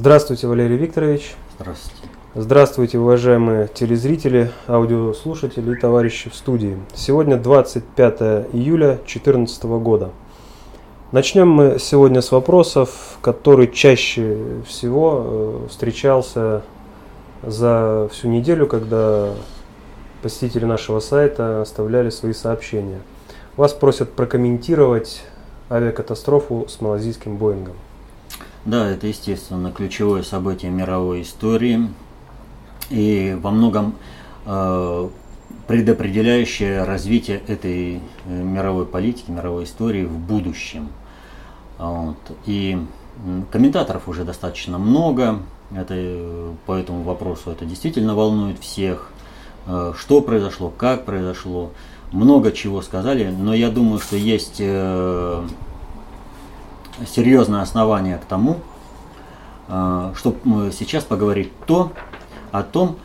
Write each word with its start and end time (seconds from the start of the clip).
Здравствуйте, 0.00 0.46
Валерий 0.46 0.78
Викторович. 0.78 1.34
Здравствуйте. 1.58 2.08
Здравствуйте, 2.34 2.98
уважаемые 2.98 3.68
телезрители, 3.68 4.50
аудиослушатели 4.66 5.76
и 5.76 5.78
товарищи 5.78 6.30
в 6.30 6.34
студии. 6.34 6.78
Сегодня 6.94 7.36
25 7.36 8.20
июля 8.54 8.94
2014 8.94 9.62
года. 9.64 10.08
Начнем 11.12 11.50
мы 11.50 11.76
сегодня 11.78 12.22
с 12.22 12.32
вопросов, 12.32 13.18
который 13.20 13.70
чаще 13.70 14.38
всего 14.66 15.22
э, 15.22 15.66
встречался 15.68 16.62
за 17.42 18.08
всю 18.10 18.28
неделю, 18.28 18.66
когда 18.66 19.34
посетители 20.22 20.64
нашего 20.64 21.00
сайта 21.00 21.60
оставляли 21.60 22.08
свои 22.08 22.32
сообщения. 22.32 23.02
Вас 23.54 23.74
просят 23.74 24.12
прокомментировать 24.12 25.22
авиакатастрофу 25.68 26.64
с 26.70 26.80
малазийским 26.80 27.36
Боингом. 27.36 27.74
Да, 28.66 28.88
это, 28.90 29.06
естественно, 29.06 29.72
ключевое 29.72 30.22
событие 30.22 30.70
мировой 30.70 31.22
истории 31.22 31.88
и 32.90 33.36
во 33.40 33.50
многом 33.50 33.94
э, 34.44 35.08
предопределяющее 35.66 36.84
развитие 36.84 37.40
этой 37.46 37.96
э, 37.96 37.98
мировой 38.28 38.84
политики, 38.84 39.30
мировой 39.30 39.64
истории 39.64 40.04
в 40.04 40.12
будущем. 40.12 40.88
Вот. 41.78 42.18
И 42.44 42.78
комментаторов 43.50 44.08
уже 44.08 44.24
достаточно 44.24 44.76
много, 44.76 45.38
это, 45.74 45.94
э, 45.96 46.52
по 46.66 46.74
этому 46.74 47.02
вопросу 47.02 47.50
это 47.50 47.64
действительно 47.64 48.14
волнует 48.14 48.58
всех. 48.58 49.10
Э, 49.66 49.94
что 49.96 50.20
произошло, 50.20 50.68
как 50.68 51.06
произошло, 51.06 51.70
много 52.12 52.52
чего 52.52 52.82
сказали, 52.82 53.30
но 53.30 53.54
я 53.54 53.70
думаю, 53.70 54.00
что 54.00 54.16
есть 54.16 54.60
серьезное 57.06 57.62
основание 57.62 58.18
к 58.18 58.24
тому, 58.24 58.58
чтобы 60.16 60.72
сейчас 60.72 61.04
поговорить 61.04 61.52
то, 61.66 61.92
о 62.52 62.62
том, 62.62 62.96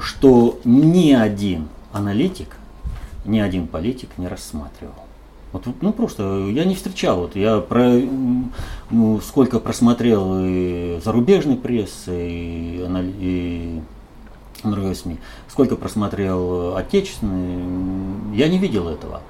что 0.00 0.58
ни 0.64 1.12
один 1.12 1.68
аналитик, 1.92 2.56
ни 3.24 3.38
один 3.38 3.68
политик 3.68 4.10
не 4.18 4.26
рассматривал. 4.28 4.94
Вот, 5.52 5.66
ну 5.82 5.92
просто 5.92 6.48
я 6.48 6.64
не 6.64 6.74
встречал, 6.74 7.20
вот 7.20 7.36
я 7.36 7.60
про 7.60 8.00
ну, 8.90 9.20
сколько 9.20 9.60
просмотрел 9.60 10.38
и 10.38 10.98
зарубежной 11.04 11.56
прессы, 11.56 12.10
и, 12.10 12.86
и 13.20 13.82
другой 14.64 14.94
СМИ, 14.94 15.18
сколько 15.48 15.76
просмотрел 15.76 16.74
отечественной, 16.74 18.34
я 18.34 18.48
не 18.48 18.56
видел 18.56 18.88
этого. 18.88 19.20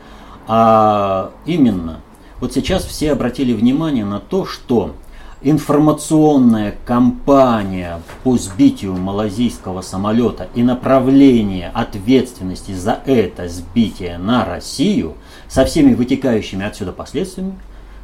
А 0.47 1.33
именно, 1.45 2.01
вот 2.43 2.53
сейчас 2.53 2.85
все 2.85 3.13
обратили 3.13 3.53
внимание 3.53 4.05
на 4.05 4.19
то, 4.19 4.45
что 4.47 4.97
информационная 5.43 6.75
кампания 6.85 8.03
по 8.25 8.37
сбитию 8.37 8.97
малазийского 8.97 9.81
самолета 9.81 10.49
и 10.57 10.65
направление 10.65 11.71
ответственности 11.73 12.73
за 12.73 12.99
это 13.07 13.49
сбитие 13.49 14.19
на 14.19 14.45
Россию 14.45 15.15
со 15.47 15.65
всеми 15.65 15.95
вытекающими 15.95 16.67
отсюда 16.67 16.91
последствиями 16.91 17.55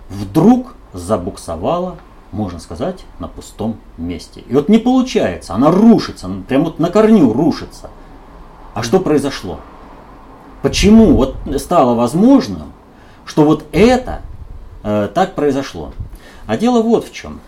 вдруг 0.09 0.77
забуксовала, 0.93 1.97
можно 2.31 2.61
сказать, 2.61 3.01
на 3.19 3.27
пустом 3.27 3.79
месте. 3.97 4.45
И 4.49 4.55
вот 4.55 4.69
не 4.69 4.79
получается, 4.79 5.55
она 5.55 5.73
рушится, 5.73 6.31
прям 6.47 6.63
вот 6.63 6.79
на 6.79 6.91
корню 6.91 7.33
рушится. 7.33 7.91
А 8.73 8.85
что 8.85 9.01
произошло? 9.01 9.59
Почему 10.63 11.17
вот 11.17 11.35
стало 11.57 11.97
возможным, 11.97 12.73
что 13.25 13.43
вот 13.45 13.65
это 13.73 14.23
так 15.15 15.35
произошло? 15.35 15.93
А 16.47 16.57
дело 16.57 16.83
вот 16.83 17.07
в 17.07 17.13
чем. 17.13 17.41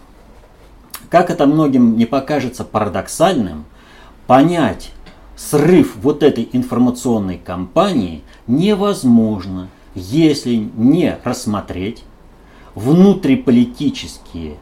Как 1.09 1.31
это 1.31 1.47
многим 1.47 1.97
не 1.97 2.07
покажется 2.07 2.65
парадоксальным, 2.65 3.65
понять 4.27 4.93
срыв 5.37 5.97
вот 5.97 6.23
этой 6.23 6.49
информационной 6.53 7.39
кампании 7.39 8.23
невозможно, 8.47 9.69
если 9.95 10.55
не 10.55 11.19
рассмотреть 11.25 12.05
внутриполитические 12.75 14.57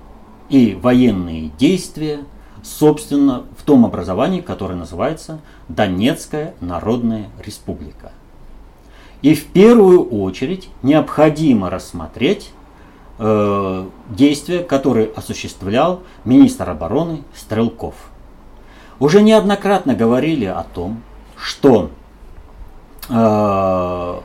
и 0.48 0.78
военные 0.80 1.50
действия, 1.58 2.20
собственно, 2.62 3.44
в 3.58 3.64
том 3.64 3.84
образовании, 3.84 4.40
которое 4.40 4.76
называется 4.76 5.40
Донецкая 5.68 6.54
Народная 6.60 7.28
Республика. 7.44 8.12
И 9.20 9.34
в 9.34 9.46
первую 9.46 10.04
очередь 10.04 10.68
необходимо 10.82 11.70
рассмотреть 11.70 12.52
э, 13.18 13.86
действия, 14.10 14.60
которые 14.60 15.10
осуществлял 15.14 16.02
министр 16.24 16.70
обороны 16.70 17.22
Стрелков. 17.34 17.94
Уже 19.00 19.22
неоднократно 19.22 19.94
говорили 19.94 20.44
о 20.46 20.64
том, 20.64 21.02
что 21.36 21.90
э, 23.08 24.20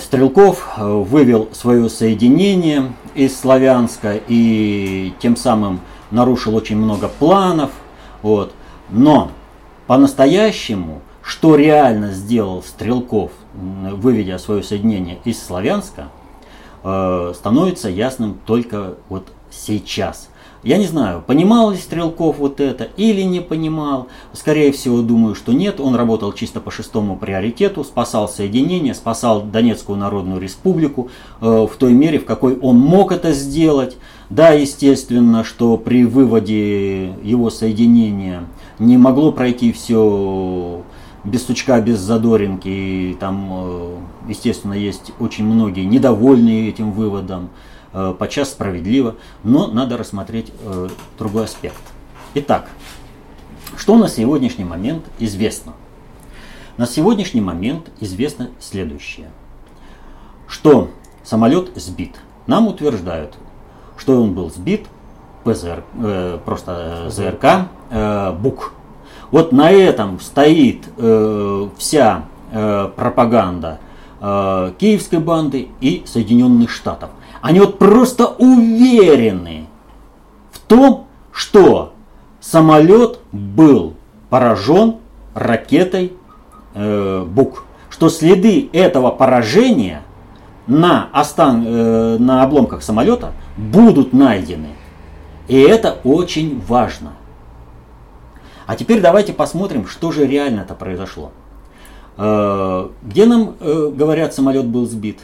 Стрелков 0.00 0.76
вывел 0.76 1.48
свое 1.52 1.88
соединение 1.88 2.92
из 3.14 3.38
Славянска 3.38 4.20
и 4.26 5.14
тем 5.20 5.36
самым 5.36 5.80
нарушил 6.10 6.56
очень 6.56 6.76
много 6.76 7.08
планов. 7.08 7.70
Вот. 8.22 8.52
Но 8.90 9.30
по-настоящему, 9.86 11.00
что 11.22 11.56
реально 11.56 12.12
сделал 12.12 12.62
Стрелков, 12.62 13.30
выведя 13.54 14.38
свое 14.38 14.62
соединение 14.62 15.18
из 15.24 15.42
Славянска, 15.42 16.08
Э, 16.90 17.34
становится 17.34 17.90
ясным 17.90 18.38
только 18.46 18.94
вот 19.10 19.28
сейчас. 19.50 20.30
Я 20.62 20.78
не 20.78 20.86
знаю, 20.86 21.22
понимал 21.24 21.70
ли 21.70 21.76
Стрелков 21.76 22.38
вот 22.38 22.60
это 22.60 22.84
или 22.96 23.20
не 23.20 23.40
понимал. 23.40 24.08
Скорее 24.32 24.72
всего, 24.72 25.02
думаю, 25.02 25.34
что 25.34 25.52
нет. 25.52 25.80
Он 25.80 25.94
работал 25.94 26.32
чисто 26.32 26.60
по 26.60 26.70
шестому 26.70 27.16
приоритету, 27.16 27.84
спасал 27.84 28.26
соединение, 28.26 28.94
спасал 28.94 29.42
Донецкую 29.42 29.98
Народную 29.98 30.40
Республику 30.40 31.10
э, 31.42 31.46
в 31.70 31.76
той 31.76 31.92
мере, 31.92 32.20
в 32.20 32.24
какой 32.24 32.58
он 32.58 32.78
мог 32.78 33.12
это 33.12 33.32
сделать. 33.32 33.98
Да, 34.30 34.50
естественно, 34.50 35.44
что 35.44 35.76
при 35.76 36.06
выводе 36.06 37.08
его 37.22 37.50
соединения 37.50 38.44
не 38.78 38.96
могло 38.96 39.30
пройти 39.30 39.72
все 39.72 40.82
без 41.22 41.46
сучка, 41.46 41.80
без 41.82 41.98
задоринки. 41.98 42.68
И 42.68 43.16
там, 43.20 43.48
э, 43.52 43.96
естественно, 44.28 44.74
есть 44.74 45.12
очень 45.18 45.44
многие 45.44 45.84
недовольные 45.84 46.68
этим 46.68 46.92
выводом, 46.92 47.50
э, 47.92 48.14
подчас 48.18 48.50
справедливо, 48.50 49.16
но 49.42 49.66
надо 49.66 49.96
рассмотреть 49.96 50.52
э, 50.60 50.88
другой 51.18 51.44
аспект. 51.44 51.80
Итак, 52.34 52.68
что 53.76 53.96
на 53.96 54.08
сегодняшний 54.08 54.64
момент 54.64 55.04
известно? 55.18 55.72
На 56.76 56.86
сегодняшний 56.86 57.40
момент 57.40 57.90
известно 58.00 58.50
следующее, 58.60 59.30
что 60.46 60.90
самолет 61.24 61.72
сбит. 61.74 62.16
Нам 62.46 62.68
утверждают, 62.68 63.34
что 63.96 64.22
он 64.22 64.34
был 64.34 64.50
сбит 64.50 64.86
ПЗР, 65.44 65.82
э, 65.94 66.38
просто 66.44 67.10
ЗРК 67.10 67.68
э, 67.90 68.32
БУК 68.32 68.74
вот 69.30 69.52
на 69.52 69.70
этом 69.70 70.20
стоит 70.20 70.88
э, 70.96 71.68
вся 71.76 72.24
э, 72.50 72.90
пропаганда 72.96 73.78
э, 74.20 74.72
киевской 74.78 75.18
банды 75.18 75.68
и 75.80 76.02
Соединенных 76.06 76.70
Штатов. 76.70 77.10
Они 77.40 77.60
вот 77.60 77.78
просто 77.78 78.26
уверены 78.26 79.66
в 80.50 80.58
том, 80.60 81.06
что 81.32 81.92
самолет 82.40 83.20
был 83.32 83.94
поражен 84.30 84.96
ракетой 85.34 86.12
э, 86.74 87.24
БУК. 87.26 87.64
Что 87.90 88.08
следы 88.08 88.68
этого 88.72 89.10
поражения 89.10 90.02
на, 90.66 91.08
остан, 91.12 91.64
э, 91.66 92.16
на 92.18 92.42
обломках 92.42 92.82
самолета 92.82 93.32
будут 93.56 94.12
найдены. 94.12 94.68
И 95.48 95.58
это 95.58 95.98
очень 96.04 96.60
важно. 96.66 97.12
А 98.66 98.76
теперь 98.76 99.00
давайте 99.00 99.32
посмотрим, 99.32 99.86
что 99.86 100.12
же 100.12 100.26
реально-то 100.26 100.74
произошло. 100.74 101.32
Э, 102.18 102.88
где 103.02 103.26
нам 103.26 103.54
э, 103.60 103.90
говорят, 103.94 104.34
самолет 104.34 104.66
был 104.66 104.86
сбит? 104.86 105.20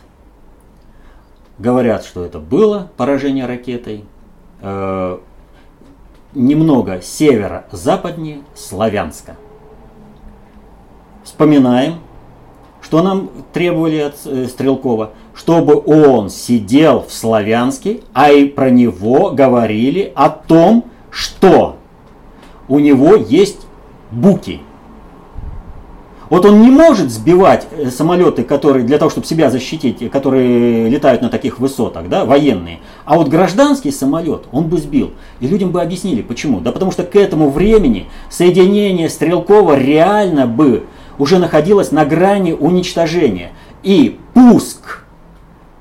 Говорят, 1.58 2.04
что 2.04 2.24
это 2.24 2.38
было 2.38 2.90
поражение 2.96 3.46
ракетой. 3.46 4.04
Э, 4.60 5.18
немного 6.34 7.00
северо-западнее 7.02 8.42
Славянска. 8.54 9.36
Вспоминаем, 11.24 11.94
что 12.80 13.02
нам 13.02 13.30
требовали 13.52 13.98
от 13.98 14.16
Стрелкова, 14.50 15.10
чтобы 15.34 15.82
он 15.84 16.30
сидел 16.30 17.00
в 17.02 17.12
Славянске, 17.12 18.02
а 18.12 18.30
и 18.30 18.46
про 18.46 18.70
него 18.70 19.30
говорили 19.30 20.12
о 20.14 20.28
том, 20.28 20.84
что 21.10 21.76
у 22.68 22.78
него 22.78 23.16
есть 23.16 23.66
буки. 24.10 24.60
Вот 26.30 26.46
он 26.46 26.62
не 26.62 26.70
может 26.70 27.10
сбивать 27.10 27.66
э, 27.72 27.90
самолеты, 27.90 28.44
которые 28.44 28.84
для 28.84 28.98
того, 28.98 29.10
чтобы 29.10 29.26
себя 29.26 29.50
защитить, 29.50 30.10
которые 30.10 30.88
летают 30.88 31.22
на 31.22 31.28
таких 31.28 31.58
высотах, 31.58 32.08
да, 32.08 32.24
военные. 32.24 32.80
А 33.04 33.16
вот 33.16 33.28
гражданский 33.28 33.90
самолет 33.90 34.44
он 34.52 34.68
бы 34.68 34.78
сбил. 34.78 35.12
И 35.40 35.46
людям 35.46 35.70
бы 35.70 35.82
объяснили, 35.82 36.22
почему. 36.22 36.60
Да 36.60 36.72
потому 36.72 36.92
что 36.92 37.02
к 37.04 37.16
этому 37.16 37.50
времени 37.50 38.06
соединение 38.30 39.08
Стрелкова 39.08 39.78
реально 39.78 40.46
бы 40.46 40.84
уже 41.18 41.38
находилось 41.38 41.92
на 41.92 42.04
грани 42.04 42.52
уничтожения. 42.52 43.52
И 43.82 44.18
пуск 44.32 45.04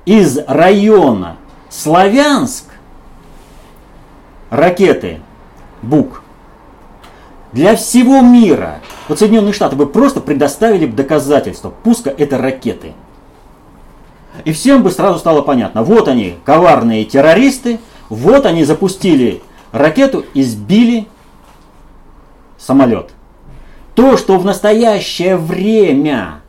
из 0.04 0.38
района 0.46 1.36
Славянск 1.70 2.66
ракеты 4.50 5.20
БУК 5.82 6.23
для 7.54 7.76
всего 7.76 8.20
мира. 8.20 8.80
Вот 9.08 9.20
Соединенные 9.20 9.52
Штаты 9.52 9.76
бы 9.76 9.86
просто 9.86 10.20
предоставили 10.20 10.86
доказательства 10.86 11.70
пуска 11.70 12.10
этой 12.10 12.38
ракеты. 12.38 12.92
И 14.44 14.52
всем 14.52 14.82
бы 14.82 14.90
сразу 14.90 15.20
стало 15.20 15.42
понятно, 15.42 15.84
вот 15.84 16.08
они, 16.08 16.34
коварные 16.44 17.04
террористы, 17.04 17.78
вот 18.08 18.44
они 18.46 18.64
запустили 18.64 19.40
ракету 19.70 20.24
и 20.34 20.42
сбили 20.42 21.06
самолет. 22.58 23.10
То, 23.94 24.16
что 24.16 24.36
в 24.38 24.44
настоящее 24.44 25.36
время 25.36 26.40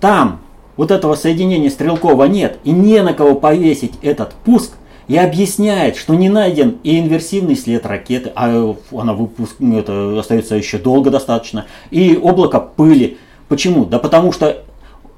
там 0.00 0.40
вот 0.76 0.90
этого 0.90 1.14
соединения 1.14 1.70
Стрелкова 1.70 2.24
нет 2.24 2.58
и 2.64 2.72
не 2.72 3.02
на 3.02 3.14
кого 3.14 3.34
повесить 3.34 3.94
этот 4.02 4.34
пуск, 4.44 4.74
и 5.08 5.16
объясняет, 5.16 5.96
что 5.96 6.14
не 6.14 6.28
найден 6.28 6.78
и 6.82 6.98
инверсивный 6.98 7.56
след 7.56 7.84
ракеты, 7.86 8.32
а 8.34 8.74
она 8.92 9.14
выпуск, 9.14 9.56
ну, 9.58 9.78
это 9.78 10.18
остается 10.18 10.54
еще 10.56 10.78
долго 10.78 11.10
достаточно, 11.10 11.66
и 11.90 12.16
облако 12.16 12.60
пыли. 12.60 13.18
Почему? 13.48 13.84
Да 13.84 13.98
потому 13.98 14.32
что 14.32 14.62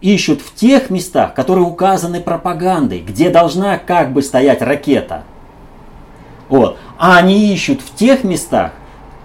ищут 0.00 0.40
в 0.40 0.54
тех 0.54 0.90
местах, 0.90 1.34
которые 1.34 1.64
указаны 1.64 2.20
пропагандой, 2.20 3.00
где 3.00 3.30
должна 3.30 3.78
как 3.78 4.12
бы 4.12 4.22
стоять 4.22 4.62
ракета. 4.62 5.22
Вот. 6.48 6.76
А 6.98 7.16
они 7.16 7.52
ищут 7.52 7.80
в 7.80 7.94
тех 7.94 8.24
местах, 8.24 8.72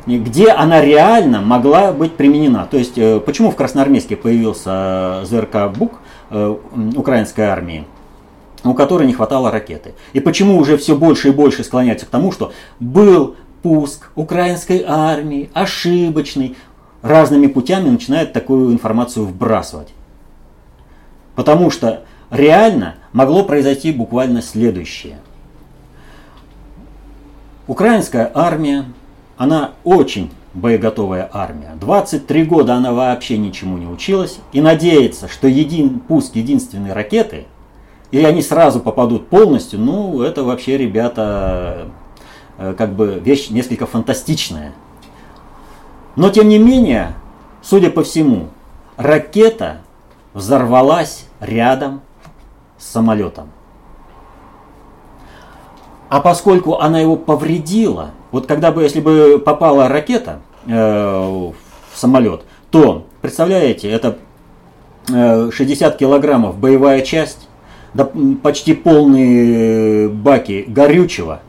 где 0.05 0.49
она 0.49 0.81
реально 0.81 1.41
могла 1.41 1.91
быть 1.91 2.15
применена. 2.15 2.65
То 2.65 2.77
есть, 2.77 2.97
э, 2.97 3.19
почему 3.19 3.51
в 3.51 3.55
Красноармейске 3.55 4.15
появился 4.15 5.25
ЗРК 5.25 5.69
БУК 5.75 5.99
э, 6.29 6.55
украинской 6.95 7.41
армии? 7.41 7.85
У 8.63 8.73
которой 8.73 9.07
не 9.07 9.13
хватало 9.13 9.51
ракеты. 9.51 9.93
И 10.13 10.19
почему 10.19 10.57
уже 10.57 10.77
все 10.77 10.95
больше 10.95 11.29
и 11.29 11.31
больше 11.31 11.63
склоняется 11.63 12.05
к 12.05 12.09
тому, 12.09 12.31
что 12.31 12.51
был 12.79 13.35
пуск 13.61 14.09
украинской 14.15 14.83
армии, 14.85 15.49
ошибочный, 15.53 16.55
разными 17.01 17.47
путями 17.47 17.89
начинают 17.89 18.33
такую 18.33 18.71
информацию 18.71 19.25
вбрасывать. 19.25 19.89
Потому 21.35 21.69
что 21.69 22.03
реально 22.31 22.95
могло 23.13 23.43
произойти 23.43 23.91
буквально 23.91 24.41
следующее. 24.41 25.19
Украинская 27.67 28.31
армия, 28.33 28.85
она 29.37 29.71
очень 29.83 30.31
боеготовая 30.53 31.29
армия. 31.31 31.73
23 31.79 32.45
года 32.45 32.73
она 32.75 32.93
вообще 32.93 33.37
ничему 33.37 33.77
не 33.77 33.85
училась 33.85 34.39
и 34.51 34.61
надеется, 34.61 35.27
что 35.27 35.47
един, 35.47 35.99
пуск 35.99 36.35
единственной 36.35 36.93
ракеты– 36.93 37.45
и 38.11 38.23
они 38.23 38.41
сразу 38.41 38.79
попадут 38.79 39.27
полностью, 39.27 39.79
ну, 39.79 40.21
это 40.21 40.43
вообще, 40.43 40.77
ребята, 40.77 41.87
э, 42.57 42.73
как 42.77 42.93
бы 42.93 43.19
вещь 43.19 43.49
несколько 43.49 43.85
фантастичная. 43.85 44.73
Но, 46.15 46.29
тем 46.29 46.47
не 46.47 46.57
менее, 46.57 47.15
судя 47.61 47.89
по 47.89 48.03
всему, 48.03 48.47
ракета 48.95 49.81
взорвалась 50.33 51.27
рядом 51.39 52.01
с 52.77 52.87
самолетом. 52.87 53.51
А 56.09 56.21
поскольку 56.21 56.79
она 56.79 56.99
его 56.99 57.17
повредила, 57.17 58.11
вот 58.31 58.47
когда 58.47 58.71
бы, 58.71 58.83
если 58.83 59.01
бы 59.01 59.41
попала 59.43 59.89
ракета 59.89 60.39
э, 60.65 60.71
в 60.71 61.53
самолет, 61.93 62.43
то, 62.71 63.05
представляете, 63.21 63.89
это 63.89 64.17
э, 65.13 65.51
60 65.51 65.97
килограммов 65.97 66.57
боевая 66.57 67.01
часть, 67.01 67.47
да, 67.93 68.09
почти 68.41 68.73
полные 68.73 70.09
баки 70.09 70.65
горючего 70.67 71.41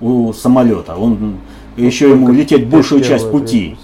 у 0.00 0.32
самолета. 0.32 0.96
Он 0.96 1.38
еще 1.76 2.10
ему 2.10 2.32
лететь 2.32 2.68
большую 2.68 3.02
часть 3.02 3.30
пути. 3.30 3.76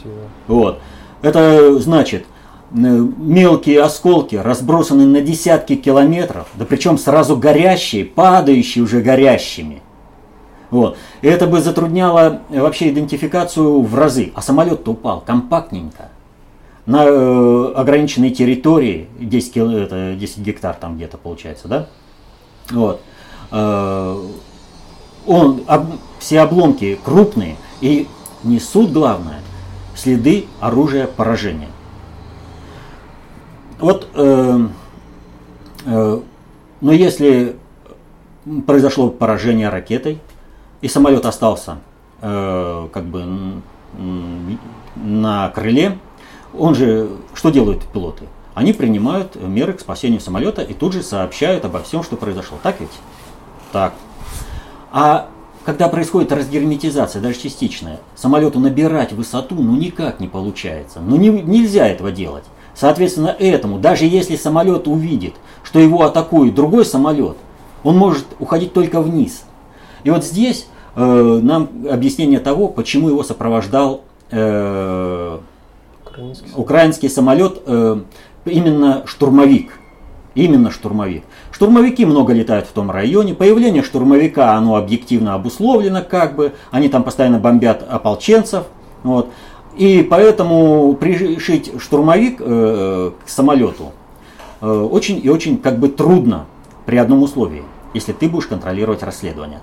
Вот. 0.46 0.80
Это 1.22 1.78
значит, 1.78 2.26
мелкие 2.72 3.82
осколки 3.82 4.36
разбросаны 4.36 5.06
на 5.06 5.20
десятки 5.20 5.76
километров, 5.76 6.48
да 6.54 6.64
причем 6.64 6.98
сразу 6.98 7.36
горящие, 7.36 8.04
падающие 8.04 8.82
уже 8.82 9.00
горящими. 9.00 9.82
Вот. 10.70 10.96
И 11.20 11.28
это 11.28 11.46
бы 11.46 11.60
затрудняло 11.60 12.40
вообще 12.48 12.90
идентификацию 12.90 13.82
в 13.82 13.94
разы. 13.94 14.32
А 14.34 14.40
самолет-то 14.40 14.92
упал 14.92 15.20
компактненько 15.20 16.08
на 16.87 17.05
э, 17.05 17.73
ограниченной 17.76 18.31
территории, 18.31 19.08
10, 19.19 19.52
кил, 19.52 19.70
это 19.70 20.14
10 20.14 20.38
гектар 20.38 20.75
там 20.75 20.96
где-то 20.96 21.17
получается, 21.17 21.69
да? 21.69 21.87
Вот. 22.70 23.00
Э, 23.50 24.26
он, 25.26 25.62
об, 25.67 25.87
все 26.19 26.40
обломки 26.40 26.99
крупные 27.05 27.56
и 27.81 28.08
несут, 28.43 28.93
главное, 28.93 29.40
следы 29.94 30.46
оружия 30.61 31.06
поражения. 31.06 31.69
Вот, 33.78 34.08
э, 34.14 34.61
э, 35.87 36.20
но 36.81 36.93
если 36.93 37.56
произошло 38.67 39.11
поражение 39.11 39.69
ракетой, 39.69 40.19
и 40.81 40.88
самолет 40.88 41.26
остался 41.26 41.78
э, 42.20 42.88
как 42.93 43.05
бы 43.05 43.25
на 44.96 45.49
крыле, 45.50 45.99
он 46.56 46.75
же, 46.75 47.10
что 47.34 47.50
делают 47.50 47.82
пилоты? 47.84 48.25
Они 48.54 48.72
принимают 48.72 49.37
меры 49.37 49.72
к 49.72 49.81
спасению 49.81 50.20
самолета 50.20 50.62
и 50.62 50.75
тут 50.75 50.93
же 50.93 51.02
сообщают 51.02 51.64
обо 51.64 51.82
всем, 51.82 52.02
что 52.02 52.16
произошло. 52.16 52.58
Так 52.62 52.81
ведь? 52.81 52.90
Так. 53.72 53.94
А 54.90 55.28
когда 55.64 55.88
происходит 55.88 56.32
разгерметизация, 56.32 57.22
даже 57.22 57.38
частичная, 57.38 58.00
самолету 58.14 58.58
набирать 58.58 59.12
высоту 59.12 59.54
ну 59.54 59.76
никак 59.76 60.20
не 60.20 60.28
получается. 60.28 61.00
Ну 61.00 61.16
не, 61.16 61.28
нельзя 61.28 61.87
этого 61.88 62.10
делать. 62.10 62.44
Соответственно, 62.75 63.28
этому, 63.38 63.78
даже 63.78 64.06
если 64.06 64.37
самолет 64.37 64.88
увидит, 64.88 65.35
что 65.62 65.78
его 65.78 66.02
атакует 66.02 66.54
другой 66.54 66.85
самолет, 66.85 67.37
он 67.85 67.97
может 67.97 68.26
уходить 68.38 68.73
только 68.73 69.00
вниз. 69.00 69.44
И 70.04 70.11
вот 70.11 70.25
здесь 70.25 70.66
э, 70.97 71.40
нам 71.42 71.68
объяснение 71.90 72.40
того, 72.40 72.68
почему 72.68 73.09
его 73.09 73.23
сопровождал 73.23 74.02
э, 74.30 75.38
украинский, 76.12 76.50
украинский 76.54 77.09
самолет, 77.09 77.62
э, 77.66 78.00
именно 78.45 79.02
штурмовик. 79.07 79.78
Именно 80.35 80.71
штурмовик. 80.71 81.25
Штурмовики 81.50 82.07
много 82.07 82.33
летают 82.33 82.66
в 82.66 82.73
том 82.73 82.90
районе. 82.90 83.35
Появление 83.35 83.83
штурмовика, 83.83 84.54
оно 84.54 84.76
объективно 84.76 85.35
обусловлено, 85.35 86.02
как 86.02 86.37
бы. 86.37 86.52
Они 86.71 86.88
там 86.88 87.02
постоянно 87.02 87.38
бомбят 87.38 87.87
ополченцев. 87.88 88.64
Вот. 89.02 89.28
И 89.76 90.07
поэтому 90.09 90.95
пришить 90.95 91.73
штурмовик 91.81 92.40
э, 92.40 93.12
к 93.25 93.28
самолету 93.28 93.92
э, 94.61 94.66
очень 94.66 95.21
и 95.23 95.28
очень 95.28 95.59
как 95.59 95.78
бы 95.78 95.88
трудно 95.88 96.47
при 96.87 96.97
одном 96.97 97.23
условии, 97.23 97.62
если 97.95 98.12
ты 98.12 98.28
будешь 98.28 98.47
контролировать 98.47 99.02
расследование. 99.02 99.61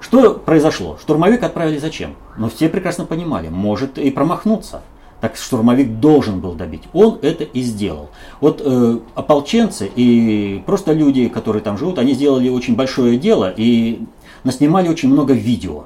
Что 0.00 0.34
произошло? 0.34 0.98
Штурмовик 1.00 1.42
отправили 1.42 1.78
зачем? 1.78 2.16
Но 2.36 2.48
все 2.48 2.68
прекрасно 2.68 3.04
понимали, 3.04 3.48
может 3.48 3.98
и 3.98 4.10
промахнуться 4.10 4.82
так 5.22 5.36
штурмовик 5.36 6.00
должен 6.00 6.40
был 6.40 6.54
добить. 6.54 6.82
Он 6.92 7.16
это 7.22 7.44
и 7.44 7.62
сделал. 7.62 8.10
Вот 8.40 8.60
э, 8.62 8.98
ополченцы 9.14 9.88
и 9.94 10.60
просто 10.66 10.92
люди, 10.92 11.28
которые 11.28 11.62
там 11.62 11.78
живут, 11.78 12.00
они 12.00 12.14
сделали 12.14 12.48
очень 12.48 12.74
большое 12.74 13.16
дело 13.16 13.54
и 13.56 14.00
наснимали 14.42 14.88
очень 14.88 15.10
много 15.10 15.32
видео 15.32 15.84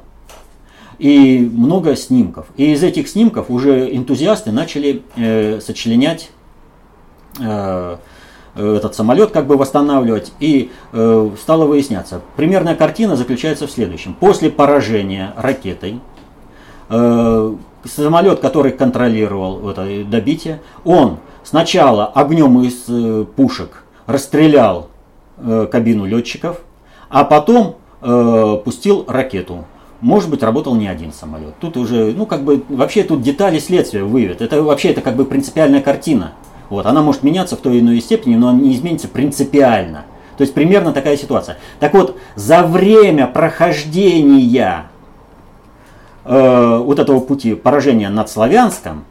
и 0.99 1.39
много 1.53 1.97
снимков. 1.97 2.47
И 2.57 2.73
из 2.73 2.83
этих 2.83 3.09
снимков 3.09 3.51
уже 3.51 3.95
энтузиасты 3.95 4.53
начали 4.53 5.03
э, 5.17 5.61
сочленять 5.61 6.31
э, 7.39 7.99
этот 8.55 8.95
самолет, 8.95 9.33
как 9.33 9.47
бы 9.47 9.59
восстанавливать, 9.59 10.33
и 10.41 10.71
э, 10.95 11.31
стало 11.39 11.67
выясняться. 11.67 12.23
Примерная 12.37 12.75
картина 12.75 13.17
заключается 13.17 13.67
в 13.67 13.71
следующем. 13.71 14.15
После 14.15 14.49
поражения 14.49 15.35
ракетой 15.37 16.01
э, 16.89 17.55
самолет, 17.87 18.41
который 18.41 18.73
контролировал 18.73 19.69
это 19.71 20.05
добитие, 20.05 20.61
он 20.85 21.19
сначала 21.45 22.07
огнем 22.07 22.63
из 22.63 22.85
э, 22.89 23.25
пушек 23.37 23.85
расстрелял 24.07 24.89
э, 25.39 25.67
кабину 25.71 26.07
летчиков, 26.07 26.61
а 27.09 27.25
потом 27.25 27.77
э, 28.03 28.61
пустил 28.65 29.05
ракету. 29.09 29.65
может 30.01 30.31
быть, 30.31 30.43
работал 30.43 30.75
не 30.75 30.89
один 30.89 31.13
самолет. 31.13 31.55
Тут 31.61 31.77
уже, 31.77 32.13
ну, 32.17 32.27
как 32.27 32.43
бы, 32.43 32.63
вообще 32.69 33.03
тут 33.03 33.23
детали 33.23 33.59
следствия 33.59 34.05
выявят. 34.05 34.43
Это 34.43 34.63
вообще, 34.63 34.91
это 34.91 35.01
как 35.01 35.17
бы 35.17 35.25
принципиальная 35.25 35.81
картина. 35.81 36.33
Вот, 36.69 36.87
она 36.87 37.03
может 37.03 37.23
меняться 37.23 37.57
в 37.57 37.61
той 37.61 37.77
или 37.77 37.81
иной 37.81 38.01
степени, 38.01 38.35
но 38.35 38.49
она 38.49 38.61
не 38.61 38.75
изменится 38.75 39.09
принципиально. 39.09 40.05
То 40.37 40.43
есть 40.43 40.53
примерно 40.53 40.93
такая 40.93 41.17
ситуация. 41.17 41.57
Так 41.81 41.95
вот, 41.95 42.19
за 42.35 42.63
время 42.63 43.27
прохождения 43.27 44.85
э, 46.27 46.79
вот 46.79 46.99
этого 46.99 47.21
пути 47.21 47.55
поражения 47.55 48.09
над 48.09 48.29
Славянском 48.29 49.05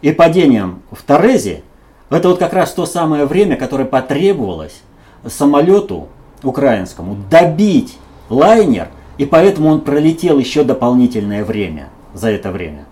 и 0.00 0.12
падением 0.12 0.82
в 0.90 1.02
Торезе, 1.02 1.62
это 2.10 2.28
вот 2.28 2.38
как 2.38 2.52
раз 2.52 2.72
то 2.72 2.86
самое 2.86 3.24
время, 3.26 3.56
которое 3.56 3.84
потребовалось 3.84 4.82
самолету 5.26 6.08
украинскому 6.42 7.16
добить 7.30 7.98
лайнер, 8.28 8.88
и 9.18 9.24
поэтому 9.24 9.70
он 9.70 9.80
пролетел 9.80 10.38
еще 10.38 10.64
дополнительное 10.64 11.44
время 11.44 11.88
за 12.12 12.30
это 12.30 12.50
время, 12.50 12.84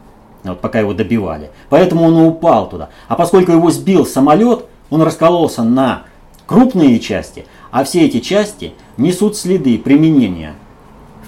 вот 0.42 0.60
пока 0.60 0.80
его 0.80 0.94
добивали. 0.94 1.50
Поэтому 1.68 2.04
он 2.04 2.16
упал 2.26 2.68
туда. 2.68 2.88
А 3.08 3.14
поскольку 3.14 3.52
его 3.52 3.70
сбил 3.70 4.06
самолет, 4.06 4.64
он 4.90 5.02
раскололся 5.02 5.62
на 5.62 6.04
крупные 6.46 6.98
части, 6.98 7.46
а 7.70 7.84
все 7.84 8.06
эти 8.06 8.20
части 8.20 8.74
несут 8.96 9.36
следы 9.36 9.78
применения 9.78 10.54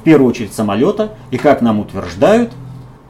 первую 0.04 0.30
очередь 0.30 0.52
самолета, 0.52 1.14
и 1.30 1.38
как 1.38 1.62
нам 1.62 1.80
утверждают, 1.80 2.52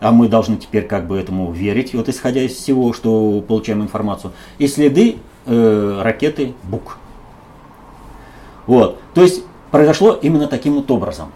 а 0.00 0.10
мы 0.10 0.28
должны 0.28 0.56
теперь 0.56 0.86
как 0.86 1.06
бы 1.06 1.18
этому 1.18 1.52
верить, 1.52 1.94
вот 1.94 2.08
исходя 2.08 2.42
из 2.42 2.52
всего, 2.52 2.92
что 2.92 3.42
получаем 3.46 3.82
информацию, 3.82 4.32
и 4.58 4.66
следы 4.66 5.16
э, 5.46 6.00
ракеты 6.02 6.54
БУК. 6.64 6.98
Вот, 8.66 9.00
то 9.12 9.22
есть 9.22 9.44
произошло 9.70 10.12
именно 10.12 10.46
таким 10.46 10.74
вот 10.74 10.90
образом. 10.90 11.32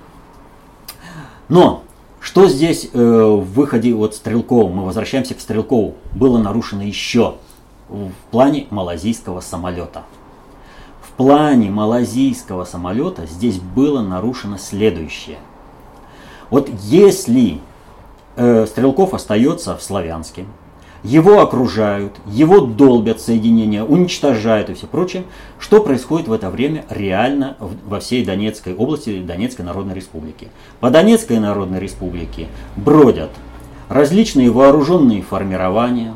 Но 1.48 1.82
что 2.20 2.46
здесь 2.46 2.90
э, 2.92 2.98
в 2.98 3.44
выходе 3.52 3.94
от 3.94 4.14
Стрелкова, 4.14 4.68
мы 4.70 4.84
возвращаемся 4.84 5.34
к 5.34 5.40
Стрелкову, 5.40 5.94
было 6.14 6.38
нарушено 6.38 6.82
еще 6.82 7.36
в 7.88 8.12
плане 8.30 8.66
малазийского 8.70 9.40
самолета. 9.40 10.02
В 11.00 11.12
плане 11.12 11.70
малазийского 11.70 12.64
самолета 12.64 13.26
здесь 13.26 13.58
было 13.58 14.02
нарушено 14.02 14.58
следующее. 14.58 15.38
Вот 16.50 16.68
если 16.84 17.58
э, 18.36 18.66
Стрелков 18.66 19.14
остается 19.14 19.76
в 19.76 19.82
Славянске, 19.82 20.44
его 21.04 21.40
окружают, 21.40 22.14
его 22.26 22.60
долбят 22.60 23.20
соединения, 23.20 23.84
уничтожают 23.84 24.68
и 24.68 24.74
все 24.74 24.86
прочее. 24.86 25.24
Что 25.60 25.80
происходит 25.80 26.26
в 26.26 26.32
это 26.32 26.50
время 26.50 26.84
реально 26.90 27.56
во 27.86 28.00
всей 28.00 28.24
Донецкой 28.24 28.74
области 28.74 29.20
Донецкой 29.20 29.64
Народной 29.64 29.94
Республики? 29.94 30.48
По 30.80 30.90
Донецкой 30.90 31.38
Народной 31.38 31.78
Республике 31.78 32.48
бродят 32.76 33.30
различные 33.88 34.50
вооруженные 34.50 35.22
формирования, 35.22 36.14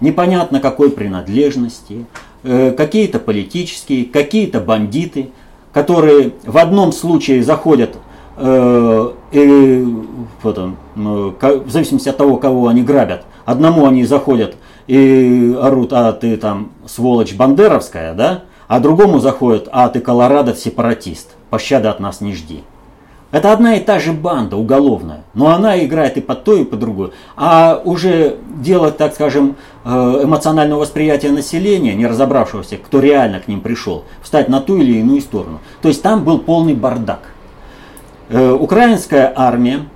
непонятно 0.00 0.60
какой 0.60 0.90
принадлежности, 0.90 2.06
э, 2.44 2.70
какие-то 2.70 3.18
политические, 3.18 4.04
какие-то 4.04 4.60
бандиты, 4.60 5.30
которые 5.72 6.32
в 6.44 6.56
одном 6.58 6.92
случае 6.92 7.42
заходят 7.42 7.96
и, 8.38 9.86
вот 10.42 10.58
он, 10.58 10.76
в 10.94 11.70
зависимости 11.70 12.08
от 12.08 12.16
того, 12.16 12.36
кого 12.38 12.68
они 12.68 12.82
грабят, 12.82 13.24
Одному 13.44 13.86
они 13.86 14.04
заходят 14.04 14.56
и 14.86 15.56
орут, 15.60 15.92
а 15.92 16.12
ты 16.12 16.36
там 16.36 16.70
сволочь 16.86 17.34
бандеровская, 17.34 18.14
да? 18.14 18.42
А 18.68 18.80
другому 18.80 19.18
заходят, 19.18 19.68
а 19.72 19.88
ты 19.88 20.00
колорадо 20.00 20.54
сепаратист, 20.54 21.30
пощады 21.50 21.88
от 21.88 22.00
нас 22.00 22.20
не 22.20 22.34
жди. 22.34 22.62
Это 23.30 23.52
одна 23.52 23.76
и 23.76 23.80
та 23.80 23.98
же 23.98 24.12
банда 24.12 24.56
уголовная, 24.58 25.24
но 25.32 25.48
она 25.48 25.82
играет 25.82 26.18
и 26.18 26.20
под 26.20 26.44
то, 26.44 26.54
и 26.54 26.64
под 26.64 26.80
другую. 26.80 27.12
А 27.34 27.80
уже 27.82 28.36
дело, 28.56 28.90
так 28.90 29.14
скажем, 29.14 29.56
э, 29.84 30.20
эмоционального 30.22 30.80
восприятия 30.80 31.30
населения, 31.30 31.94
не 31.94 32.06
разобравшегося, 32.06 32.76
кто 32.76 33.00
реально 33.00 33.40
к 33.40 33.48
ним 33.48 33.62
пришел, 33.62 34.04
встать 34.22 34.48
на 34.48 34.60
ту 34.60 34.76
или 34.76 34.98
иную 34.98 35.22
сторону. 35.22 35.60
То 35.80 35.88
есть 35.88 36.02
там 36.02 36.24
был 36.24 36.40
полный 36.40 36.74
бардак. 36.74 37.31
Э, 38.32 38.52
украинская 38.52 39.32
армия 39.34 39.86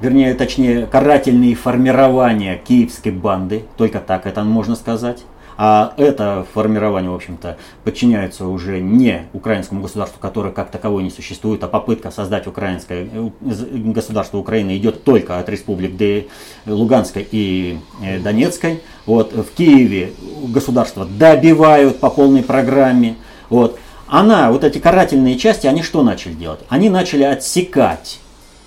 вернее, 0.00 0.34
точнее, 0.34 0.86
карательные 0.86 1.54
формирования 1.54 2.56
киевской 2.56 3.10
банды, 3.10 3.64
только 3.76 3.98
так 4.00 4.26
это 4.26 4.44
можно 4.44 4.76
сказать. 4.76 5.24
А 5.60 5.92
это 5.96 6.46
формирование, 6.54 7.10
в 7.10 7.16
общем-то, 7.16 7.58
подчиняется 7.82 8.46
уже 8.46 8.78
не 8.78 9.24
украинскому 9.32 9.82
государству, 9.82 10.20
которое 10.20 10.52
как 10.52 10.70
таковое 10.70 11.02
не 11.02 11.10
существует, 11.10 11.64
а 11.64 11.66
попытка 11.66 12.12
создать 12.12 12.46
украинское 12.46 13.08
э, 13.12 13.30
государство 13.40 14.38
Украины 14.38 14.76
идет 14.76 15.02
только 15.02 15.40
от 15.40 15.48
республик 15.48 16.28
Луганской 16.64 17.26
и 17.28 17.80
э, 18.00 18.20
Донецкой. 18.20 18.82
Вот, 19.04 19.32
в 19.32 19.52
Киеве 19.56 20.12
государство 20.46 21.04
добивают 21.04 21.98
по 21.98 22.08
полной 22.08 22.44
программе. 22.44 23.16
Вот. 23.50 23.80
Она, 24.08 24.50
вот 24.50 24.64
эти 24.64 24.78
карательные 24.78 25.36
части, 25.36 25.66
они 25.66 25.82
что 25.82 26.02
начали 26.02 26.32
делать? 26.32 26.60
Они 26.68 26.90
начали 26.90 27.22
отсекать 27.22 28.18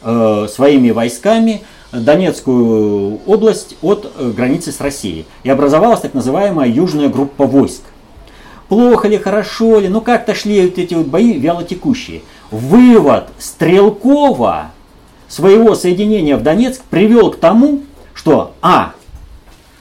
Э, 0.03 0.47
своими 0.49 0.89
войсками 0.89 1.61
Донецкую 1.91 3.19
область 3.27 3.75
от 3.83 4.11
э, 4.17 4.31
границы 4.35 4.71
с 4.71 4.81
Россией. 4.81 5.27
И 5.43 5.49
образовалась 5.49 5.99
так 5.99 6.15
называемая 6.15 6.67
южная 6.67 7.07
группа 7.07 7.45
войск. 7.45 7.83
Плохо 8.67 9.07
ли, 9.07 9.19
хорошо 9.19 9.79
ли, 9.79 9.89
ну 9.89 10.01
как-то 10.01 10.33
шли 10.33 10.65
вот 10.65 10.79
эти 10.79 10.95
вот 10.95 11.05
бои 11.05 11.37
вялотекущие. 11.37 12.23
Вывод 12.49 13.27
Стрелкова 13.37 14.71
своего 15.27 15.75
соединения 15.75 16.35
в 16.35 16.41
Донецк 16.41 16.81
привел 16.89 17.29
к 17.29 17.37
тому, 17.37 17.83
что, 18.15 18.55
а, 18.63 18.93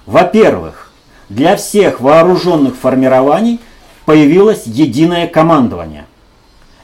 во-первых, 0.05 0.93
для 1.31 1.57
всех 1.57 2.03
вооруженных 2.03 2.77
формирований 2.77 3.59
появилось 4.11 4.67
единое 4.67 5.29
командование. 5.29 6.05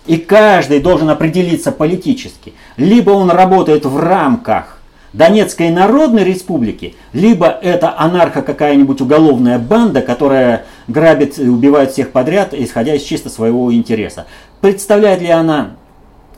И 0.07 0.17
каждый 0.17 0.79
должен 0.79 1.11
определиться 1.11 1.73
политически. 1.73 2.53
Либо 2.77 3.11
он 3.11 3.33
работает 3.33 3.85
в 3.85 3.99
рамках 3.99 4.79
Донецкой 5.13 5.71
Народной 5.71 6.23
Республики, 6.23 6.95
либо 7.13 7.49
это 7.49 7.99
анарха 7.99 8.43
какая-нибудь 8.43 9.01
уголовная 9.01 9.59
банда, 9.59 10.03
которая 10.03 10.67
грабит 10.87 11.37
и 11.41 11.49
убивает 11.49 11.91
всех 11.91 12.13
подряд, 12.13 12.55
исходя 12.55 12.95
из 12.95 13.03
чисто 13.03 13.29
своего 13.29 13.75
интереса. 13.75 14.27
Представляет 14.61 15.21
ли 15.21 15.31
она 15.31 15.71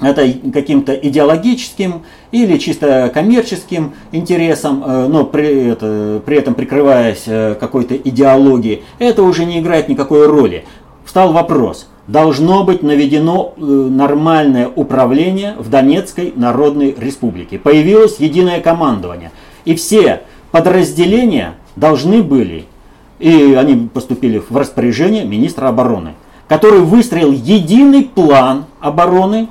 это 0.01 0.33
каким-то 0.53 0.95
идеологическим 0.95 2.03
или 2.31 2.59
чисто 2.59 3.11
коммерческим 3.13 3.95
интересом, 4.13 4.83
э, 4.85 5.07
но 5.09 5.25
при, 5.25 5.71
это, 5.71 6.23
при 6.25 6.37
этом 6.37 6.55
прикрываясь 6.55 7.25
э, 7.27 7.57
какой-то 7.59 7.97
идеологией, 7.97 8.85
это 8.99 9.23
уже 9.23 9.45
не 9.45 9.61
играет 9.61 9.89
никакой 9.89 10.27
роли. 10.27 10.65
Встал 11.05 11.33
вопрос– 11.33 11.89
должно 12.09 12.65
быть 12.65 12.83
наведено 12.83 13.53
э, 13.57 13.61
нормальное 13.61 14.67
управление 14.67 15.55
в 15.59 15.69
Донецкой 15.71 16.33
Народной 16.35 16.97
Республике. 16.99 17.59
Появилось 17.59 18.19
единое 18.19 18.61
командование. 18.61 19.31
И 19.65 19.75
все 19.75 20.23
подразделения 20.51 21.55
должны 21.77 22.23
были, 22.23 22.65
и 23.19 23.55
они 23.57 23.89
поступили 23.93 24.39
в 24.49 24.57
распоряжение 24.57 25.25
министра 25.25 25.69
обороны, 25.69 26.15
который 26.49 26.81
выстроил 26.81 27.31
единый 27.31 28.05
план 28.05 28.65
обороны 28.81 29.49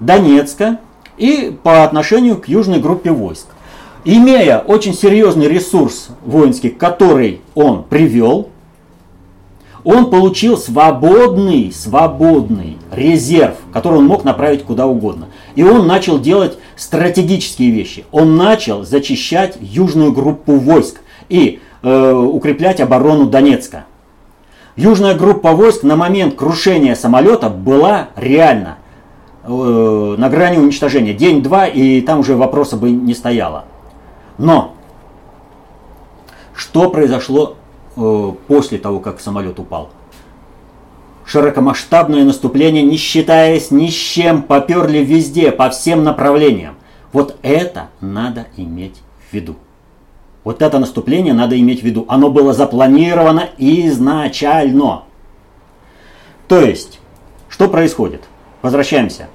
Донецка 0.00 0.78
и 1.16 1.56
по 1.62 1.84
отношению 1.84 2.36
к 2.36 2.48
южной 2.48 2.80
группе 2.80 3.10
войск. 3.10 3.46
Имея 4.04 4.60
очень 4.60 4.94
серьезный 4.94 5.48
ресурс 5.48 6.08
воинский, 6.24 6.70
который 6.70 7.40
он 7.54 7.82
привел, 7.82 8.48
он 9.84 10.10
получил 10.10 10.56
свободный, 10.56 11.72
свободный 11.72 12.78
резерв, 12.92 13.56
который 13.72 13.98
он 13.98 14.06
мог 14.06 14.24
направить 14.24 14.64
куда 14.64 14.86
угодно. 14.86 15.28
И 15.54 15.62
он 15.62 15.86
начал 15.86 16.18
делать 16.18 16.58
стратегические 16.76 17.70
вещи. 17.70 18.04
Он 18.12 18.36
начал 18.36 18.84
зачищать 18.84 19.56
южную 19.60 20.12
группу 20.12 20.52
войск 20.54 21.00
и 21.28 21.60
э, 21.82 22.12
укреплять 22.12 22.80
оборону 22.80 23.26
Донецка. 23.26 23.86
Южная 24.76 25.14
группа 25.14 25.52
войск 25.52 25.82
на 25.82 25.96
момент 25.96 26.34
крушения 26.34 26.94
самолета 26.94 27.48
была 27.50 28.10
реально 28.14 28.78
э, 29.48 30.14
на 30.18 30.28
грани 30.28 30.58
уничтожения. 30.58 31.14
День-два, 31.14 31.66
и 31.66 32.00
там 32.02 32.20
уже 32.20 32.36
вопроса 32.36 32.76
бы 32.76 32.90
не 32.90 33.14
стояло. 33.14 33.64
Но 34.36 34.74
что 36.54 36.90
произошло 36.90 37.56
Э, 38.00 38.32
после 38.46 38.78
того, 38.78 39.00
как 39.00 39.20
самолет 39.20 39.58
упал. 39.58 39.90
Широкомасштабное 41.26 42.24
наступление, 42.24 42.84
не 42.84 42.96
считаясь 42.96 43.72
ни 43.72 43.88
с 43.88 43.92
чем, 43.92 44.42
поперли 44.42 44.98
везде, 44.98 45.50
по 45.50 45.68
всем 45.70 46.04
направлениям. 46.04 46.76
Вот 47.12 47.36
это 47.42 47.88
надо 48.00 48.46
иметь 48.56 49.02
в 49.28 49.34
виду. 49.34 49.56
Вот 50.44 50.62
это 50.62 50.78
наступление 50.78 51.34
надо 51.34 51.58
иметь 51.58 51.80
в 51.80 51.84
виду. 51.84 52.04
Оно 52.08 52.30
было 52.30 52.52
запланировано 52.52 53.48
изначально. 53.58 55.02
То 56.46 56.60
есть, 56.60 57.00
что 57.48 57.68
происходит? 57.68 58.22
Возвращаемся. 58.62 59.28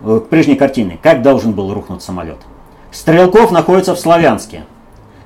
Э, 0.00 0.20
к 0.24 0.28
прежней 0.28 0.56
картине, 0.56 0.98
как 1.02 1.22
должен 1.22 1.52
был 1.52 1.72
рухнуть 1.72 2.02
самолет. 2.02 2.38
Стрелков 2.90 3.50
находится 3.52 3.94
в 3.94 4.00
Славянске 4.00 4.64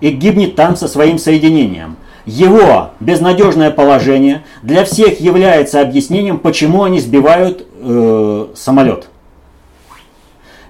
и 0.00 0.10
гибнет 0.10 0.56
там 0.56 0.76
со 0.76 0.88
своим 0.88 1.18
соединением. 1.18 1.96
Его 2.26 2.90
безнадежное 3.00 3.70
положение 3.70 4.44
для 4.62 4.84
всех 4.84 5.20
является 5.20 5.80
объяснением, 5.80 6.38
почему 6.38 6.84
они 6.84 7.00
сбивают 7.00 7.66
э, 7.80 8.46
самолет. 8.54 9.08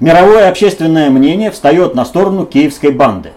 Мировое 0.00 0.48
общественное 0.48 1.10
мнение 1.10 1.50
встает 1.50 1.94
на 1.94 2.04
сторону 2.04 2.44
киевской 2.44 2.90
банды. 2.90 3.30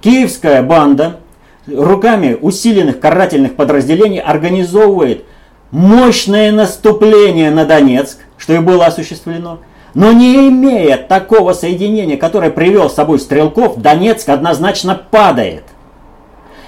Киевская 0.00 0.62
банда 0.62 1.20
руками 1.66 2.36
усиленных 2.40 3.00
карательных 3.00 3.54
подразделений 3.54 4.20
организовывает 4.20 5.24
мощное 5.70 6.52
наступление 6.52 7.50
на 7.50 7.64
Донецк, 7.64 8.18
что 8.42 8.54
и 8.54 8.58
было 8.58 8.86
осуществлено. 8.86 9.58
Но 9.94 10.10
не 10.10 10.48
имея 10.48 10.96
такого 10.96 11.52
соединения, 11.52 12.16
которое 12.16 12.50
привел 12.50 12.90
с 12.90 12.94
собой 12.94 13.20
стрелков, 13.20 13.76
Донецк 13.76 14.28
однозначно 14.28 15.00
падает. 15.10 15.62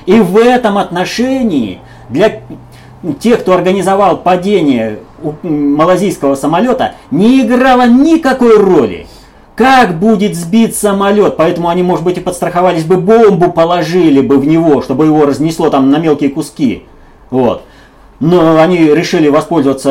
И 0.07 0.21
в 0.21 0.39
этом 0.39 0.79
отношении 0.79 1.81
для 2.11 2.43
тех, 3.19 3.41
кто 3.41 3.55
организовал 3.55 4.19
падение 4.19 5.01
малазийского 5.43 6.37
самолета, 6.37 6.95
не 7.11 7.41
играло 7.41 7.89
никакой 7.89 8.57
роли. 8.57 9.09
Как 9.57 9.99
будет 9.99 10.37
сбит 10.37 10.77
самолет, 10.77 11.37
поэтому 11.37 11.71
они, 11.71 11.83
может 11.83 12.05
быть, 12.05 12.19
и 12.19 12.21
подстраховались 12.21 12.85
бы, 12.85 12.99
бомбу 12.99 13.51
положили 13.51 14.21
бы 14.21 14.39
в 14.39 14.47
него, 14.47 14.81
чтобы 14.81 15.07
его 15.07 15.27
разнесло 15.27 15.71
там 15.71 15.91
на 15.91 15.99
мелкие 15.99 16.31
куски. 16.31 16.85
Вот. 17.31 17.65
Но 18.21 18.61
они 18.61 18.79
решили 18.79 19.29
воспользоваться 19.29 19.91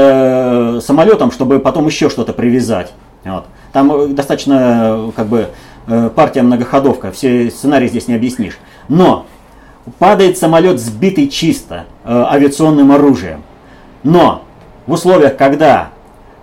э, 0.77 0.81
самолетом, 0.81 1.31
чтобы 1.31 1.59
потом 1.59 1.87
еще 1.87 2.09
что-то 2.09 2.33
привязать. 2.33 2.93
Вот. 3.23 3.45
Там 3.71 3.91
э, 3.91 4.07
достаточно, 4.07 5.11
как 5.15 5.27
бы, 5.27 5.49
э, 5.87 6.09
партия 6.15 6.41
многоходовка, 6.41 7.11
все 7.11 7.51
сценарии 7.51 7.87
здесь 7.87 8.07
не 8.07 8.15
объяснишь. 8.15 8.57
Но 8.87 9.25
падает 9.99 10.37
самолет 10.37 10.79
сбитый 10.79 11.27
чисто 11.27 11.85
авиационным 12.05 12.91
оружием. 12.91 13.43
Но 14.03 14.43
в 14.87 14.93
условиях, 14.93 15.35
когда 15.35 15.89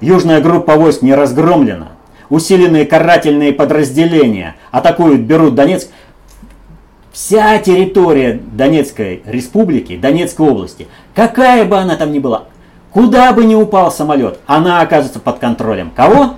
южная 0.01 0.43
группа 0.43 0.77
войск 0.77 1.01
не 1.01 1.15
разгромлена, 1.15 1.89
усиленные 2.29 2.85
карательные 2.85 3.53
подразделения 3.53 4.57
атакуют, 4.71 5.23
берут 5.23 5.55
Донецк, 5.55 5.89
вся 7.21 7.59
территория 7.59 8.41
Донецкой 8.53 9.23
республики, 9.27 9.99
Донецкой 9.99 10.49
области, 10.49 10.89
какая 11.15 11.67
бы 11.67 11.77
она 11.77 11.97
там 11.97 12.13
ни 12.13 12.19
была, 12.19 12.45
куда 12.93 13.33
бы 13.33 13.45
ни 13.45 13.55
упал 13.55 13.93
самолет, 13.93 14.39
она 14.47 14.81
оказывается 14.81 15.21
под 15.21 15.39
контролем 15.39 15.93
кого? 15.95 16.37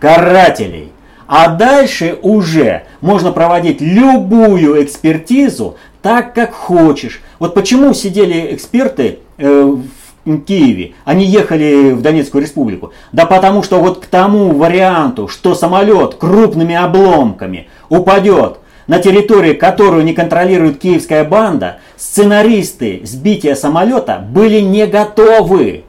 Карателей. 0.00 0.90
А 1.28 1.48
дальше 1.48 2.18
уже 2.22 2.84
можно 3.00 3.30
проводить 3.30 3.80
любую 3.80 4.82
экспертизу 4.82 5.76
так, 6.02 6.34
как 6.34 6.52
хочешь. 6.52 7.20
Вот 7.38 7.54
почему 7.54 7.92
сидели 7.94 8.54
эксперты 8.54 9.20
э, 9.36 9.76
в 10.24 10.40
Киеве, 10.40 10.94
они 11.04 11.26
ехали 11.26 11.92
в 11.92 12.02
Донецкую 12.02 12.42
республику? 12.42 12.92
Да 13.12 13.24
потому 13.24 13.62
что 13.62 13.78
вот 13.78 14.00
к 14.00 14.06
тому 14.06 14.52
варианту, 14.52 15.28
что 15.28 15.54
самолет 15.54 16.14
крупными 16.14 16.74
обломками 16.74 17.68
упадет 17.88 18.58
на 18.88 18.98
территории, 18.98 19.52
которую 19.52 20.02
не 20.02 20.14
контролирует 20.14 20.80
киевская 20.80 21.22
банда, 21.22 21.78
сценаристы 21.96 23.02
сбития 23.04 23.54
самолета 23.54 24.26
были 24.28 24.60
не 24.60 24.86
готовы. 24.86 25.84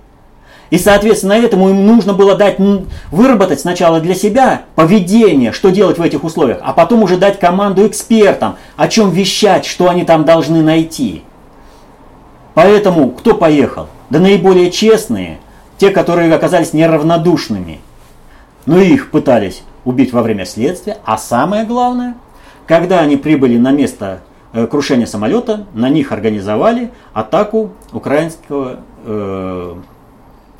И, 0.69 0.77
соответственно, 0.77 1.33
этому 1.33 1.69
им 1.69 1.87
нужно 1.87 2.13
было 2.13 2.35
дать, 2.35 2.57
выработать 3.09 3.61
сначала 3.61 3.99
для 3.99 4.13
себя 4.13 4.63
поведение, 4.75 5.51
что 5.51 5.69
делать 5.69 5.97
в 5.97 6.01
этих 6.03 6.23
условиях, 6.23 6.59
а 6.61 6.73
потом 6.73 7.01
уже 7.01 7.17
дать 7.17 7.39
команду 7.39 7.87
экспертам, 7.87 8.57
о 8.75 8.87
чем 8.87 9.09
вещать, 9.09 9.65
что 9.65 9.89
они 9.89 10.03
там 10.03 10.25
должны 10.25 10.61
найти. 10.61 11.23
Поэтому 12.53 13.09
кто 13.11 13.33
поехал? 13.33 13.87
Да 14.09 14.19
наиболее 14.19 14.69
честные, 14.69 15.39
те, 15.77 15.89
которые 15.89 16.31
оказались 16.33 16.73
неравнодушными. 16.73 17.79
Но 18.65 18.79
их 18.79 19.09
пытались 19.09 19.63
убить 19.85 20.11
во 20.11 20.21
время 20.21 20.45
следствия, 20.45 20.97
а 21.05 21.17
самое 21.17 21.63
главное, 21.63 22.15
когда 22.69 22.99
они 22.99 23.17
прибыли 23.17 23.57
на 23.57 23.71
место 23.71 24.21
э, 24.53 24.67
крушения 24.67 25.07
самолета, 25.07 25.65
на 25.73 25.89
них 25.89 26.11
организовали 26.11 26.91
атаку 27.13 27.71
украинского, 27.91 28.81
э, 29.05 29.75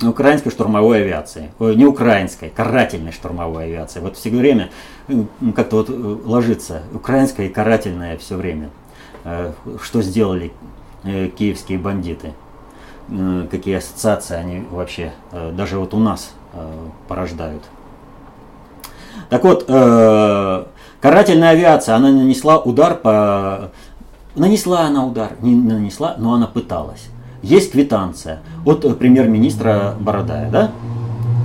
украинской 0.02 0.50
штурмовой 0.50 1.04
авиации. 1.04 1.52
Э, 1.60 1.74
не 1.76 1.86
украинской, 1.86 2.50
карательной 2.50 3.12
штурмовой 3.12 3.66
авиации. 3.66 4.00
Вот 4.00 4.18
все 4.18 4.32
время 4.32 4.72
э, 5.08 5.24
как-то 5.56 5.76
вот 5.76 5.90
ложится 6.26 6.82
украинская 6.96 7.46
и 7.46 7.50
карательная 7.50 8.18
все 8.18 8.38
время. 8.38 8.72
Э, 9.24 9.52
что 9.80 10.02
сделали 10.02 10.52
э, 11.04 11.28
киевские 11.28 11.78
бандиты? 11.78 12.34
Э, 13.12 13.46
какие 13.52 13.76
ассоциации 13.76 14.36
они 14.36 14.66
вообще 14.72 15.14
э, 15.32 15.52
даже 15.52 15.78
вот 15.78 15.94
у 15.94 16.00
нас 16.00 16.34
э, 16.54 16.72
порождают. 17.08 17.62
Так 19.30 19.44
вот, 19.44 19.66
карательная 21.02 21.50
авиация, 21.50 21.96
она 21.96 22.12
нанесла 22.12 22.60
удар 22.60 22.96
по... 22.96 23.72
Нанесла 24.36 24.82
она 24.82 25.06
удар, 25.06 25.32
не 25.42 25.56
нанесла, 25.56 26.16
но 26.18 26.34
она 26.34 26.48
пыталась. 26.48 27.08
Есть 27.42 27.72
квитанция 27.72 28.40
от 28.66 28.98
премьер-министра 28.98 29.96
Бородая, 30.00 30.50
да? 30.50 30.72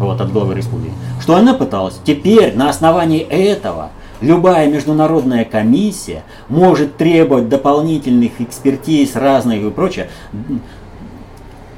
Вот, 0.00 0.20
от 0.20 0.32
главы 0.32 0.54
республики. 0.54 0.94
Что 1.20 1.36
она 1.36 1.54
пыталась. 1.54 2.00
Теперь 2.04 2.56
на 2.56 2.68
основании 2.68 3.20
этого 3.20 3.90
любая 4.20 4.68
международная 4.68 5.44
комиссия 5.44 6.24
может 6.48 6.96
требовать 6.96 7.48
дополнительных 7.48 8.40
экспертиз 8.40 9.16
разных 9.16 9.62
и 9.62 9.70
прочее 9.70 10.08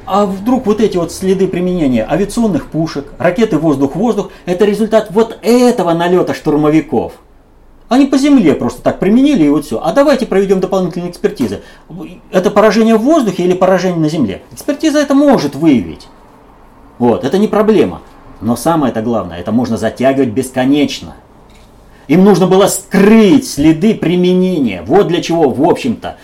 а 0.06 0.24
вдруг 0.24 0.66
вот 0.66 0.80
эти 0.80 0.96
вот 0.96 1.12
следы 1.12 1.48
применения 1.48 2.06
авиационных 2.08 2.68
пушек, 2.68 3.12
ракеты 3.18 3.58
воздух-воздух, 3.58 4.30
это 4.46 4.64
результат 4.64 5.08
вот 5.10 5.38
этого 5.42 5.92
налета 5.92 6.32
штурмовиков. 6.32 7.12
Они 7.88 8.06
по 8.06 8.18
земле 8.18 8.54
просто 8.54 8.82
так 8.82 8.98
применили 8.98 9.44
и 9.44 9.48
вот 9.48 9.64
все. 9.64 9.80
А 9.82 9.92
давайте 9.92 10.26
проведем 10.26 10.60
дополнительные 10.60 11.10
экспертизы. 11.10 11.62
Это 12.32 12.50
поражение 12.50 12.96
в 12.96 13.02
воздухе 13.02 13.44
или 13.44 13.54
поражение 13.54 14.00
на 14.00 14.08
земле? 14.08 14.42
Экспертиза 14.52 14.98
это 14.98 15.14
может 15.14 15.54
выявить. 15.54 16.08
Вот, 16.98 17.24
это 17.24 17.38
не 17.38 17.46
проблема. 17.46 18.02
Но 18.40 18.56
самое 18.56 18.90
это 18.90 19.02
главное, 19.02 19.38
это 19.38 19.52
можно 19.52 19.76
затягивать 19.76 20.30
бесконечно. 20.30 21.14
Им 22.08 22.24
нужно 22.24 22.46
было 22.46 22.66
скрыть 22.66 23.48
следы 23.48 23.94
применения. 23.94 24.82
Вот 24.82 25.08
для 25.08 25.22
чего, 25.22 25.48
в 25.48 25.62
общем-то, 25.62 26.16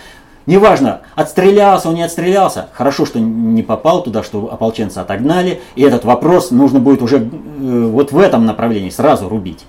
Неважно, 0.45 1.03
отстрелялся 1.15 1.87
он, 1.87 1.95
не 1.95 2.03
отстрелялся. 2.03 2.67
Хорошо, 2.73 3.05
что 3.05 3.19
не 3.19 3.63
попал 3.63 4.03
туда, 4.03 4.23
что 4.23 4.51
ополченцы 4.51 4.97
отогнали. 4.97 5.61
И 5.75 5.83
этот 5.83 6.03
вопрос 6.03 6.51
нужно 6.51 6.79
будет 6.79 7.01
уже 7.01 7.17
э, 7.17 7.87
вот 7.87 8.11
в 8.11 8.19
этом 8.19 8.45
направлении 8.45 8.89
сразу 8.89 9.29
рубить. 9.29 9.65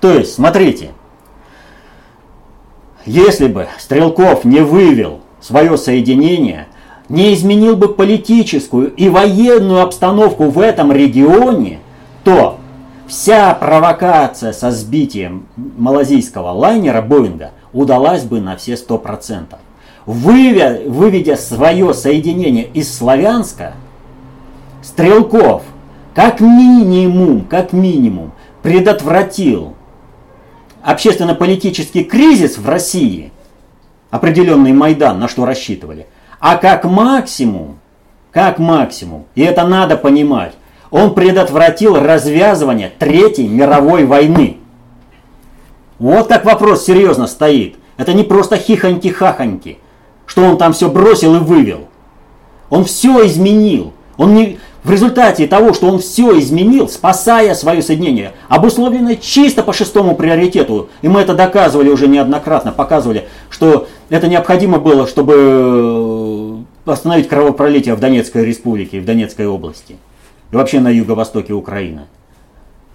То 0.00 0.12
есть, 0.12 0.34
смотрите, 0.34 0.90
если 3.04 3.46
бы 3.46 3.68
Стрелков 3.78 4.44
не 4.44 4.60
вывел 4.60 5.20
свое 5.40 5.76
соединение, 5.78 6.66
не 7.08 7.34
изменил 7.34 7.76
бы 7.76 7.88
политическую 7.88 8.92
и 8.94 9.08
военную 9.08 9.82
обстановку 9.82 10.50
в 10.50 10.58
этом 10.58 10.92
регионе, 10.92 11.78
то 12.24 12.58
вся 13.06 13.54
провокация 13.54 14.52
со 14.52 14.72
сбитием 14.72 15.46
малазийского 15.56 16.50
лайнера 16.50 17.00
Боинга 17.00 17.52
удалась 17.72 18.24
бы 18.24 18.40
на 18.40 18.56
все 18.56 18.76
сто 18.76 18.98
процентов. 18.98 19.60
Выведя, 20.04 20.80
выведя 20.86 21.36
свое 21.36 21.94
соединение 21.94 22.64
из 22.64 22.92
Славянска, 22.96 23.74
Стрелков 24.82 25.62
как 26.14 26.40
минимум, 26.40 27.42
как 27.42 27.72
минимум 27.72 28.32
предотвратил 28.62 29.74
общественно-политический 30.86 32.04
кризис 32.04 32.58
в 32.58 32.68
России, 32.68 33.32
определенный 34.10 34.72
Майдан, 34.72 35.18
на 35.18 35.26
что 35.26 35.44
рассчитывали, 35.44 36.06
а 36.38 36.56
как 36.56 36.84
максимум, 36.84 37.80
как 38.30 38.60
максимум, 38.60 39.26
и 39.34 39.42
это 39.42 39.66
надо 39.66 39.96
понимать, 39.96 40.52
он 40.92 41.12
предотвратил 41.12 41.96
развязывание 41.96 42.92
Третьей 42.96 43.48
мировой 43.48 44.04
войны. 44.04 44.58
Вот 45.98 46.28
как 46.28 46.44
вопрос 46.44 46.84
серьезно 46.84 47.26
стоит. 47.26 47.74
Это 47.96 48.12
не 48.12 48.22
просто 48.22 48.54
хихоньки-хахоньки, 48.54 49.78
что 50.24 50.44
он 50.44 50.56
там 50.56 50.72
все 50.72 50.88
бросил 50.88 51.34
и 51.34 51.40
вывел. 51.40 51.88
Он 52.70 52.84
все 52.84 53.26
изменил. 53.26 53.92
Он 54.16 54.34
не, 54.34 54.58
в 54.82 54.90
результате 54.90 55.46
того, 55.46 55.74
что 55.74 55.88
он 55.88 55.98
все 55.98 56.38
изменил, 56.38 56.88
спасая 56.88 57.54
свое 57.54 57.82
соединение, 57.82 58.32
обусловлено 58.48 59.14
чисто 59.14 59.62
по 59.62 59.72
шестому 59.72 60.14
приоритету, 60.14 60.88
и 61.02 61.08
мы 61.08 61.20
это 61.20 61.34
доказывали 61.34 61.90
уже 61.90 62.08
неоднократно, 62.08 62.72
показывали, 62.72 63.24
что 63.50 63.88
это 64.08 64.28
необходимо 64.28 64.78
было, 64.78 65.06
чтобы 65.06 66.64
э, 66.86 66.90
остановить 66.90 67.28
кровопролитие 67.28 67.94
в 67.94 68.00
Донецкой 68.00 68.44
республике, 68.44 69.00
в 69.00 69.04
Донецкой 69.04 69.46
области. 69.46 69.96
и 70.52 70.56
вообще 70.56 70.80
на 70.80 70.88
юго-востоке 70.88 71.52
Украины. 71.52 72.02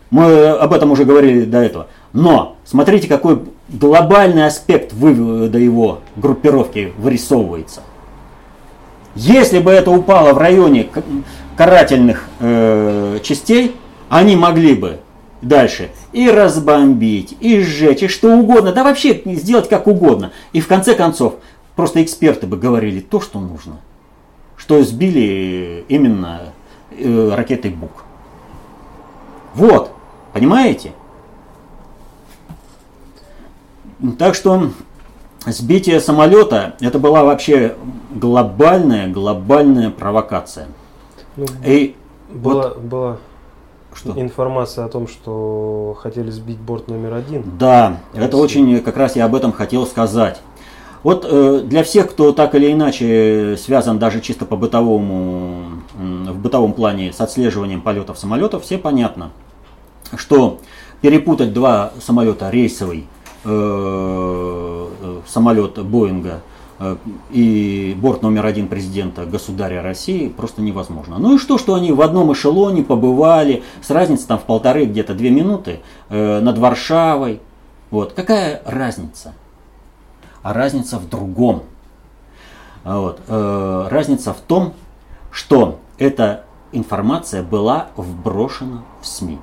Мы 0.10 0.50
об 0.50 0.74
этом 0.74 0.92
уже 0.92 1.06
говорили 1.06 1.46
до 1.46 1.60
этого. 1.60 1.88
Но 2.12 2.58
смотрите, 2.66 3.08
какой 3.08 3.40
глобальный 3.70 4.46
аспект 4.46 4.92
вывода 4.94 5.58
его 5.58 6.00
группировки 6.18 6.92
вырисовывается. 6.98 7.82
Если 9.16 9.60
бы 9.60 9.72
это 9.72 9.92
упало 9.92 10.34
в 10.34 10.38
районе 10.38 10.90
карательных 11.58 12.28
э, 12.40 13.20
частей, 13.24 13.76
они 14.10 14.36
могли 14.36 14.74
бы 14.74 15.00
дальше 15.42 15.92
и 16.14 16.30
разбомбить, 16.30 17.36
и 17.40 17.62
сжечь, 17.62 18.04
и 18.04 18.08
что 18.08 18.34
угодно, 18.36 18.72
да 18.72 18.84
вообще 18.84 19.22
сделать 19.26 19.70
как 19.70 19.88
угодно. 19.88 20.32
И 20.54 20.62
в 20.62 20.68
конце 20.68 20.96
концов, 20.96 21.36
просто 21.76 22.04
эксперты 22.04 22.48
бы 22.48 22.58
говорили 22.58 23.00
то, 23.00 23.20
что 23.20 23.40
нужно. 23.40 23.78
Что 24.56 24.82
сбили 24.84 25.86
именно 25.88 26.54
э, 26.92 27.32
ракетой 27.36 27.72
БУК. 27.72 28.06
Вот, 29.56 29.92
понимаете? 30.34 30.94
Так 34.18 34.36
что 34.36 34.72
сбитие 35.46 36.00
самолета 36.00 36.76
это 36.80 37.00
была 37.00 37.24
вообще 37.24 37.76
глобальная, 38.14 39.08
глобальная 39.08 39.90
провокация. 39.90 40.68
Ну, 41.36 41.46
И 41.66 41.96
была, 42.30 42.70
вот, 42.70 42.78
была 42.80 43.18
что? 43.94 44.20
информация 44.20 44.86
о 44.86 44.90
том, 44.90 45.08
что 45.08 45.98
хотели 46.00 46.30
сбить 46.30 46.60
борт 46.60 46.88
номер 46.88 47.14
один. 47.14 47.44
Да, 47.58 47.98
это 48.14 48.38
очень, 48.38 48.80
как 48.82 48.98
раз 48.98 49.16
я 49.16 49.26
об 49.26 49.36
этом 49.36 49.52
хотел 49.52 49.86
сказать. 49.86 50.42
Вот 51.04 51.26
э, 51.28 51.62
для 51.64 51.84
всех, 51.84 52.12
кто 52.12 52.32
так 52.32 52.54
или 52.54 52.72
иначе 52.72 53.58
связан 53.58 53.98
даже 53.98 54.22
чисто 54.22 54.46
по 54.46 54.56
бытовому, 54.56 55.82
в 55.96 56.38
бытовом 56.38 56.74
плане 56.74 57.12
с 57.12 57.20
отслеживанием 57.20 57.82
полетов 57.82 58.20
самолетов, 58.20 58.64
все 58.64 58.78
понятно, 58.78 59.32
что 60.16 60.60
перепутать 61.02 61.54
два 61.54 61.92
самолета 62.00 62.52
рейсовый 62.52 63.08
э 63.46 64.71
самолет 65.28 65.84
Боинга 65.84 66.42
Э, 66.82 66.98
и 67.30 67.96
борт 68.02 68.24
номер 68.24 68.48
один 68.48 68.68
президента 68.68 69.28
государя 69.28 69.84
России 69.84 70.28
просто 70.28 70.64
невозможно. 70.64 71.20
Ну 71.20 71.36
и 71.36 71.38
что, 71.38 71.60
что 71.60 71.76
они 71.76 71.92
в 71.92 72.02
одном 72.02 72.34
эшелоне 72.34 72.82
побывали, 72.82 73.64
с 73.84 73.92
разницей 73.92 74.26
там 74.26 74.40
в 74.40 74.44
полторы, 74.44 74.86
где-то 74.86 75.14
две 75.14 75.30
минуты 75.30 75.82
э, 76.10 76.40
над 76.40 76.58
Варшавой. 76.58 77.40
Вот. 77.92 78.14
Какая 78.14 78.64
разница? 78.66 79.36
А 80.42 80.54
разница 80.54 80.98
в 80.98 81.08
другом. 81.08 81.64
Вот. 82.84 83.20
Э, 83.28 83.88
разница 83.92 84.34
в 84.34 84.40
том, 84.40 84.74
что 85.32 85.80
эта 86.00 86.46
информация 86.72 87.44
была 87.44 87.90
вброшена 87.96 88.84
в 89.02 89.06
СМИ. 89.06 89.38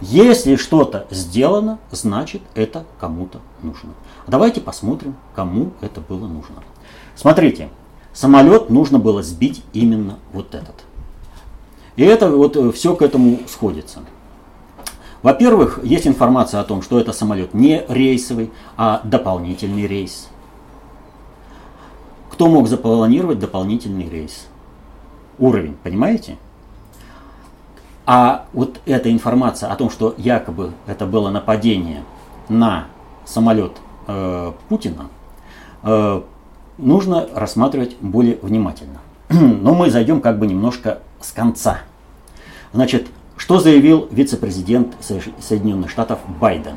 Если 0.00 0.54
что-то 0.54 1.08
сделано, 1.10 1.80
значит 1.90 2.42
это 2.54 2.84
кому-то 3.00 3.40
нужно. 3.62 3.90
Давайте 4.26 4.60
посмотрим, 4.60 5.14
кому 5.34 5.72
это 5.80 6.00
было 6.00 6.26
нужно. 6.26 6.56
Смотрите, 7.14 7.68
самолет 8.12 8.70
нужно 8.70 8.98
было 8.98 9.22
сбить 9.22 9.62
именно 9.72 10.18
вот 10.32 10.54
этот. 10.54 10.74
И 11.94 12.02
это 12.02 12.30
вот 12.30 12.56
э, 12.56 12.72
все 12.72 12.96
к 12.96 13.02
этому 13.02 13.38
сходится. 13.46 14.00
Во-первых, 15.22 15.80
есть 15.82 16.06
информация 16.06 16.60
о 16.60 16.64
том, 16.64 16.82
что 16.82 16.98
это 16.98 17.12
самолет 17.12 17.54
не 17.54 17.84
рейсовый, 17.88 18.50
а 18.76 19.00
дополнительный 19.04 19.86
рейс. 19.86 20.28
Кто 22.30 22.48
мог 22.48 22.68
запланировать 22.68 23.38
дополнительный 23.38 24.10
рейс? 24.10 24.46
Уровень, 25.38 25.76
понимаете? 25.82 26.36
А 28.04 28.46
вот 28.52 28.80
эта 28.86 29.10
информация 29.10 29.70
о 29.70 29.76
том, 29.76 29.88
что 29.90 30.14
якобы 30.18 30.72
это 30.86 31.06
было 31.06 31.30
нападение 31.30 32.04
на 32.48 32.86
самолет 33.24 33.72
э, 34.06 34.52
Путина 34.68 35.08
э, 35.82 36.22
нужно 36.78 37.28
рассматривать 37.34 37.96
более 38.00 38.38
внимательно. 38.42 39.00
Но 39.28 39.74
мы 39.74 39.90
зайдем 39.90 40.20
как 40.20 40.38
бы 40.38 40.46
немножко 40.46 41.00
с 41.20 41.32
конца. 41.32 41.78
Значит, 42.72 43.08
что 43.36 43.60
заявил 43.60 44.08
вице-президент 44.10 44.94
Соединенных 45.40 45.90
Штатов 45.90 46.20
Байден? 46.40 46.76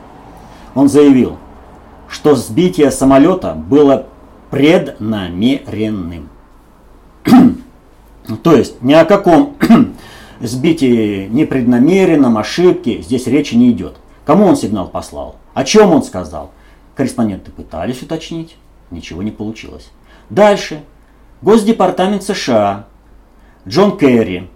Он 0.76 0.90
заявил, 0.90 1.38
что 2.08 2.36
сбитие 2.36 2.92
самолета 2.92 3.54
было 3.54 4.08
преднамеренным. 4.50 6.30
То 8.44 8.56
есть 8.56 8.82
ни 8.82 8.94
о 8.94 9.06
каком 9.06 9.56
сбитии 10.40 11.28
непреднамеренном, 11.28 12.38
ошибке 12.38 13.02
здесь 13.02 13.28
речи 13.28 13.56
не 13.56 13.72
идет. 13.72 13.98
Кому 14.26 14.46
он 14.46 14.56
сигнал 14.56 14.88
послал? 14.88 15.36
О 15.54 15.64
чем 15.64 15.92
он 15.92 16.04
сказал? 16.04 16.52
Корреспонденты 17.00 17.52
пытались 17.52 18.02
уточнить, 18.02 18.58
ничего 18.92 19.24
не 19.24 19.32
получилось. 19.32 19.90
Дальше. 20.30 20.84
Госдепартамент 21.42 22.24
США 22.24 22.88
Джон 23.66 23.98
Керри 23.98 24.50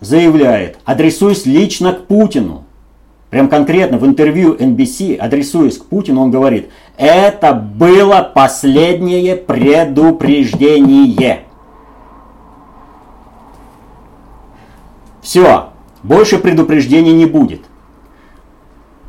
заявляет, 0.00 0.80
адресуясь 0.84 1.46
лично 1.46 1.92
к 1.92 2.08
Путину, 2.08 2.64
прям 3.30 3.48
конкретно 3.48 3.98
в 3.98 4.04
интервью 4.04 4.56
NBC, 4.56 5.16
адресуясь 5.16 5.78
к 5.78 5.84
Путину, 5.84 6.22
он 6.22 6.32
говорит, 6.32 6.70
это 6.96 7.54
было 7.54 8.32
последнее 8.34 9.36
предупреждение. 9.36 11.44
Все, 15.22 15.68
больше 16.02 16.38
предупреждений 16.38 17.12
не 17.12 17.26
будет. 17.26 17.60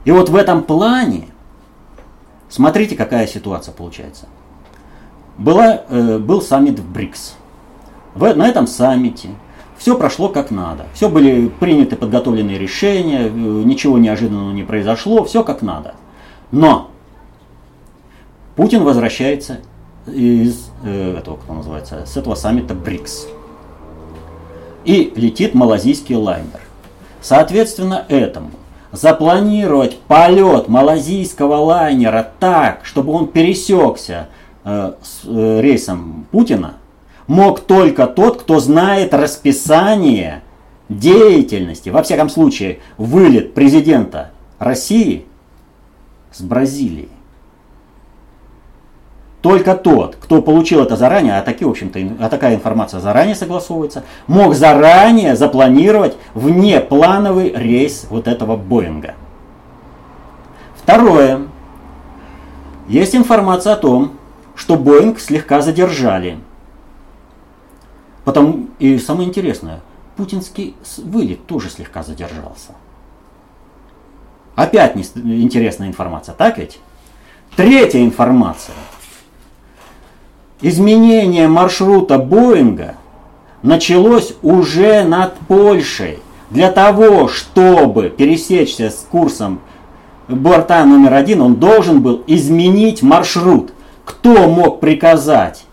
И 0.05 0.11
вот 0.11 0.29
в 0.29 0.35
этом 0.35 0.61
плане 0.61 1.29
Смотрите, 2.49 2.95
какая 2.95 3.27
ситуация 3.27 3.73
получается. 3.73 4.27
Была, 5.37 5.83
э, 5.89 6.17
был 6.17 6.41
саммит 6.41 6.79
в 6.79 6.91
БРИКС. 6.91 7.35
В, 8.15 8.33
на 8.33 8.47
этом 8.47 8.67
саммите 8.67 9.29
все 9.77 9.97
прошло 9.97 10.29
как 10.29 10.49
надо. 10.49 10.85
Все 10.93 11.09
были 11.09 11.49
приняты 11.49 11.95
подготовленные 11.95 12.57
решения, 12.57 13.27
э, 13.27 13.29
ничего 13.29 13.97
неожиданного 13.97 14.51
не 14.51 14.63
произошло, 14.63 15.23
все 15.23 15.43
как 15.43 15.61
надо. 15.61 15.93
Но 16.51 16.89
Путин 18.55 18.83
возвращается 18.83 19.59
из 20.07 20.71
э, 20.83 21.17
этого, 21.17 21.35
кто 21.37 21.53
называется, 21.53 22.05
с 22.05 22.17
этого 22.17 22.35
саммита 22.35 22.73
БРИКС. 22.73 23.27
И 24.85 25.13
летит 25.15 25.53
малазийский 25.53 26.15
лайнер. 26.15 26.61
Соответственно 27.21 28.05
этому 28.07 28.51
запланировать 28.91 29.99
полет 29.99 30.67
малазийского 30.67 31.55
лайнера 31.55 32.27
так, 32.39 32.81
чтобы 32.83 33.13
он 33.13 33.27
пересекся 33.27 34.29
э, 34.63 34.93
с 35.01 35.21
э, 35.25 35.61
рейсом 35.61 36.25
Путина, 36.31 36.75
мог 37.27 37.59
только 37.61 38.07
тот, 38.07 38.41
кто 38.41 38.59
знает 38.59 39.13
расписание 39.13 40.41
деятельности, 40.89 41.89
во 41.89 42.03
всяком 42.03 42.29
случае, 42.29 42.79
вылет 42.97 43.53
президента 43.53 44.31
России 44.59 45.25
с 46.31 46.41
Бразилии. 46.41 47.09
Только 49.47 49.75
тот, 49.75 50.17
кто 50.17 50.41
получил 50.41 50.81
это 50.81 50.97
заранее, 50.97 51.37
а, 51.37 51.41
такие, 51.41 51.69
в 51.69 51.71
общем-то, 51.71 51.97
а 52.19 52.27
такая 52.27 52.55
информация 52.55 52.99
заранее 52.99 53.33
согласовывается, 53.33 54.03
мог 54.27 54.53
заранее 54.53 55.37
запланировать 55.37 56.17
внеплановый 56.33 57.53
рейс 57.55 58.07
вот 58.09 58.27
этого 58.27 58.57
Боинга. 58.57 59.15
Второе. 60.75 61.43
Есть 62.89 63.15
информация 63.15 63.71
о 63.71 63.77
том, 63.77 64.17
что 64.53 64.75
Боинг 64.75 65.17
слегка 65.17 65.61
задержали. 65.61 66.39
Потом, 68.25 68.71
и 68.79 68.99
самое 68.99 69.29
интересное, 69.29 69.79
путинский 70.17 70.75
вылет 70.97 71.47
тоже 71.47 71.69
слегка 71.69 72.03
задержался. 72.03 72.73
Опять 74.55 74.97
интересная 75.15 75.87
информация, 75.87 76.35
так 76.35 76.57
ведь? 76.57 76.79
Третья 77.55 78.03
информация– 78.03 78.75
изменение 80.61 81.47
маршрута 81.47 82.17
Боинга 82.17 82.95
началось 83.61 84.35
уже 84.41 85.03
над 85.03 85.35
Польшей. 85.47 86.19
Для 86.49 86.71
того, 86.71 87.27
чтобы 87.27 88.09
пересечься 88.09 88.89
с 88.89 89.05
курсом 89.09 89.59
борта 90.27 90.85
номер 90.85 91.13
один, 91.13 91.41
он 91.41 91.55
должен 91.55 92.01
был 92.01 92.23
изменить 92.27 93.01
маршрут. 93.01 93.73
Кто 94.05 94.47
мог 94.47 94.79
приказать 94.79 95.65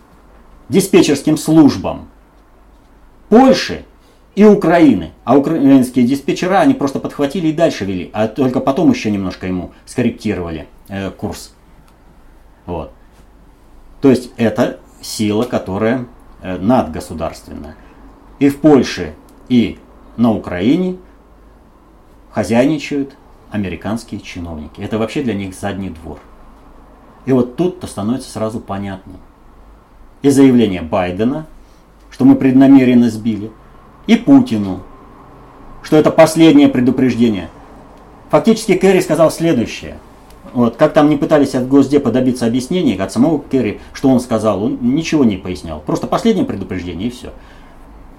диспетчерским 0.67 1.37
службам 1.37 2.09
Польши 3.29 3.85
и 4.35 4.43
Украины? 4.43 5.11
А 5.23 5.37
украинские 5.37 6.05
диспетчера, 6.05 6.59
они 6.59 6.73
просто 6.73 6.99
подхватили 6.99 7.47
и 7.47 7.53
дальше 7.53 7.85
вели, 7.85 8.09
а 8.11 8.27
только 8.27 8.59
потом 8.59 8.91
еще 8.91 9.09
немножко 9.09 9.47
ему 9.47 9.71
скорректировали 9.85 10.67
э, 10.89 11.11
курс. 11.11 11.53
Вот. 12.65 12.91
То 14.05 14.11
есть 14.11 14.29
это 14.37 14.81
сила, 15.01 15.45
которая 15.45 16.05
э, 16.43 16.59
надгосударственная. 16.59 17.75
И 18.37 18.49
в 18.49 18.59
Польше, 18.59 19.15
и 19.49 19.79
на 20.15 20.31
Украине 20.31 20.97
хозяйничают 22.31 23.17
американские 23.49 24.21
чиновники. 24.21 24.79
Это 24.79 24.99
вообще 24.99 25.23
для 25.23 25.33
них 25.33 25.55
задний 25.55 25.89
двор. 25.89 26.19
И 27.25 27.31
вот 27.31 27.55
тут-то 27.55 27.87
становится 27.87 28.29
сразу 28.29 28.59
понятно. 28.59 29.13
И 30.21 30.29
заявление 30.29 30.83
Байдена, 30.83 31.47
что 32.11 32.25
мы 32.25 32.35
преднамеренно 32.35 33.09
сбили, 33.09 33.51
и 34.05 34.17
Путину, 34.17 34.83
что 35.81 35.97
это 35.97 36.11
последнее 36.11 36.69
предупреждение. 36.69 37.49
Фактически 38.29 38.77
Керри 38.77 39.01
сказал 39.01 39.31
следующее. 39.31 39.97
Вот, 40.55 40.77
как 40.77 40.93
там 40.93 41.09
не 41.09 41.17
пытались 41.17 41.53
от 41.53 41.67
Госдепа 41.67 42.11
добиться 42.11 42.45
объяснений, 42.45 42.95
от 42.95 43.11
самого 43.11 43.43
Керри, 43.51 43.81
что 43.91 44.07
он 44.07 44.21
сказал, 44.21 44.63
он 44.63 44.77
ничего 44.81 45.25
не 45.25 45.35
пояснял. 45.35 45.81
Просто 45.81 46.07
последнее 46.07 46.45
предупреждение 46.45 47.09
и 47.09 47.11
все. 47.11 47.33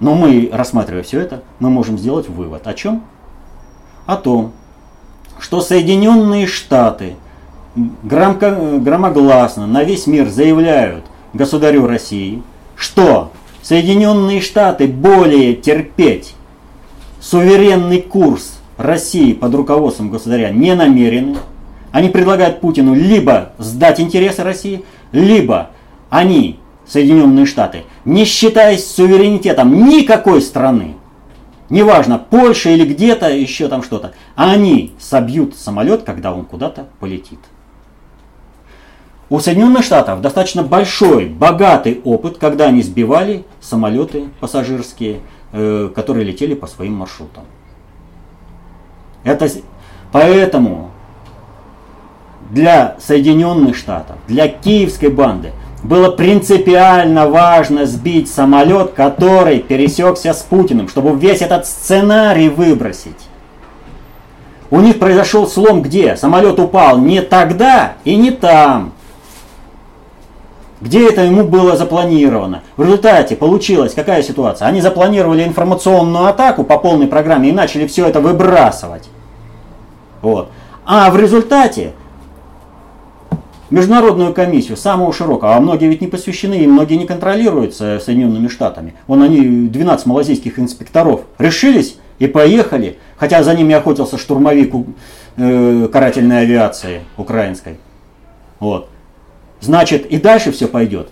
Но 0.01 0.15
мы, 0.15 0.51
рассматривая 0.53 1.03
все 1.03 1.19
это, 1.19 1.43
мы 1.61 1.71
можем 1.71 1.97
сделать 1.97 2.29
вывод. 2.29 2.67
О 2.67 2.75
чем? 2.75 3.03
О 4.05 4.17
том, 4.17 4.53
что 5.39 5.63
Соединенные 5.63 6.47
Штаты 6.47 7.17
громко, 8.03 8.55
громогласно 8.81 9.67
на 9.67 9.83
весь 9.83 10.07
мир 10.07 10.29
заявляют 10.29 11.07
государю 11.33 11.87
России, 11.87 12.43
что 12.77 13.33
Соединенные 13.63 14.43
Штаты 14.43 14.87
более 14.89 15.55
терпеть 15.55 16.35
суверенный 17.19 18.03
курс 18.03 18.59
России 18.77 19.33
под 19.33 19.55
руководством 19.55 20.11
государя 20.11 20.51
не 20.51 20.75
намерены. 20.75 21.39
Они 21.97 22.11
предлагают 22.11 22.61
Путину 22.61 22.95
либо 22.95 23.53
сдать 23.57 24.01
интересы 24.01 24.43
России, 24.43 24.85
либо 25.13 25.71
они, 26.11 26.61
Соединенные 26.87 27.47
Штаты, 27.47 27.85
не 28.05 28.27
считаясь 28.27 28.87
суверенитетом 28.87 29.89
никакой 29.89 30.43
страны, 30.43 30.97
неважно, 31.71 32.19
Польша 32.19 32.69
или 32.69 32.85
где-то 32.85 33.31
еще 33.31 33.69
там 33.69 33.83
что-то, 33.83 34.13
они 34.35 34.93
собьют 34.99 35.57
самолет, 35.57 36.03
когда 36.03 36.35
он 36.35 36.45
куда-то 36.45 36.87
полетит. 37.01 37.39
У 39.31 39.41
Соединенных 39.41 39.83
Штатов 39.83 40.21
достаточно 40.21 40.63
большой, 40.63 41.25
богатый 41.25 42.03
опыт, 42.05 42.37
когда 42.37 42.67
они 42.67 42.83
сбивали 42.83 43.47
самолеты 43.63 44.25
пассажирские, 44.41 45.21
э, 45.53 45.91
которые 45.95 46.27
летели 46.27 46.53
по 46.53 46.67
своим 46.67 46.93
маршрутам. 46.97 47.45
Это, 49.25 49.49
поэтому 50.13 50.91
для 52.51 52.97
Соединенных 53.01 53.77
Штатов, 53.77 54.17
для 54.29 54.49
киевской 54.49 55.11
банды 55.11 55.53
было 55.83 56.11
принципиально 56.11 57.29
важно 57.29 57.87
сбить 57.87 58.31
самолет, 58.31 58.93
который 58.93 59.61
пересекся 59.61 60.33
с 60.33 60.43
Путиным, 60.43 60.89
чтобы 60.89 61.17
весь 61.17 61.43
этот 61.43 61.67
сценарий 61.67 62.49
выбросить. 62.49 63.17
У 64.71 64.81
них 64.81 64.99
произошел 64.99 65.47
слом 65.47 65.83
где? 65.83 66.17
Самолет 66.17 66.59
упал 66.59 66.99
не 66.99 67.23
тогда 67.23 67.95
и 68.05 68.17
не 68.17 68.33
там. 68.33 68.93
Где 70.81 71.09
это 71.09 71.23
ему 71.23 71.45
было 71.45 71.77
запланировано? 71.77 72.63
В 72.77 72.83
результате 72.83 73.37
получилась 73.37 73.95
какая 73.95 74.23
ситуация? 74.23 74.69
Они 74.69 74.81
запланировали 74.81 75.45
информационную 75.45 76.27
атаку 76.27 76.65
по 76.65 76.79
полной 76.79 77.07
программе 77.07 77.49
и 77.49 77.53
начали 77.53 77.87
все 77.87 78.07
это 78.07 78.21
выбрасывать. 78.21 79.09
Вот. 80.21 80.51
А 80.85 81.11
в 81.11 81.19
результате 81.19 81.93
международную 83.71 84.33
комиссию, 84.33 84.77
самого 84.77 85.13
широкого, 85.13 85.57
а 85.57 85.61
многие 85.61 85.89
ведь 85.89 86.01
не 86.01 86.07
посвящены 86.07 86.61
и 86.61 86.67
многие 86.67 86.95
не 86.95 87.07
контролируются 87.07 88.01
Соединенными 88.05 88.49
Штатами. 88.49 88.95
Вон 89.07 89.23
они, 89.23 89.69
12 89.69 90.07
малазийских 90.07 90.59
инспекторов, 90.59 91.23
решились 91.39 91.97
и 92.19 92.27
поехали, 92.27 92.99
хотя 93.17 93.43
за 93.43 93.55
ними 93.55 93.75
охотился 93.75 94.19
штурмовик 94.19 94.73
э, 95.37 95.89
карательной 95.93 96.43
авиации 96.43 97.03
украинской. 97.17 97.77
Вот. 98.61 98.89
Значит, 99.61 100.07
и 100.07 100.19
дальше 100.19 100.53
все 100.53 100.69
пойдет. 100.69 101.09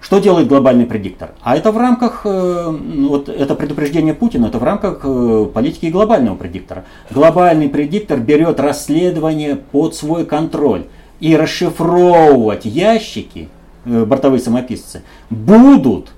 Что 0.00 0.20
делает 0.20 0.46
глобальный 0.46 0.86
предиктор? 0.86 1.30
А 1.42 1.56
это 1.56 1.72
в 1.72 1.78
рамках, 1.78 2.20
э, 2.24 2.78
вот 3.08 3.28
это 3.28 3.54
предупреждение 3.54 4.14
Путина, 4.14 4.46
это 4.46 4.58
в 4.58 4.62
рамках 4.62 5.00
э, 5.02 5.46
политики 5.52 5.86
глобального 5.86 6.36
предиктора. 6.36 6.84
Глобальный 7.10 7.68
предиктор 7.68 8.20
берет 8.20 8.60
расследование 8.60 9.56
под 9.56 9.94
свой 9.94 10.24
контроль 10.24 10.84
и 11.20 11.36
расшифровывать 11.36 12.64
ящики, 12.64 13.48
э, 13.84 14.04
бортовые 14.04 14.40
самописцы, 14.40 15.02
будут 15.30 16.10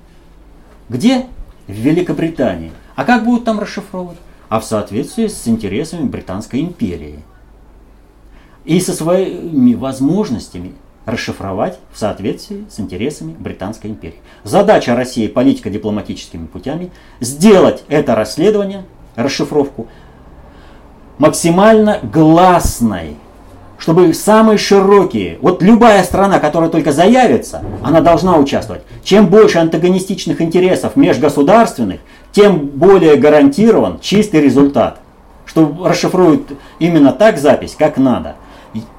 где? 0.89 1.27
В 1.67 1.71
Великобритании. 1.71 2.71
А 2.95 3.05
как 3.05 3.23
будут 3.23 3.45
там 3.45 3.59
расшифровывать? 3.59 4.17
А 4.49 4.59
в 4.59 4.65
соответствии 4.65 5.27
с 5.27 5.47
интересами 5.47 6.05
Британской 6.07 6.61
империи. 6.61 7.19
И 8.65 8.79
со 8.81 8.93
своими 8.93 9.75
возможностями 9.75 10.73
расшифровать 11.05 11.79
в 11.93 11.97
соответствии 11.97 12.65
с 12.69 12.79
интересами 12.79 13.35
Британской 13.37 13.91
империи. 13.91 14.19
Задача 14.43 14.95
России 14.95 15.27
политико-дипломатическими 15.27 16.47
путями 16.47 16.91
сделать 17.19 17.83
это 17.87 18.15
расследование, 18.15 18.85
расшифровку, 19.15 19.87
максимально 21.19 21.99
гласной, 22.01 23.15
чтобы 23.79 24.13
самые 24.13 24.57
широкие, 24.57 25.39
вот 25.41 25.63
любая 25.63 26.03
страна, 26.03 26.39
которая 26.39 26.69
только 26.69 26.91
заявится, 26.91 27.63
она 27.81 28.01
должна 28.01 28.37
участвовать. 28.37 28.83
Чем 29.03 29.27
больше 29.27 29.57
антагонистичных 29.57 30.41
интересов 30.41 30.97
межгосударственных, 30.97 32.01
тем 32.33 32.59
более 32.59 33.15
гарантирован 33.15 33.99
чистый 34.01 34.41
результат. 34.41 34.99
Что 35.45 35.75
расшифруют 35.83 36.51
именно 36.77 37.13
так 37.13 37.39
запись, 37.39 37.75
как 37.79 37.97
надо. 37.97 38.35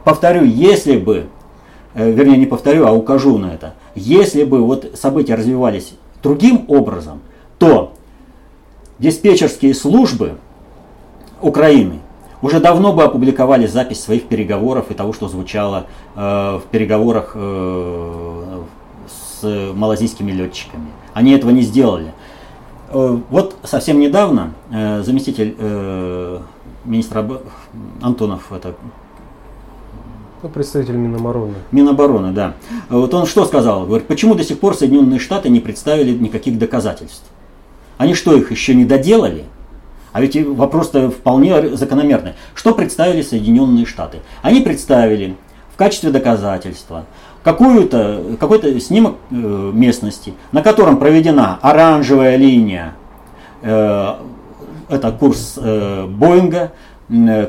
Повторю, 0.03 0.45
если 0.45 0.97
бы, 0.97 1.27
э, 1.95 2.11
вернее 2.11 2.39
не 2.39 2.47
повторю, 2.47 2.87
а 2.87 2.93
укажу 2.93 3.37
на 3.39 3.53
это, 3.53 3.75
если 3.95 4.45
бы 4.45 4.65
вот 4.65 4.93
события 4.95 5.35
развивались 5.35 5.93
другим 6.23 6.65
образом, 6.69 7.21
то 7.59 7.93
диспетчерские 8.99 9.75
службы 9.75 10.39
Украины 11.43 12.01
уже 12.43 12.61
давно 12.61 12.93
бы 12.93 13.03
опубликовали 13.03 13.67
запись 13.67 14.03
своих 14.03 14.25
переговоров 14.25 14.91
и 14.91 14.95
того, 14.95 15.13
что 15.13 15.29
звучало 15.29 15.87
э, 16.15 16.21
в 16.21 16.63
переговорах 16.71 17.33
э, 17.35 18.63
с 19.09 19.73
малазийскими 19.75 20.33
летчиками. 20.33 20.87
Они 21.15 21.33
этого 21.33 21.51
не 21.51 21.63
сделали. 21.63 22.13
Э, 22.91 23.19
вот 23.31 23.57
совсем 23.63 24.01
недавно 24.01 24.55
э, 24.71 25.03
заместитель 25.03 25.55
э, 25.59 26.39
министра 26.85 27.27
Антонов, 28.01 28.53
это 28.53 28.75
ну, 30.43 30.49
представитель 30.49 30.95
Минобороны. 30.95 31.55
Минобороны, 31.71 32.33
да. 32.33 32.55
Вот 32.89 33.13
он 33.13 33.27
что 33.27 33.45
сказал? 33.45 33.85
Говорит, 33.85 34.07
почему 34.07 34.35
до 34.35 34.43
сих 34.43 34.59
пор 34.59 34.75
Соединенные 34.75 35.19
Штаты 35.19 35.51
не 35.51 35.61
представили 35.61 36.17
никаких 36.17 36.59
доказательств? 36.59 37.25
Они 37.99 38.15
что, 38.15 38.35
их 38.35 38.51
еще 38.51 38.75
не 38.75 38.87
доделали? 38.87 39.45
А 40.13 40.21
ведь 40.21 40.37
вопрос-то 40.37 41.11
вполне 41.11 41.77
закономерный. 41.77 42.35
Что 42.55 42.75
представили 42.75 43.23
Соединенные 43.23 43.87
Штаты? 43.87 44.19
Они 44.43 44.61
представили 44.61 45.37
в 45.73 45.77
качестве 45.77 46.11
доказательства 46.11 47.07
какую-то, 47.43 48.37
какой-то 48.39 48.79
снимок 48.81 49.17
э, 49.31 49.35
местности, 49.35 50.35
на 50.53 50.63
котором 50.63 50.99
проведена 50.99 51.59
оранжевая 51.63 52.37
линия, 52.37 52.95
э, 53.63 54.15
это 54.89 55.13
курс 55.13 55.55
э, 55.57 56.07
Боинга, 56.07 56.73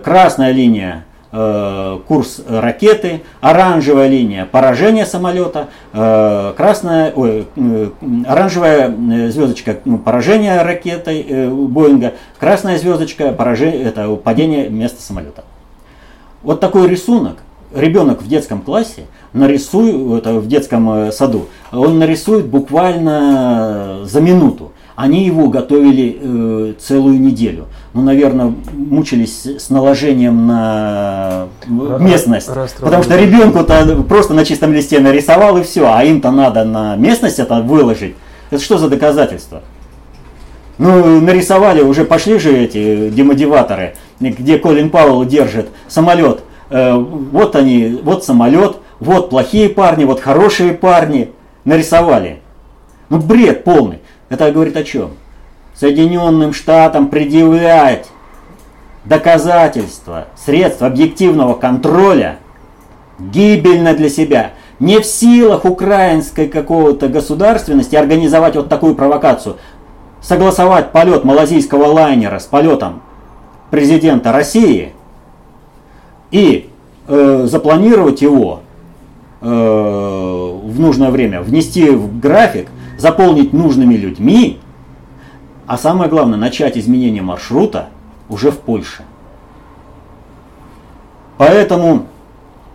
красная 0.03 0.51
линия 0.51 1.05
Э, 1.33 1.99
курс 2.09 2.41
ракеты, 2.45 3.21
оранжевая 3.39 4.09
линия 4.09 4.45
поражения 4.45 5.05
самолета, 5.05 5.69
э, 5.93 6.53
красная, 6.57 7.13
ой, 7.15 7.47
э, 7.55 7.89
оранжевая 8.27 8.93
звездочка 9.31 9.77
ну, 9.85 9.97
поражения 9.97 10.61
ракетой 10.61 11.49
Боинга, 11.69 12.15
красная 12.37 12.77
звездочка 12.77 13.31
поражение, 13.31 13.83
это 13.83 14.13
падение 14.17 14.67
места 14.67 15.01
самолета. 15.01 15.45
Вот 16.43 16.59
такой 16.59 16.89
рисунок 16.89 17.37
ребенок 17.73 18.21
в 18.21 18.27
детском 18.27 18.61
классе 18.61 19.05
нарисует, 19.31 20.25
это 20.25 20.33
в 20.33 20.49
детском 20.49 21.13
саду, 21.13 21.47
он 21.71 21.97
нарисует 21.97 22.47
буквально 22.47 23.99
за 24.03 24.19
минуту. 24.19 24.70
Они 25.01 25.25
его 25.25 25.47
готовили 25.47 26.19
э, 26.21 26.73
целую 26.79 27.19
неделю. 27.19 27.65
Ну, 27.95 28.03
наверное, 28.03 28.53
мучились 28.71 29.47
с 29.47 29.71
наложением 29.71 30.45
на 30.45 31.47
местность. 31.67 32.47
Потому 32.79 33.01
что 33.01 33.17
ребенку-то 33.17 34.03
просто 34.07 34.35
на 34.35 34.45
чистом 34.45 34.73
листе 34.73 34.99
нарисовал 34.99 35.57
и 35.57 35.63
все, 35.63 35.91
а 35.91 36.03
им-то 36.03 36.29
надо 36.29 36.65
на 36.65 36.95
местность 36.97 37.39
это 37.39 37.61
выложить. 37.61 38.13
Это 38.51 38.61
что 38.61 38.77
за 38.77 38.89
доказательство? 38.89 39.63
Ну, 40.77 41.19
нарисовали, 41.19 41.81
уже 41.81 42.05
пошли 42.05 42.37
же 42.37 42.55
эти 42.55 43.09
демотиваторы, 43.09 43.95
где 44.19 44.59
Колин 44.59 44.91
Пауэлл 44.91 45.25
держит 45.25 45.69
самолет. 45.87 46.43
Э, 46.69 46.93
вот 46.95 47.55
они, 47.55 47.99
вот 48.03 48.23
самолет, 48.23 48.77
вот 48.99 49.31
плохие 49.31 49.67
парни, 49.67 50.05
вот 50.05 50.19
хорошие 50.19 50.73
парни. 50.73 51.31
Нарисовали. 51.65 52.39
Ну, 53.09 53.17
бред 53.17 53.63
полный. 53.63 53.99
Это 54.31 54.49
говорит 54.49 54.77
о 54.77 54.83
чем? 54.85 55.11
Соединенным 55.75 56.53
Штатам 56.53 57.09
предъявлять 57.09 58.07
доказательства, 59.03 60.27
средства 60.37 60.87
объективного 60.87 61.53
контроля 61.53 62.37
гибельно 63.19 63.93
для 63.93 64.07
себя. 64.07 64.51
Не 64.79 64.99
в 64.99 65.05
силах 65.05 65.65
украинской 65.65 66.47
какого-то 66.47 67.09
государственности 67.09 67.97
организовать 67.97 68.55
вот 68.55 68.69
такую 68.69 68.95
провокацию. 68.95 69.57
Согласовать 70.21 70.93
полет 70.93 71.25
малазийского 71.25 71.87
лайнера 71.87 72.39
с 72.39 72.45
полетом 72.45 73.01
президента 73.69 74.31
России 74.31 74.93
и 76.31 76.69
э, 77.09 77.47
запланировать 77.49 78.21
его 78.21 78.61
э, 79.41 79.45
в 79.45 80.79
нужное 80.79 81.11
время, 81.11 81.41
внести 81.41 81.89
в 81.89 82.17
график, 82.17 82.69
заполнить 83.01 83.51
нужными 83.51 83.95
людьми, 83.95 84.59
а 85.65 85.77
самое 85.77 86.09
главное, 86.09 86.37
начать 86.37 86.77
изменение 86.77 87.23
маршрута 87.23 87.89
уже 88.29 88.51
в 88.51 88.59
Польше. 88.59 89.03
Поэтому 91.37 92.05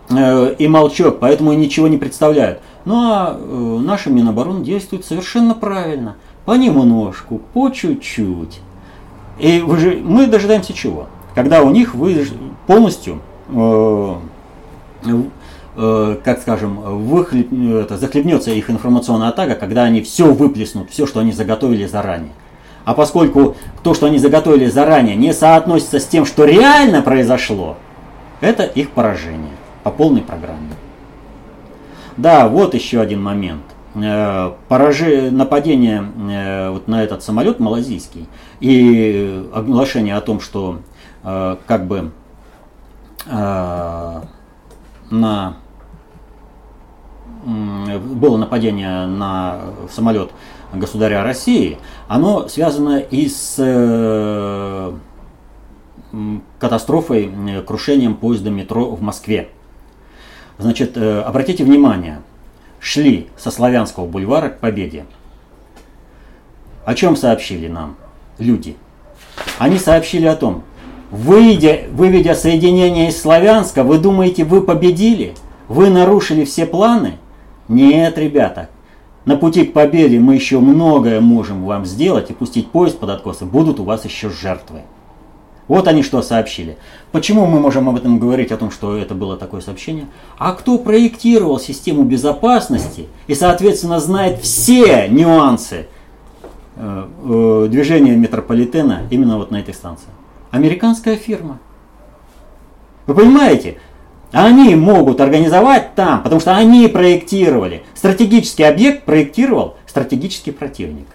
э, 0.09 0.55
и 0.59 0.67
молчок, 0.67 1.19
поэтому 1.19 1.53
и 1.53 1.55
ничего 1.55 1.87
не 1.87 1.97
представляют. 1.97 2.59
Ну 2.83 2.95
а 2.97 3.37
э, 3.39 3.79
наша 3.81 4.09
Минобороны 4.09 4.65
действует 4.65 5.05
совершенно 5.05 5.53
правильно. 5.53 6.17
Понемножку, 6.43 7.39
по 7.53 7.69
чуть-чуть. 7.69 8.59
И 9.39 9.61
вы 9.61 9.77
же, 9.77 10.01
мы 10.03 10.27
дожидаемся 10.27 10.73
чего? 10.73 11.07
Когда 11.35 11.61
у 11.61 11.69
них 11.69 11.95
вы 11.95 12.27
полностью, 12.65 13.21
э, 13.47 14.15
как 15.77 16.41
скажем, 16.41 16.77
выхлеб, 17.05 17.53
это, 17.53 17.97
захлебнется 17.97 18.49
их 18.49 18.71
информационная 18.71 19.29
атака, 19.29 19.53
когда 19.53 19.83
они 19.83 20.01
все 20.01 20.33
выплеснут, 20.33 20.89
все, 20.89 21.05
что 21.05 21.19
они 21.19 21.31
заготовили 21.31 21.85
заранее. 21.85 22.31
А 22.83 22.95
поскольку 22.95 23.55
то, 23.83 23.93
что 23.93 24.07
они 24.07 24.17
заготовили 24.17 24.65
заранее, 24.65 25.15
не 25.15 25.33
соотносится 25.33 25.99
с 25.99 26.07
тем, 26.07 26.25
что 26.25 26.45
реально 26.45 27.01
произошло, 27.03 27.77
это 28.41 28.63
их 28.63 28.89
поражение 28.91 29.53
по 29.83 29.91
полной 29.91 30.21
программе. 30.21 30.71
Да, 32.17 32.47
вот 32.47 32.73
еще 32.73 32.99
один 32.99 33.21
момент. 33.21 33.61
Э, 33.95 34.53
поражи, 34.67 35.31
нападение 35.31 36.03
э, 36.29 36.69
вот 36.69 36.87
на 36.87 37.03
этот 37.03 37.23
самолет 37.23 37.59
малазийский 37.59 38.27
и 38.59 39.47
оглашение 39.53 40.15
о 40.15 40.21
том, 40.21 40.39
что 40.39 40.79
э, 41.23 41.57
как 41.65 41.87
бы 41.87 42.11
на 43.25 44.23
было 47.47 48.37
нападение 48.37 49.05
на 49.05 49.61
самолет 49.89 50.31
государя 50.73 51.23
России, 51.23 51.77
оно 52.07 52.47
связано 52.49 52.99
и 52.99 53.29
с 53.29 53.55
э, 53.57 54.93
катастрофой, 56.59 57.31
э, 57.49 57.61
крушением 57.61 58.15
поезда 58.15 58.49
метро 58.49 58.89
в 58.89 59.01
Москве. 59.01 59.49
Значит, 60.57 60.97
э, 60.97 61.21
обратите 61.21 61.63
внимание, 61.63 62.21
шли 62.81 63.27
со 63.37 63.49
Славянского 63.49 64.05
бульвара 64.07 64.49
к 64.49 64.59
Победе. 64.59 65.05
О 66.85 66.93
чем 66.95 67.15
сообщили 67.15 67.67
нам 67.67 67.95
люди? 68.39 68.75
Они 69.57 69.77
сообщили 69.77 70.25
о 70.25 70.35
том, 70.35 70.63
выйдя, 71.11 71.83
выведя 71.91 72.35
соединение 72.35 73.09
из 73.09 73.21
Славянска, 73.21 73.83
вы 73.83 73.99
думаете, 73.99 74.43
вы 74.43 74.61
победили? 74.61 75.33
Вы 75.69 75.89
нарушили 75.89 76.43
все 76.43 76.65
планы? 76.65 77.17
Нет, 77.67 78.17
ребята, 78.17 78.69
на 79.25 79.35
пути 79.35 79.65
к 79.65 79.73
победе 79.73 80.19
мы 80.19 80.35
еще 80.35 80.59
многое 80.59 81.19
можем 81.19 81.65
вам 81.65 81.85
сделать 81.85 82.29
и 82.29 82.33
пустить 82.33 82.71
поезд 82.71 82.97
под 82.97 83.09
откосы. 83.09 83.45
Будут 83.45 83.79
у 83.79 83.83
вас 83.83 84.05
еще 84.05 84.29
жертвы. 84.29 84.81
Вот 85.67 85.87
они 85.89 86.01
что 86.01 86.21
сообщили. 86.21 86.77
Почему 87.11 87.45
мы 87.45 87.59
можем 87.59 87.89
об 87.89 87.97
этом 87.97 88.19
говорить, 88.19 88.53
о 88.53 88.57
том, 88.57 88.71
что 88.71 88.95
это 88.95 89.15
было 89.15 89.35
такое 89.35 89.59
сообщение? 89.59 90.05
А 90.37 90.53
кто 90.53 90.77
проектировал 90.77 91.59
систему 91.59 92.03
безопасности 92.03 93.07
и, 93.27 93.35
соответственно, 93.35 93.99
знает 93.99 94.39
все 94.39 95.09
нюансы 95.09 95.87
э, 96.77 97.07
э, 97.23 97.67
движения 97.69 98.15
метрополитена 98.15 99.01
именно 99.09 99.37
вот 99.37 99.51
на 99.51 99.57
этой 99.57 99.73
станции? 99.73 100.07
Американская 100.51 101.17
фирма. 101.17 101.59
Вы 103.05 103.15
понимаете? 103.15 103.77
Они 104.37 104.75
могут 104.75 105.19
организовать 105.19 105.95
там, 105.95 106.21
потому 106.21 106.39
что 106.39 106.55
они 106.55 106.87
проектировали. 106.87 107.81
Стратегический 107.95 108.65
объект 108.65 109.03
проектировал 109.03 109.77
стратегический 109.87 110.51
противник. 110.51 111.07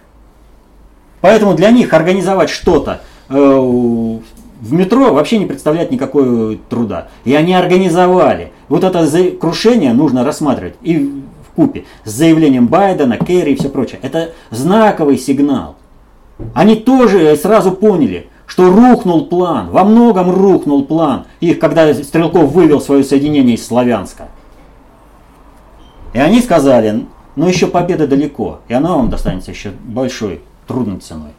Поэтому 1.21 1.55
для 1.55 1.71
них 1.71 1.95
организовать 1.95 2.51
что-то 2.51 3.03
э, 3.29 3.35
в 3.35 4.73
метро 4.73 5.15
вообще 5.15 5.39
не 5.39 5.47
представляет 5.47 5.93
никакого 5.93 6.57
труда. 6.69 7.11
И 7.25 7.33
они 7.33 7.55
организовали. 7.55 8.51
Вот 8.69 8.83
это 8.83 9.07
крушение 9.41 9.93
нужно 9.93 10.25
рассматривать 10.25 10.75
и 10.83 10.99
в 10.99 11.55
купе 11.55 11.85
с 12.05 12.11
заявлением 12.11 12.67
Байдена, 12.67 13.19
Керри 13.19 13.53
и 13.53 13.57
все 13.57 13.69
прочее. 13.69 14.01
Это 14.03 14.33
знаковый 14.51 15.17
сигнал. 15.17 15.77
Они 16.55 16.75
тоже 16.75 17.37
сразу 17.37 17.71
поняли, 17.71 18.27
что 18.53 18.71
рухнул 18.71 19.29
план, 19.29 19.71
во 19.71 19.83
многом 19.83 20.31
рухнул 20.31 20.85
план 20.85 21.25
их, 21.41 21.59
когда 21.59 21.95
Стрелков 21.95 22.53
вывел 22.53 22.83
свое 22.83 23.03
соединение 23.03 23.57
из 23.57 23.67
Славянска. 23.67 24.29
И 26.13 26.19
они 26.19 26.43
сказали, 26.43 27.07
ну 27.35 27.49
еще 27.49 27.67
победа 27.67 28.07
далеко, 28.07 28.61
и 28.69 28.75
она 28.75 28.95
вам 28.95 29.09
достанется 29.09 29.53
еще 29.53 29.71
большой, 29.71 30.43
трудной 30.67 30.99
ценой. 30.99 31.31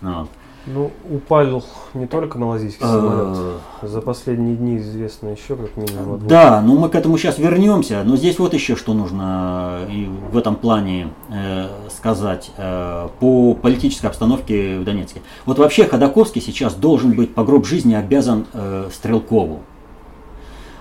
Вот. 0.00 0.28
Ну, 0.66 0.90
упал 1.10 1.64
не 1.94 2.06
только 2.06 2.38
малазийский 2.38 2.84
самолет. 2.84 3.60
А. 3.80 3.86
За 3.86 4.00
последние 4.02 4.56
дни 4.56 4.76
известно 4.76 5.28
еще 5.28 5.56
как 5.56 5.76
минимум. 5.76 6.20
Да, 6.26 6.60
ну 6.60 6.78
мы 6.78 6.90
к 6.90 6.94
этому 6.94 7.16
сейчас 7.16 7.38
вернемся. 7.38 8.02
Но 8.04 8.16
здесь 8.16 8.38
вот 8.38 8.52
еще 8.52 8.76
что 8.76 8.92
нужно 8.92 9.86
э, 9.88 9.92
и 9.92 10.10
в 10.30 10.36
этом 10.36 10.56
плане 10.56 11.08
э, 11.30 11.68
сказать 11.88 12.50
э, 12.56 13.08
по 13.18 13.54
политической 13.54 14.06
обстановке 14.06 14.78
в 14.78 14.84
Донецке. 14.84 15.22
Вот 15.46 15.58
вообще 15.58 15.86
Ходаковский 15.86 16.42
сейчас 16.42 16.74
должен 16.74 17.12
быть 17.12 17.34
по 17.34 17.42
гроб 17.42 17.64
жизни 17.64 17.94
обязан 17.94 18.46
э, 18.52 18.90
Стрелкову. 18.92 19.60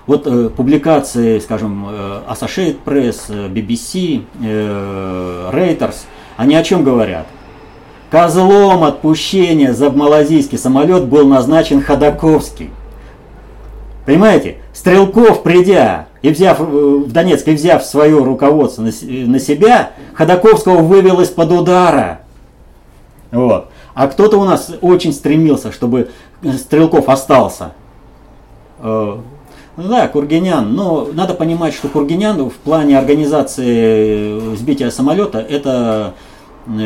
Вот 0.08 0.28
э, 0.28 0.50
публикации, 0.50 1.40
скажем, 1.40 1.86
э, 1.90 2.22
Associated 2.30 2.78
Press, 2.84 3.26
э, 3.30 3.48
BBC, 3.48 4.24
э, 4.42 5.50
Reuters, 5.54 6.06
они 6.36 6.56
о 6.56 6.64
чем 6.64 6.84
говорят? 6.84 7.28
Козлом 8.10 8.84
отпущения 8.84 9.72
за 9.74 9.92
малазийский 9.92 10.58
самолет 10.58 11.06
был 11.06 11.28
назначен 11.28 11.82
Ходаковский. 11.82 12.72
Понимаете, 14.06 14.58
Стрелков, 14.74 15.44
придя 15.44 16.08
и 16.24 16.32
взяв 16.32 16.60
э, 16.60 16.64
в 16.64 17.12
Донецк 17.12 17.48
и 17.48 17.54
взяв 17.54 17.84
свое 17.84 18.18
руководство 18.24 18.82
на, 18.82 19.40
себя, 19.40 19.92
Ходаковского 20.16 20.80
вывел 20.80 21.20
из-под 21.22 21.52
удара. 21.52 22.22
Вот. 23.32 23.68
А 23.94 24.08
кто-то 24.08 24.38
у 24.38 24.46
нас 24.46 24.72
очень 24.82 25.14
стремился, 25.14 25.72
чтобы 25.72 26.10
Стрелков 26.58 27.10
остался. 27.10 27.74
Э, 28.80 29.18
ну 29.78 29.84
да, 29.88 30.08
Кургинян. 30.08 30.74
Но 30.74 31.10
надо 31.14 31.36
понимать, 31.36 31.76
что 31.76 31.88
Кургинян 31.90 32.50
в 32.50 32.56
плане 32.56 32.98
организации 32.98 34.56
сбития 34.56 34.90
самолета 34.90 35.38
это 35.38 36.16
Э, 36.20 36.29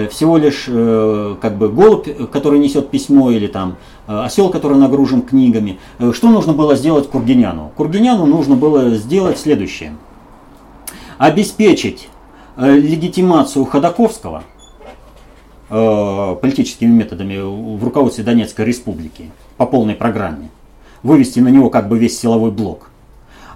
всего 0.10 0.38
лишь 0.38 0.66
э, 0.68 1.36
как 1.42 1.58
бы 1.58 1.70
голубь, 1.70 2.08
который 2.32 2.60
несет 2.60 2.90
письмо, 2.90 3.32
или 3.32 3.48
там 3.48 3.76
э, 4.08 4.24
осел, 4.24 4.50
который 4.50 4.78
нагружен 4.78 5.22
книгами. 5.22 5.80
Что 6.14 6.30
нужно 6.30 6.54
было 6.54 6.76
сделать 6.76 7.10
Кургиняну? 7.10 7.72
Кургиняну 7.76 8.26
нужно 8.26 8.56
было 8.56 8.92
сделать 8.92 9.38
следующее. 9.38 9.96
Обеспечить 11.18 12.10
легитимацию 12.58 13.66
Ходаковского 13.66 14.44
политическими 15.70 16.92
методами 16.92 17.38
в 17.40 17.84
руководстве 17.84 18.24
Донецкой 18.24 18.66
республики 18.66 19.32
по 19.58 19.66
полной 19.66 19.96
программе. 19.96 20.50
Вывести 21.02 21.40
на 21.40 21.48
него 21.48 21.70
как 21.70 21.90
бы 21.90 21.98
весь 21.98 22.20
силовой 22.20 22.52
блок. 22.52 22.92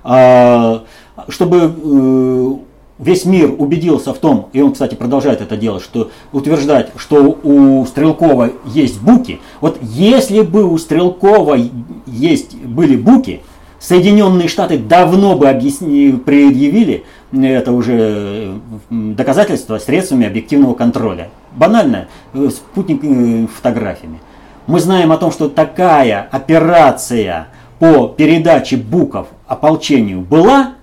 А, 0.03 0.83
чтобы 1.27 2.63
весь 2.99 3.25
мир 3.25 3.53
убедился 3.57 4.13
в 4.13 4.17
том, 4.17 4.49
и 4.53 4.61
он, 4.61 4.73
кстати, 4.73 4.95
продолжает 4.95 5.41
это 5.41 5.57
делать, 5.57 5.83
что 5.83 6.11
утверждать, 6.31 6.91
что 6.97 7.37
у 7.43 7.85
Стрелкова 7.85 8.51
есть 8.65 9.01
буки. 9.01 9.39
Вот 9.61 9.77
если 9.81 10.41
бы 10.41 10.63
у 10.63 10.77
Стрелкова 10.77 11.57
есть, 12.05 12.55
были 12.55 12.95
буки, 12.95 13.41
Соединенные 13.79 14.47
Штаты 14.47 14.79
давно 14.79 15.37
бы 15.37 15.49
объясни, 15.49 16.11
предъявили 16.11 17.03
это 17.31 17.71
уже 17.71 18.55
доказательство 18.89 19.77
средствами 19.77 20.25
объективного 20.25 20.73
контроля. 20.73 21.29
Банально, 21.55 22.07
э, 22.33 22.49
спутник 22.49 23.03
э, 23.03 23.47
фотографиями. 23.47 24.19
Мы 24.65 24.79
знаем 24.79 25.11
о 25.11 25.17
том, 25.17 25.31
что 25.31 25.47
такая 25.47 26.27
операция 26.31 27.49
по 27.77 28.07
передаче 28.07 28.77
буков 28.77 29.27
ополчению 29.45 30.21
была, 30.21 30.73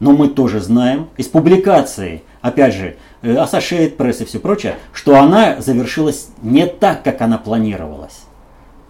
но 0.00 0.12
мы 0.12 0.28
тоже 0.28 0.60
знаем 0.60 1.08
из 1.16 1.26
публикации 1.26 2.22
опять 2.44 2.74
же, 2.74 2.96
Associated 3.22 3.96
Press 3.96 4.22
и 4.22 4.26
все 4.26 4.38
прочее, 4.38 4.76
что 4.92 5.18
она 5.18 5.62
завершилась 5.62 6.28
не 6.42 6.66
так, 6.66 7.02
как 7.02 7.22
она 7.22 7.38
планировалась. 7.38 8.20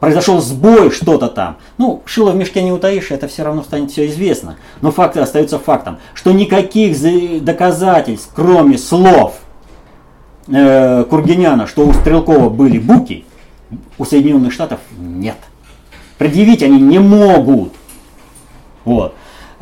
Произошел 0.00 0.40
сбой, 0.40 0.90
что-то 0.90 1.28
там. 1.28 1.56
Ну, 1.78 2.02
шило 2.04 2.32
в 2.32 2.36
мешке 2.36 2.62
не 2.62 2.72
утаишь, 2.72 3.12
это 3.12 3.28
все 3.28 3.44
равно 3.44 3.62
станет 3.62 3.92
все 3.92 4.08
известно. 4.08 4.56
Но 4.80 4.90
факт 4.90 5.16
остается 5.16 5.60
фактом, 5.60 5.98
что 6.14 6.32
никаких 6.32 6.96
доказательств, 7.44 8.30
кроме 8.34 8.76
слов 8.76 9.36
э, 10.48 11.04
Кургиняна, 11.04 11.68
что 11.68 11.86
у 11.86 11.92
Стрелкова 11.92 12.48
были 12.48 12.78
буки, 12.78 13.24
у 13.98 14.04
Соединенных 14.04 14.52
Штатов 14.52 14.80
нет. 14.98 15.36
Предъявить 16.18 16.64
они 16.64 16.80
не 16.80 16.98
могут. 16.98 17.72
Вот. 18.84 19.14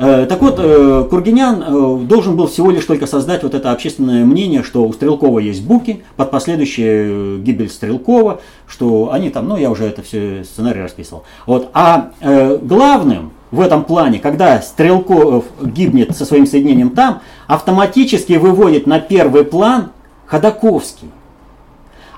Э, 0.03 0.26
так 0.26 0.42
вот, 0.42 0.57
э, 0.59 1.07
Кургинян 1.09 1.62
э, 1.64 1.98
должен 2.07 2.36
был 2.36 2.48
всего 2.48 2.72
лишь 2.72 2.84
только 2.84 3.07
создать 3.07 3.44
вот 3.44 3.55
это 3.55 3.70
общественное 3.70 4.24
мнение, 4.24 4.64
что 4.64 4.82
у 4.82 4.92
Стрелкова 4.92 5.38
есть 5.38 5.62
буки 5.62 6.03
под 6.16 6.32
последующую 6.32 7.40
гибель 7.40 7.70
Стрелкова, 7.70 8.40
что 8.66 9.12
они 9.12 9.30
там, 9.30 9.46
ну 9.46 9.57
я 9.57 9.70
уже 9.70 9.84
это 9.84 10.03
все 10.03 10.42
сценарий 10.42 10.80
расписывал. 10.80 11.22
Вот. 11.46 11.70
А 11.72 12.11
главным 12.20 13.30
в 13.53 13.61
этом 13.61 13.84
плане, 13.84 14.18
когда 14.18 14.61
Стрелков 14.61 15.44
гибнет 15.62 16.16
со 16.16 16.24
своим 16.24 16.46
соединением 16.46 16.90
там, 16.90 17.20
автоматически 17.46 18.32
выводит 18.32 18.88
на 18.88 18.98
первый 18.98 19.44
план 19.44 19.92
Ходаковский. 20.26 21.11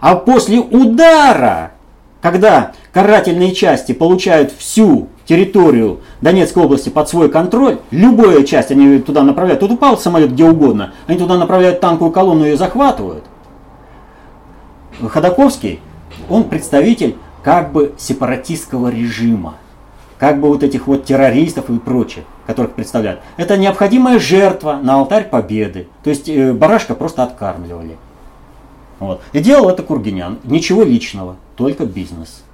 А 0.01 0.17
после 0.17 0.61
удара, 0.61 1.73
когда 2.25 2.73
карательные 2.91 3.55
части 3.55 3.93
получают 3.93 4.51
всю 4.51 5.09
территорию 5.27 6.01
Донецкой 6.23 6.65
области 6.65 6.89
под 6.89 7.07
свой 7.07 7.29
контроль, 7.29 7.81
любая 7.91 8.45
часть 8.45 8.71
они 8.71 8.99
туда 9.01 9.23
направляют. 9.23 9.61
Тут 9.61 9.73
упал 9.73 9.99
самолет 9.99 10.33
где 10.33 10.45
угодно, 10.47 10.95
они 11.07 11.19
туда 11.19 11.37
направляют 11.37 11.81
танковую 11.81 12.13
колонну 12.13 12.47
и 12.47 12.57
захватывают. 12.57 13.25
Ходаковский, 15.07 15.81
он 16.31 16.45
представитель 16.45 17.17
как 17.43 17.73
бы 17.73 17.93
сепаратистского 17.99 18.89
режима, 18.89 19.57
как 20.17 20.41
бы 20.41 20.49
вот 20.49 20.63
этих 20.63 20.87
вот 20.87 21.05
террористов 21.05 21.69
и 21.69 21.79
прочих, 21.79 22.25
которых 22.47 22.73
представляют. 22.73 23.21
Это 23.37 23.59
необходимая 23.59 24.19
жертва 24.19 24.81
на 24.83 24.95
алтарь 24.95 25.29
победы. 25.29 25.89
То 26.03 26.09
есть 26.09 26.27
э, 26.31 26.55
барашка 26.55 26.95
просто 26.95 27.23
откармливали. 27.23 27.99
Вот. 28.99 29.21
И 29.35 29.41
делал 29.41 29.69
это 29.69 29.83
Кургинян. 29.83 30.39
Ничего 30.45 30.85
личного, 30.85 31.37
только 31.57 31.87
бизнес. 31.87 32.45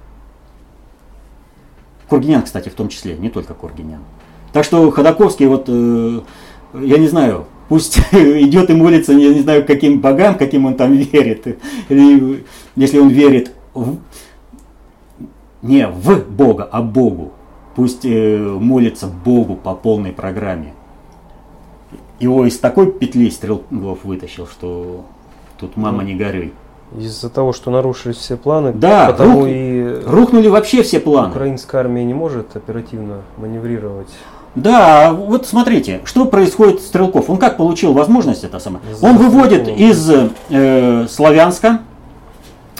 Кургинян, 2.07 2.43
кстати, 2.43 2.69
в 2.69 2.73
том 2.73 2.89
числе, 2.89 3.15
не 3.15 3.29
только 3.29 3.53
Кургинян. 3.53 4.01
Так 4.51 4.65
что 4.65 4.91
Ходаковский, 4.91 5.47
вот, 5.47 5.65
э, 5.67 6.21
я 6.73 6.97
не 6.97 7.07
знаю, 7.07 7.45
пусть 7.69 7.97
идет 8.11 8.69
и 8.69 8.73
молится, 8.73 9.13
я 9.13 9.33
не 9.33 9.39
знаю, 9.39 9.65
каким 9.65 10.01
богам, 10.01 10.35
каким 10.35 10.65
он 10.65 10.75
там 10.75 10.93
верит. 10.95 11.59
Или, 11.89 12.43
если 12.75 12.99
он 12.99 13.09
верит 13.09 13.53
в, 13.73 13.97
не 15.61 15.87
в 15.87 16.29
Бога, 16.29 16.67
а 16.69 16.81
Богу. 16.81 17.31
Пусть 17.75 18.03
э, 18.03 18.37
молится 18.37 19.07
Богу 19.07 19.55
по 19.55 19.73
полной 19.73 20.11
программе. 20.11 20.73
Его 22.19 22.45
из 22.45 22.59
такой 22.59 22.91
петли 22.91 23.29
Стрелков 23.29 24.03
вытащил, 24.03 24.47
что 24.47 25.05
тут 25.57 25.77
мама 25.77 26.03
не 26.03 26.15
горюй. 26.15 26.53
Из-за 26.97 27.29
того, 27.29 27.53
что 27.53 27.71
нарушились 27.71 28.17
все 28.17 28.35
планы, 28.35 28.73
да, 28.73 29.07
потому 29.07 29.41
рух, 29.41 29.47
и 29.49 30.01
рухнули 30.05 30.47
вообще 30.49 30.83
все 30.83 30.99
планы. 30.99 31.29
Украинская 31.29 31.81
армия 31.81 32.03
не 32.03 32.13
может 32.13 32.55
оперативно 32.55 33.21
маневрировать. 33.37 34.09
Да, 34.55 35.13
вот 35.13 35.47
смотрите, 35.47 36.01
что 36.03 36.25
происходит 36.25 36.81
с 36.81 36.87
Стрелков. 36.87 37.29
Он 37.29 37.37
как 37.37 37.55
получил 37.55 37.93
возможность 37.93 38.43
это 38.43 38.59
самое? 38.59 38.83
Он 39.01 39.17
выводит 39.17 39.69
из 39.69 40.11
э, 40.49 41.07
Славянска 41.09 41.79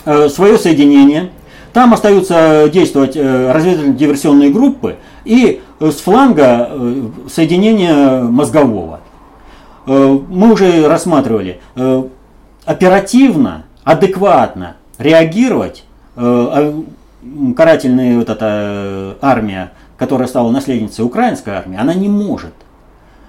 э, 0.03 0.28
свое 0.28 0.57
соединение. 0.57 1.30
Там 1.72 1.93
остаются 1.93 2.70
действовать 2.72 3.16
э, 3.16 3.51
разведывательно-диверсионные 3.53 4.49
группы 4.49 4.97
и 5.24 5.62
с 5.80 5.95
фланга 5.95 6.68
э, 6.70 7.03
соединение 7.30 8.24
мозгового. 8.24 8.99
Э, 9.88 10.20
мы 10.28 10.51
уже 10.51 10.88
рассматривали. 10.89 11.62
Э, 11.76 12.03
оперативно 12.66 13.64
адекватно 13.84 14.75
реагировать, 14.97 15.84
э, 16.15 16.21
а, 16.21 16.84
карательная 17.55 18.17
вот 18.17 18.29
эта 18.29 18.45
э, 18.49 19.13
армия, 19.21 19.71
которая 19.97 20.27
стала 20.27 20.51
наследницей 20.51 21.05
украинской 21.05 21.51
армии, 21.51 21.77
она 21.79 21.93
не 21.93 22.09
может. 22.09 22.53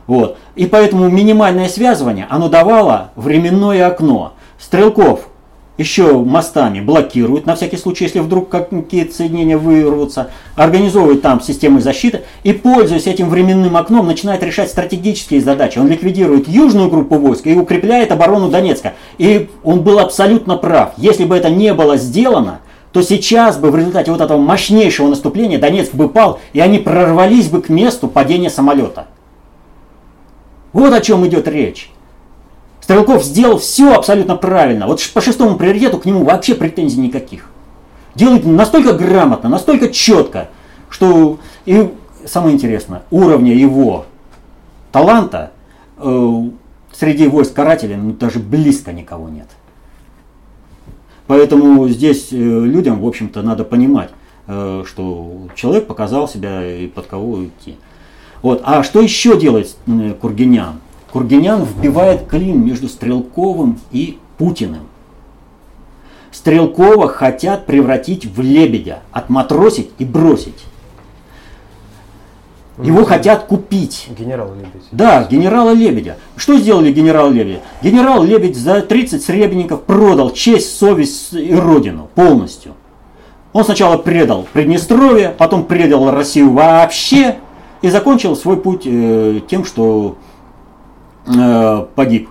Вот. 0.07 0.39
И 0.55 0.67
поэтому 0.67 1.09
минимальное 1.09 1.69
связывание, 1.69 2.27
оно 2.29 2.49
давало 2.49 3.11
временное 3.17 3.87
окно. 3.87 4.35
Стрелков 4.59 5.29
еще 5.83 6.19
мостами 6.19 6.81
блокируют, 6.81 7.47
на 7.47 7.55
всякий 7.57 7.77
случай, 7.77 8.05
если 8.05 8.21
вдруг 8.21 8.49
какие-то 8.49 9.15
соединения 9.15 9.59
вырвутся, 9.59 10.31
организовывает 10.55 11.23
там 11.23 11.41
системы 11.41 11.81
защиты 11.81 12.23
и, 12.45 12.53
пользуясь 12.53 13.07
этим 13.07 13.29
временным 13.29 13.77
окном, 13.77 14.07
начинает 14.07 14.43
решать 14.43 14.71
стратегические 14.71 15.41
задачи. 15.41 15.79
Он 15.79 15.89
ликвидирует 15.89 16.49
южную 16.49 16.89
группу 16.89 17.17
войск 17.17 17.47
и 17.47 17.55
укрепляет 17.55 18.13
оборону 18.13 18.49
Донецка. 18.49 18.95
И 19.19 19.51
он 19.65 19.83
был 19.83 19.99
абсолютно 19.99 20.57
прав. 20.57 20.93
Если 20.97 21.25
бы 21.25 21.37
это 21.37 21.51
не 21.51 21.75
было 21.75 21.97
сделано, 21.97 22.61
то 22.93 23.03
сейчас 23.03 23.57
бы 23.57 23.71
в 23.71 23.77
результате 23.77 24.13
вот 24.13 24.21
этого 24.21 24.39
мощнейшего 24.39 25.09
наступления 25.09 25.59
Донецк 25.59 25.95
бы 25.95 26.09
пал, 26.09 26.41
и 26.53 26.61
они 26.61 26.79
прорвались 26.79 27.49
бы 27.49 27.61
к 27.61 27.69
месту 27.69 28.07
падения 28.07 28.51
самолета. 28.51 29.07
Вот 30.73 30.93
о 30.93 31.01
чем 31.01 31.27
идет 31.27 31.49
речь. 31.49 31.91
Стрелков 32.83 33.23
сделал 33.23 33.59
все 33.59 33.95
абсолютно 33.95 34.37
правильно. 34.37 34.89
Вот 34.89 35.01
по 35.15 35.21
шестому 35.21 35.57
приоритету 35.57 35.99
к 35.99 36.05
нему 36.05 36.25
вообще 36.25 36.57
претензий 36.57 36.99
никаких. 37.01 37.49
Делает 38.17 38.45
настолько 38.45 38.93
грамотно, 38.93 39.49
настолько 39.49 39.89
четко, 39.89 40.49
что 40.91 41.39
и 41.65 41.91
самое 42.27 42.55
интересное, 42.55 43.05
уровня 43.11 43.55
его 43.55 44.07
таланта 44.91 45.53
э, 45.97 46.43
среди 46.93 47.29
войск 47.29 47.55
карателей 47.55 47.97
ну, 47.97 48.13
даже 48.13 48.41
близко 48.41 48.93
никого 48.93 49.29
нет. 49.29 49.47
Поэтому 51.29 51.89
здесь 51.89 52.33
э, 52.33 52.37
людям, 52.37 53.01
в 53.01 53.07
общем-то, 53.07 53.43
надо 53.43 53.63
понимать, 53.63 54.11
э, 54.49 54.83
что 54.87 55.47
человек 55.55 55.87
показал 55.87 56.29
себя 56.29 56.67
и 56.67 56.89
под 56.89 57.07
кого 57.07 57.45
идти. 57.45 57.77
Вот. 58.43 58.61
А 58.65 58.83
что 58.83 59.01
еще 59.01 59.39
делает 59.39 59.75
э, 59.87 60.15
Кургинян? 60.21 60.81
Кургинян 61.13 61.65
вбивает 61.65 62.27
клин 62.27 62.65
между 62.65 62.89
Стрелковым 62.89 63.79
и 63.91 64.19
Путиным. 64.39 64.87
Стрелкова 66.31 67.09
хотят 67.09 67.67
превратить 67.67 68.25
в 68.25 68.41
лебедя, 68.41 69.01
отматросить 69.13 69.91
и 69.99 70.07
бросить. 70.07 70.65
Его 72.79 73.01
ну, 73.01 73.05
хотят 73.05 73.45
купить. 73.45 74.09
Генерал 74.19 74.55
Лебедь. 74.55 74.89
Да, 74.91 75.29
генерала 75.31 75.73
Лебедя. 75.73 76.17
Что 76.37 76.57
сделали 76.57 76.91
генерал 76.91 77.31
Лебедь? 77.31 77.61
Генерал 77.83 78.25
Лебедь 78.25 78.57
за 78.57 78.81
30 78.81 79.23
сребреников 79.23 79.83
продал 79.83 80.31
честь, 80.31 80.79
совесть 80.79 81.35
и 81.35 81.55
родину 81.55 82.09
полностью. 82.15 82.73
Он 83.53 83.65
сначала 83.65 83.99
предал 83.99 84.47
Приднестровье, 84.55 85.35
потом 85.37 85.65
предал 85.65 86.11
Россию 86.11 86.53
вообще 86.53 87.37
и 87.83 87.91
закончил 87.91 88.35
свой 88.35 88.57
путь 88.57 88.83
э, 88.87 89.41
тем, 89.47 89.67
что 89.67 90.17
погиб. 91.95 92.29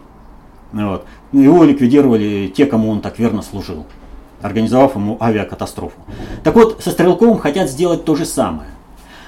Вот. 0.73 1.05
Его 1.31 1.63
ликвидировали 1.63 2.51
те, 2.55 2.65
кому 2.65 2.89
он 2.89 3.01
так 3.01 3.19
верно 3.19 3.41
служил, 3.41 3.85
организовав 4.41 4.95
ему 4.95 5.17
авиакатастрофу. 5.21 5.95
Так 6.43 6.55
вот, 6.55 6.81
со 6.83 6.91
Стрелковым 6.91 7.37
хотят 7.39 7.69
сделать 7.69 8.03
то 8.05 8.15
же 8.15 8.25
самое. 8.25 8.69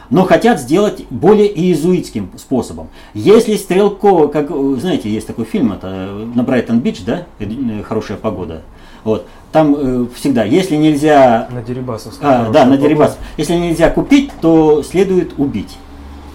Но 0.09 0.25
хотят 0.25 0.59
сделать 0.59 1.05
более 1.09 1.47
иезуитским 1.47 2.31
способом. 2.37 2.89
Если 3.13 3.55
Стрелкова, 3.55 4.27
как, 4.27 4.49
знаете, 4.79 5.09
есть 5.09 5.25
такой 5.25 5.45
фильм, 5.45 5.71
это 5.71 6.27
на 6.35 6.43
Брайтон-Бич, 6.43 7.03
да, 7.05 7.25
э, 7.39 7.83
хорошая 7.83 8.17
погода. 8.17 8.61
Вот. 9.03 9.25
Там 9.51 9.75
э, 9.77 10.05
всегда, 10.13 10.43
если 10.43 10.75
нельзя... 10.75 11.47
На 11.51 11.63
Дерибасовском. 11.63 12.29
А, 12.29 12.49
да, 12.51 12.65
на 12.65 12.77
Дерибасов. 12.77 13.17
Если 13.37 13.55
нельзя 13.55 13.89
купить, 13.89 14.31
то 14.41 14.83
следует 14.83 15.39
убить. 15.39 15.77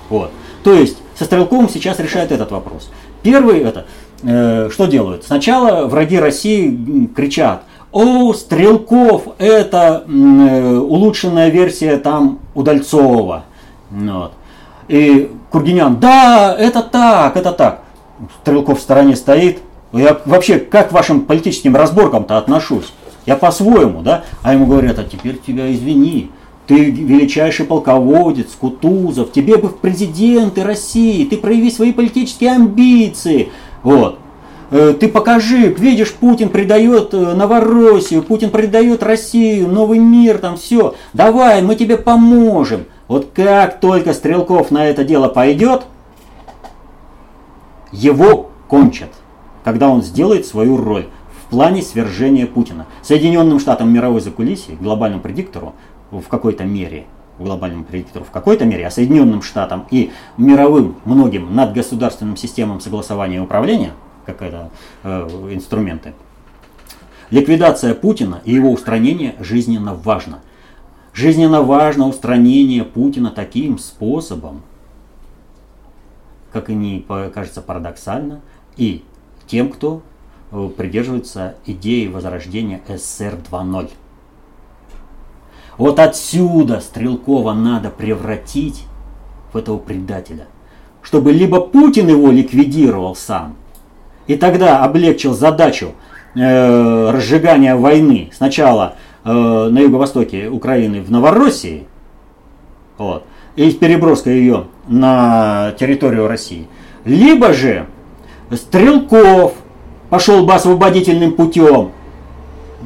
Вот. 0.09 0.31
То 0.65 0.73
есть, 0.73 0.99
со 1.15 1.25
Стрелковым 1.25 1.69
сейчас 1.69 1.99
решают 1.99 2.33
этот 2.33 2.51
вопрос. 2.51 2.91
Первый 3.23 3.61
это, 3.61 3.87
э, 4.23 4.71
что 4.73 4.87
делают? 4.87 5.25
Сначала 5.25 5.87
враги 5.87 6.19
России 6.19 7.07
кричат, 7.15 7.63
о, 7.91 8.33
Стрелков, 8.35 9.29
это 9.39 10.05
э, 10.07 10.77
улучшенная 10.77 11.49
версия 11.49 11.97
там 11.97 12.41
Удальцова. 12.55 13.45
Вот. 13.91 14.33
И 14.89 15.31
Кургинян, 15.51 15.99
да, 15.99 16.55
это 16.59 16.83
так, 16.83 17.37
это 17.37 17.53
так. 17.53 17.83
Стрелков 18.43 18.79
в 18.79 18.83
стороне 18.83 19.17
стоит. 19.17 19.59
Я 19.93 20.21
вообще 20.27 20.59
как 20.59 20.91
к 20.91 20.93
вашим 20.93 21.23
политическим 21.23 21.75
разборкам-то 21.75 22.37
отношусь? 22.37 22.93
Я 23.25 23.37
по-своему, 23.37 24.03
да? 24.03 24.25
А 24.43 24.53
ему 24.53 24.67
говорят, 24.67 24.99
а 24.99 25.05
теперь 25.05 25.39
тебя 25.39 25.73
извини, 25.73 26.31
ты 26.69 26.91
величайший 26.91 27.65
полководец, 27.65 28.49
Кутузов, 28.61 29.33
тебе 29.33 29.57
бы 29.57 29.69
в 29.69 29.79
президенты 29.79 30.63
России, 30.63 31.25
ты 31.25 31.39
прояви 31.39 31.71
свои 31.71 31.93
политические 31.93 32.53
амбиции. 32.53 33.49
Вот. 33.83 34.19
э, 34.71 34.95
ты 35.01 35.09
покажи, 35.09 35.73
видишь, 35.73 36.13
Путин 36.13 36.51
предает 36.51 37.15
э, 37.15 37.35
Новороссию, 37.35 38.23
Путин 38.23 38.51
предает 38.51 39.03
Россию, 39.03 39.69
новый 39.69 39.99
мир, 39.99 40.37
там 40.37 40.59
все, 40.59 40.95
давай, 41.15 41.63
мы 41.63 41.75
тебе 41.75 41.97
поможем. 41.97 42.85
Вот 43.09 43.29
как 43.35 43.81
только 43.81 44.13
Стрелков 44.13 44.71
на 44.71 44.85
это 44.85 45.05
дело 45.05 45.29
пойдет, 45.29 45.85
его 47.93 48.51
кончат, 48.69 49.09
когда 49.65 49.89
он 49.89 50.03
сделает 50.03 50.45
свою 50.45 50.77
роль 50.77 51.07
в 51.47 51.51
плане 51.51 51.81
свержения 51.81 52.47
Путина. 52.47 52.85
Соединенным 53.01 53.59
Штатам 53.59 53.91
мировой 53.91 54.21
закулисье, 54.21 54.77
глобальному 54.79 55.23
предиктору, 55.23 55.73
в 56.11 56.29
какой-то 56.29 56.65
мере, 56.65 57.07
глобальному 57.39 57.85
предиктору 57.85 58.25
в 58.25 58.31
какой-то 58.31 58.65
мере, 58.65 58.87
а 58.87 58.91
Соединенным 58.91 59.43
Штатам 59.43 59.87
и 59.91 60.11
мировым 60.37 60.97
многим 61.05 61.55
надгосударственным 61.55 62.37
системам 62.37 62.81
согласования 62.81 63.37
и 63.37 63.41
управления, 63.41 63.93
как 64.27 64.43
это 64.43 64.71
э, 65.05 65.29
инструменты, 65.53 66.15
ликвидация 67.31 67.95
Путина 67.95 68.41
и 68.45 68.53
его 68.53 68.73
устранение 68.73 69.37
жизненно 69.41 69.95
важно. 69.95 70.41
Жизненно 71.13 71.63
важно 71.63 72.07
устранение 72.07 72.85
Путина 72.85 73.31
таким 73.31 73.79
способом, 73.79 74.63
как 76.53 76.71
и 76.71 76.75
не 76.75 77.01
кажется 77.35 77.61
парадоксально, 77.61 78.41
и 78.77 79.05
тем, 79.47 79.71
кто 79.71 80.03
э, 80.51 80.71
придерживается 80.77 81.57
идеи 81.67 82.07
возрождения 82.07 82.81
СССР 82.89 83.39
2.0. 83.51 83.91
Вот 85.79 86.01
отсюда 86.01 86.81
Стрелкова 86.81 87.53
надо 87.53 87.89
превратить 87.89 88.85
в 89.53 89.57
этого 89.57 89.79
предателя. 89.79 90.47
Чтобы 91.03 91.33
либо 91.33 91.61
Путин 91.61 92.09
его 92.09 92.31
ликвидировал 92.31 93.15
сам, 93.15 93.57
и 94.27 94.37
тогда 94.37 94.85
облегчил 94.85 95.33
задачу 95.33 95.93
э, 96.35 97.11
разжигания 97.11 97.77
войны 97.77 98.31
сначала 98.35 98.97
э, 99.25 99.31
на 99.31 99.79
юго-востоке 99.79 100.49
Украины 100.49 101.01
в 101.01 101.11
Новороссии, 101.13 101.87
вот, 102.99 103.25
и 103.55 103.71
переброска 103.71 104.31
ее 104.31 104.67
на 104.89 105.73
территорию 105.79 106.27
России, 106.27 106.67
либо 107.05 107.53
же 107.53 107.87
Стрелков 108.51 109.55
пошел 110.11 110.45
бы 110.45 110.55
освободительным 110.55 111.33
путем 111.33 111.93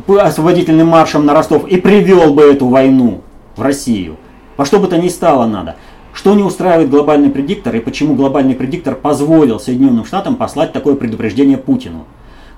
освободительным 0.09 0.89
маршем 0.89 1.27
на 1.27 1.35
Ростов 1.35 1.67
и 1.67 1.81
привел 1.81 2.35
бы 2.35 2.43
эту 2.43 2.69
войну 2.69 3.23
в 3.57 3.63
Россию. 3.63 4.17
Во 4.57 4.65
что 4.65 4.79
бы 4.79 4.87
то 4.87 4.99
ни 4.99 5.09
стало 5.09 5.47
надо. 5.47 5.77
Что 6.13 6.35
не 6.35 6.43
устраивает 6.43 6.91
глобальный 6.91 7.31
предиктор 7.31 7.75
и 7.77 7.81
почему 7.81 8.15
глобальный 8.15 8.55
предиктор 8.55 8.95
позволил 8.95 9.59
Соединенным 9.59 10.05
Штатам 10.05 10.37
послать 10.37 10.73
такое 10.73 10.95
предупреждение 10.95 11.57
Путину? 11.57 12.05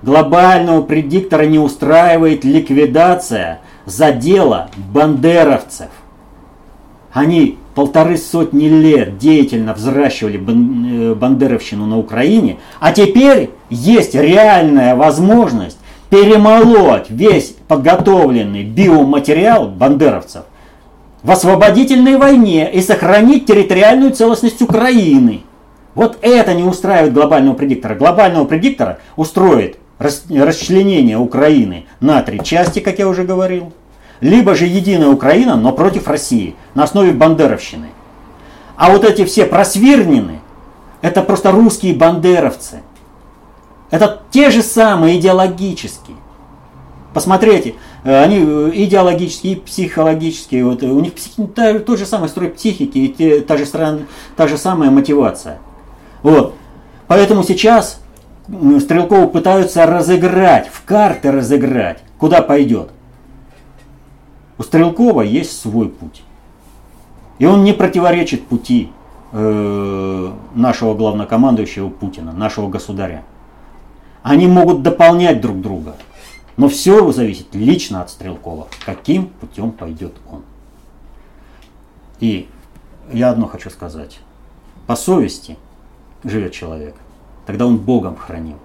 Глобального 0.01 0.81
предиктора 0.81 1.45
не 1.45 1.57
устраивает 1.57 2.43
ликвидация 2.43 3.61
задела 3.85 4.69
бандеровцев. 4.93 5.87
Они 7.13 7.57
полторы 7.75 8.17
сотни 8.17 8.67
лет 8.67 9.17
деятельно 9.17 9.73
взращивали 9.73 10.37
э, 10.37 11.15
бандеровщину 11.15 11.85
на 11.85 11.97
Украине, 11.97 12.57
а 12.79 12.91
теперь 12.91 13.51
есть 13.69 14.15
реальная 14.15 14.95
возможность 14.95 15.77
перемолоть 16.15 17.09
весь 17.09 17.55
подготовленный 17.67 18.63
биоматериал 18.63 19.67
бандеровцев 19.67 20.43
в 21.23 21.29
освободительной 21.29 22.15
войне 22.15 22.71
и 22.71 22.79
сохранить 22.81 23.45
территориальную 23.45 24.11
целостность 24.13 24.61
Украины. 24.61 25.41
Вот 25.93 26.17
это 26.21 26.53
не 26.53 26.63
устраивает 26.63 27.11
глобального 27.11 27.55
предиктора. 27.55 27.95
Глобального 27.95 28.45
предиктора 28.45 28.99
устроит 29.17 29.77
расчленение 29.99 31.17
Украины 31.17 31.85
на 31.99 32.21
три 32.21 32.41
части, 32.41 32.79
как 32.79 32.97
я 32.97 33.09
уже 33.09 33.25
говорил, 33.25 33.73
либо 34.21 34.55
же 34.55 34.67
единая 34.67 35.09
Украина, 35.09 35.57
но 35.57 35.73
против 35.73 36.07
России, 36.07 36.55
на 36.75 36.83
основе 36.83 37.11
бандеровщины. 37.11 37.87
А 38.77 38.89
вот 38.89 39.03
эти 39.03 39.25
все 39.25 39.45
просвирнины, 39.45 40.39
это 41.01 41.21
просто 41.23 41.51
русские 41.51 41.93
бандеровцы– 41.93 42.83
это 43.95 44.21
те 44.29 44.49
же 44.49 44.61
самые 44.61 45.19
идеологические. 45.19 46.17
Посмотрите, 47.13 47.75
э, 48.03 48.23
они 48.23 48.39
э, 48.39 48.71
идеологические 48.73 49.53
и 49.53 49.55
психологические, 49.55 50.65
вот, 50.65 50.83
у 50.83 50.99
них 50.99 51.13
психи, 51.13 51.47
тот 51.79 51.97
же 51.97 52.05
самый 52.05 52.27
строй 52.27 52.49
психики 52.49 52.97
и 52.97 53.07
те, 53.07 53.39
та, 53.39 53.55
же 53.55 53.65
та 54.35 54.47
же 54.47 54.57
самая 54.57 54.91
мотивация. 54.91 55.59
Вот. 56.23 56.55
Поэтому 57.07 57.43
сейчас 57.43 58.01
Стрелкову 58.79 59.29
пытаются 59.29 59.85
разыграть, 59.85 60.67
в 60.67 60.83
карты 60.83 61.31
разыграть, 61.31 62.03
куда 62.17 62.41
пойдет. 62.41 62.89
У 64.57 64.63
Стрелкова 64.63 65.21
есть 65.21 65.57
свой 65.59 65.87
путь. 65.87 66.21
И 67.39 67.45
он 67.45 67.63
не 67.63 67.71
противоречит 67.71 68.45
пути 68.45 68.91
э, 69.31 70.31
нашего 70.53 70.93
главнокомандующего 70.95 71.89
Путина, 71.89 72.33
нашего 72.33 72.67
государя. 72.67 73.23
Они 74.25 74.47
могут 74.47 74.81
дополнять 74.81 75.39
друг 75.39 75.61
друга. 75.61 75.95
Но 76.57 76.67
все 76.67 77.11
зависит 77.11 77.53
лично 77.53 78.01
от 78.01 78.09
Стрелкова, 78.09 78.67
каким 78.83 79.27
путем 79.27 79.71
пойдет 79.71 80.13
он. 80.27 80.41
И 82.19 82.49
я 83.13 83.29
одно 83.29 83.45
хочу 83.45 83.69
сказать. 83.69 84.19
По 84.87 84.95
совести 84.95 85.57
живет 86.23 86.53
человек, 86.53 86.95
тогда 87.45 87.67
он 87.67 87.77
Богом 87.77 88.15
хранил. 88.15 88.57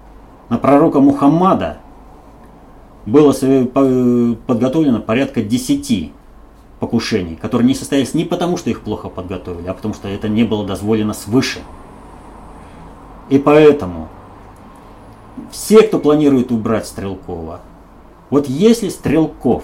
На 0.49 0.57
пророка 0.57 0.99
Мухаммада 0.99 1.77
было 3.05 3.31
подготовлено 3.31 4.99
порядка 4.99 5.43
десяти 5.43 6.11
покушений, 6.79 7.35
которые 7.35 7.67
не 7.67 7.75
состоялись 7.75 8.15
не 8.15 8.25
потому, 8.25 8.57
что 8.57 8.71
их 8.71 8.81
плохо 8.81 9.09
подготовили, 9.09 9.67
а 9.67 9.75
потому 9.75 9.93
что 9.93 10.07
это 10.07 10.27
не 10.27 10.43
было 10.43 10.65
дозволено 10.65 11.13
свыше. 11.13 11.59
И 13.29 13.37
поэтому 13.37 14.07
все, 15.51 15.81
кто 15.81 15.99
планирует 15.99 16.51
убрать 16.51 16.85
Стрелкова, 16.85 17.61
вот 18.29 18.47
если 18.47 18.89
Стрелков 18.89 19.63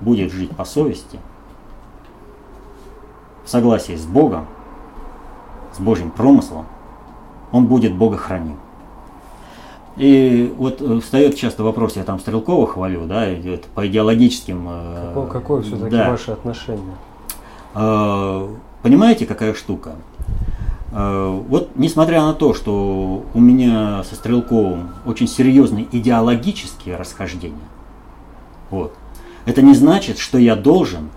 будет 0.00 0.32
жить 0.32 0.50
по 0.50 0.64
совести, 0.64 1.18
в 3.44 3.48
согласии 3.48 3.96
с 3.96 4.06
Богом, 4.06 4.46
с 5.72 5.80
Божьим 5.80 6.10
промыслом, 6.10 6.66
он 7.52 7.66
будет 7.66 7.94
Бога 7.94 8.16
храним. 8.16 8.58
И 9.96 10.54
вот 10.56 10.80
э, 10.80 11.00
встает 11.00 11.36
часто 11.36 11.62
вопрос, 11.62 11.96
я 11.96 12.04
там 12.04 12.20
Стрелкова 12.20 12.66
хвалю, 12.66 13.06
да, 13.06 13.34
идет 13.34 13.64
по 13.66 13.86
идеологическим... 13.86 14.66
Э, 14.68 15.08
какое, 15.08 15.26
какое 15.26 15.62
все-таки 15.62 15.96
да. 15.96 16.10
ваше 16.10 16.30
отношение? 16.30 16.94
Э, 17.74 18.48
понимаете, 18.82 19.26
какая 19.26 19.52
штука? 19.52 19.96
Э, 20.92 21.42
вот 21.48 21.70
несмотря 21.76 22.22
на 22.22 22.34
то, 22.34 22.54
что 22.54 23.24
у 23.32 23.40
меня 23.40 24.02
со 24.04 24.14
Стрелковым 24.14 24.90
очень 25.06 25.28
серьезные 25.28 25.86
идеологические 25.90 26.96
расхождения, 26.96 27.56
вот, 28.70 28.94
это 29.46 29.62
не 29.62 29.74
значит, 29.74 30.18
что 30.18 30.38
я 30.38 30.56
должен, 30.56 31.10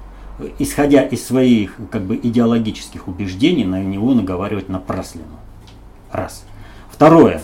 исходя 0.60 1.02
из 1.02 1.26
своих 1.26 1.76
как 1.92 2.04
бы, 2.04 2.16
идеологических 2.16 3.08
убеждений, 3.08 3.66
на 3.66 3.82
него 3.82 4.14
наговаривать 4.14 4.70
напрасленно. 4.70 5.40
Раз. 6.12 6.46
Второе. 6.92 7.42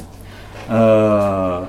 Э, 0.67 1.65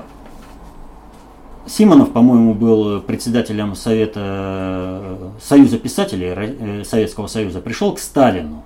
Симонов, 1.67 2.13
по-моему, 2.13 2.53
был 2.53 3.01
председателем 3.01 3.75
Совета, 3.77 5.17
Союза 5.41 5.79
писателей 5.79 6.33
э, 6.35 6.85
Советского 6.85 7.29
Союза, 7.29 7.61
пришел 7.61 7.95
к 7.95 7.99
Сталину 7.99 8.65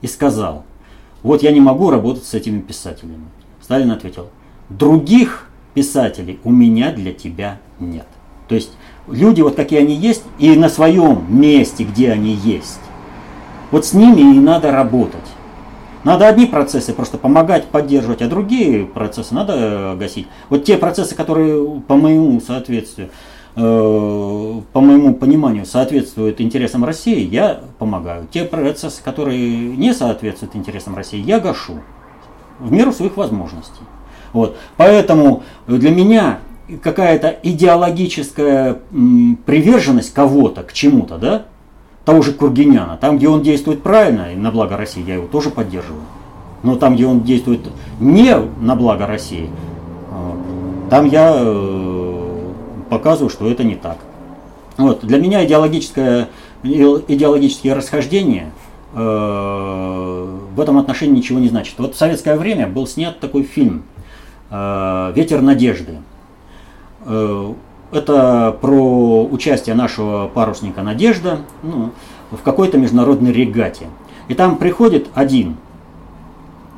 и 0.00 0.06
сказал, 0.06 0.64
вот 1.22 1.42
я 1.42 1.52
не 1.52 1.60
могу 1.60 1.90
работать 1.90 2.24
с 2.24 2.34
этими 2.34 2.60
писателями. 2.60 3.24
Сталин 3.60 3.90
ответил, 3.90 4.28
других 4.68 5.48
писателей 5.74 6.40
у 6.44 6.50
меня 6.50 6.92
для 6.92 7.12
тебя 7.12 7.58
нет. 7.78 8.06
То 8.48 8.54
есть 8.54 8.72
люди 9.06 9.40
вот 9.40 9.54
какие 9.54 9.80
они 9.80 9.94
есть 9.94 10.24
и 10.38 10.56
на 10.56 10.68
своем 10.68 11.24
месте, 11.28 11.84
где 11.84 12.12
они 12.12 12.32
есть. 12.32 12.80
Вот 13.70 13.86
с 13.86 13.92
ними 13.92 14.20
и 14.20 14.40
надо 14.40 14.72
работать. 14.72 15.20
Надо 16.02 16.26
одни 16.26 16.46
процессы 16.46 16.94
просто 16.94 17.18
помогать, 17.18 17.66
поддерживать, 17.66 18.22
а 18.22 18.28
другие 18.28 18.86
процессы 18.86 19.34
надо 19.34 19.94
гасить. 19.98 20.26
Вот 20.48 20.64
те 20.64 20.78
процессы, 20.78 21.14
которые 21.14 21.80
по 21.82 21.94
моему 21.94 22.40
соответствию, 22.40 23.10
Э, 23.10 23.12
по 23.60 24.80
моему 24.80 25.14
пониманию, 25.14 25.66
соответствуют 25.66 26.40
интересам 26.40 26.84
России, 26.84 27.28
я 27.28 27.60
помогаю. 27.78 28.26
Те 28.30 28.44
процессы, 28.44 29.02
которые 29.02 29.76
не 29.76 29.92
соответствуют 29.92 30.56
интересам 30.56 30.94
России, 30.94 31.20
я 31.20 31.40
гашу 31.40 31.80
в 32.58 32.72
меру 32.72 32.92
своих 32.92 33.16
возможностей. 33.16 33.82
Вот. 34.32 34.56
Поэтому 34.76 35.42
для 35.66 35.90
меня 35.90 36.38
какая-то 36.82 37.36
идеологическая 37.42 38.78
приверженность 39.46 40.14
кого-то 40.14 40.62
к 40.62 40.72
чему-то, 40.72 41.18
да, 41.18 41.46
того 42.04 42.22
же 42.22 42.32
Кургиняна, 42.32 42.96
там, 42.96 43.18
где 43.18 43.28
он 43.28 43.42
действует 43.42 43.82
правильно 43.82 44.32
и 44.32 44.36
на 44.36 44.50
благо 44.50 44.76
России, 44.76 45.04
я 45.06 45.14
его 45.14 45.26
тоже 45.26 45.50
поддерживаю. 45.50 46.02
Но 46.62 46.76
там, 46.76 46.94
где 46.94 47.06
он 47.06 47.22
действует 47.22 47.60
не 47.98 48.34
на 48.60 48.76
благо 48.76 49.06
России, 49.06 49.48
э, 50.10 50.90
Там 50.90 51.06
я 51.06 51.32
э, 51.34 51.99
показываю, 52.90 53.30
что 53.30 53.50
это 53.50 53.64
не 53.64 53.76
так. 53.76 53.98
Вот. 54.76 55.04
Для 55.04 55.18
меня 55.18 55.44
идеологическое, 55.46 56.28
идеологические 56.62 57.74
расхождения 57.74 58.52
э, 58.92 58.98
в 60.54 60.60
этом 60.60 60.78
отношении 60.78 61.16
ничего 61.16 61.38
не 61.38 61.48
значит. 61.48 61.74
Вот 61.78 61.94
в 61.94 61.98
советское 61.98 62.36
время 62.36 62.66
был 62.66 62.86
снят 62.86 63.18
такой 63.18 63.44
фильм 63.44 63.84
э, 64.50 65.12
«Ветер 65.14 65.40
надежды». 65.40 65.98
Э, 67.06 67.54
это 67.92 68.56
про 68.60 69.24
участие 69.24 69.74
нашего 69.74 70.28
парусника 70.28 70.82
«Надежда» 70.82 71.40
ну, 71.62 71.90
в 72.30 72.42
какой-то 72.42 72.78
международной 72.78 73.32
регате. 73.32 73.86
И 74.28 74.34
там 74.34 74.56
приходит 74.56 75.08
один 75.14 75.56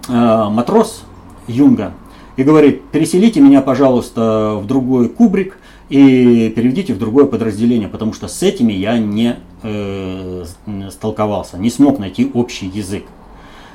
э, 0.08 0.12
матрос 0.12 1.04
Юнга 1.46 1.92
и 2.36 2.44
говорит, 2.44 2.82
переселите 2.84 3.40
меня, 3.40 3.60
пожалуйста, 3.60 4.58
в 4.60 4.66
другой 4.66 5.08
кубрик 5.08 5.58
и 5.92 6.48
переведите 6.48 6.94
в 6.94 6.98
другое 6.98 7.26
подразделение, 7.26 7.86
потому 7.86 8.14
что 8.14 8.26
с 8.26 8.42
этими 8.42 8.72
я 8.72 8.96
не 8.96 9.36
э, 9.62 10.44
столковался, 10.90 11.58
не 11.58 11.68
смог 11.68 11.98
найти 11.98 12.30
общий 12.32 12.66
язык. 12.66 13.04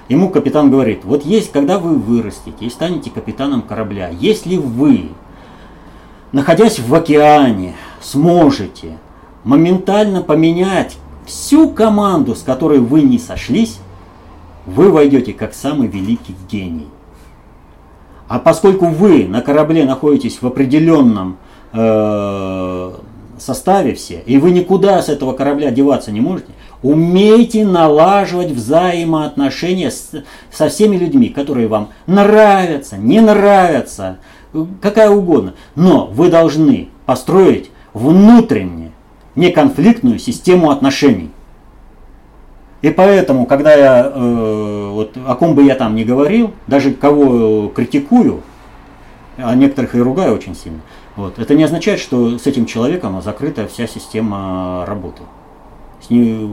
Ему 0.10 0.30
капитан 0.30 0.72
говорит, 0.72 1.06
вот 1.06 1.24
есть, 1.24 1.52
когда 1.52 1.78
вы 1.78 1.96
вырастете 1.96 2.66
и 2.66 2.72
станете 2.72 3.12
капитаном 3.12 3.62
корабля, 3.62 4.10
если 4.10 4.58
вы, 4.58 5.10
находясь 6.32 6.80
в 6.80 6.96
океане, 6.96 7.76
сможете 8.02 8.98
моментально 9.44 10.24
поменять 10.24 10.98
всю 11.28 11.70
команду, 11.70 12.34
с 12.34 12.42
которой 12.42 12.80
вы 12.80 13.04
не 13.04 13.20
сошлись, 13.20 13.78
вы 14.66 14.92
войдете 14.92 15.34
как 15.34 15.54
самый 15.54 15.88
великий 15.88 16.36
гений. 16.50 16.88
А 18.28 18.40
поскольку 18.40 18.88
вы 18.88 19.28
на 19.28 19.42
корабле 19.42 19.86
находитесь 19.86 20.42
в 20.42 20.48
определенном 20.48 21.38
э, 21.78 22.92
составе 23.38 23.94
все, 23.94 24.22
и 24.26 24.38
вы 24.38 24.52
никуда 24.52 25.02
с 25.02 25.10
этого 25.10 25.34
корабля 25.34 25.72
деваться 25.72 26.12
не 26.12 26.22
можете, 26.22 26.50
умейте 26.84 27.66
налаживать 27.66 28.52
взаимоотношения 28.52 29.92
с, 29.92 30.12
со 30.52 30.70
всеми 30.70 30.98
людьми, 30.98 31.30
которые 31.30 31.68
вам 31.68 31.90
нравятся, 32.06 32.98
не 32.98 33.22
нравятся, 33.22 34.18
какая 34.82 35.10
угодно. 35.10 35.54
Но 35.76 36.08
вы 36.08 36.30
должны 36.30 36.90
построить 37.06 37.72
внутренне 37.94 38.92
неконфликтную 39.36 40.20
систему 40.20 40.72
отношений. 40.72 41.32
И 42.82 42.90
поэтому, 42.90 43.46
когда 43.46 43.74
я, 43.74 44.12
э, 44.14 44.90
вот, 44.92 45.18
о 45.26 45.36
ком 45.36 45.56
бы 45.56 45.64
я 45.64 45.76
там 45.76 45.96
ни 45.96 46.04
говорил, 46.04 46.54
даже 46.68 46.92
кого 46.92 47.70
критикую, 47.70 48.42
а 49.38 49.56
некоторых 49.56 49.96
и 49.96 50.00
ругаю 50.00 50.36
очень 50.36 50.56
сильно, 50.56 50.82
вот, 51.18 51.40
это 51.40 51.56
не 51.56 51.64
означает, 51.64 52.00
что 52.00 52.38
с 52.38 52.46
этим 52.46 52.66
человеком 52.66 53.22
закрыта 53.22 53.68
вся 53.68 53.88
система 53.88 54.86
работы. 54.86 55.24
С 56.00 56.10
ней 56.12 56.50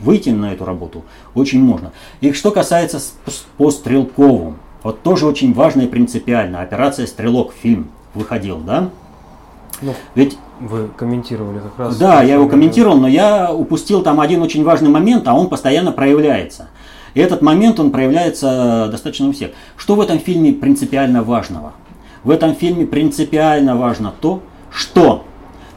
выйти 0.00 0.30
на 0.30 0.52
эту 0.52 0.64
работу 0.64 1.04
очень 1.34 1.62
можно. 1.62 1.92
И 2.20 2.32
что 2.32 2.50
касается 2.50 3.00
по 3.58 3.70
Стрелкову, 3.70 4.54
вот 4.82 5.02
тоже 5.02 5.26
очень 5.26 5.52
важно 5.52 5.82
и 5.82 5.86
принципиально. 5.86 6.62
Операция 6.62 7.06
«Стрелок» 7.06 7.52
фильм 7.52 7.90
выходил, 8.14 8.58
да? 8.58 8.88
Ну, 9.82 9.94
Ведь 10.14 10.38
вы 10.58 10.88
комментировали 10.96 11.58
как 11.58 11.78
раз. 11.78 11.98
Да, 11.98 12.22
я 12.22 12.34
его 12.34 12.48
комментировал, 12.48 12.96
но 12.96 13.08
я 13.08 13.52
упустил 13.52 14.02
там 14.02 14.20
один 14.20 14.42
очень 14.42 14.64
важный 14.64 14.88
момент, 14.88 15.28
а 15.28 15.34
он 15.34 15.48
постоянно 15.48 15.92
проявляется. 15.92 16.68
И 17.14 17.20
этот 17.20 17.42
момент, 17.42 17.78
он 17.78 17.90
проявляется 17.90 18.88
достаточно 18.90 19.28
у 19.28 19.32
всех. 19.32 19.50
Что 19.76 19.94
в 19.94 20.00
этом 20.00 20.18
фильме 20.18 20.52
принципиально 20.52 21.22
важного? 21.22 21.72
В 22.28 22.30
этом 22.30 22.54
фильме 22.54 22.84
принципиально 22.84 23.74
важно 23.74 24.12
то, 24.20 24.42
что 24.70 25.24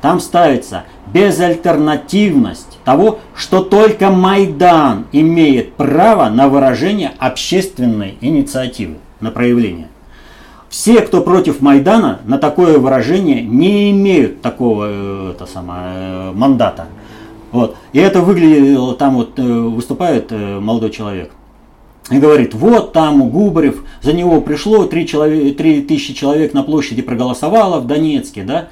там 0.02 0.20
ставится 0.20 0.84
безальтернативность 1.14 2.78
того, 2.84 3.20
что 3.34 3.64
только 3.64 4.10
Майдан 4.10 5.06
имеет 5.14 5.72
право 5.76 6.28
на 6.28 6.50
выражение 6.50 7.14
общественной 7.20 8.18
инициативы, 8.20 8.98
на 9.22 9.32
проявление. 9.32 9.88
Все, 10.68 11.00
кто 11.00 11.22
против 11.22 11.62
Майдана, 11.62 12.20
на 12.26 12.38
такое 12.38 12.80
выражение 12.80 13.42
не 13.42 13.90
имеют 13.92 14.42
такого 14.42 14.88
э, 14.90 15.32
это 15.34 15.46
самое, 15.46 15.84
э, 15.86 16.32
мандата. 16.34 16.88
Вот. 17.54 17.78
И 17.94 18.00
это 18.00 18.20
выглядело, 18.20 18.94
там 18.96 19.16
вот 19.16 19.40
э, 19.40 19.42
выступает 19.42 20.32
молодой 20.32 20.90
человек. 20.90 21.32
И 22.12 22.20
говорит, 22.20 22.54
вот 22.54 22.92
там 22.92 23.30
Губарев, 23.30 23.86
за 24.02 24.12
него 24.12 24.42
пришло 24.42 24.84
3, 24.84 25.08
человек, 25.08 25.58
3 25.58 25.82
тысячи 25.84 26.14
человек 26.14 26.54
на 26.54 26.62
площади 26.62 27.02
проголосовало 27.02 27.80
в 27.80 27.88
Донецке, 27.88 28.44
да? 28.44 28.68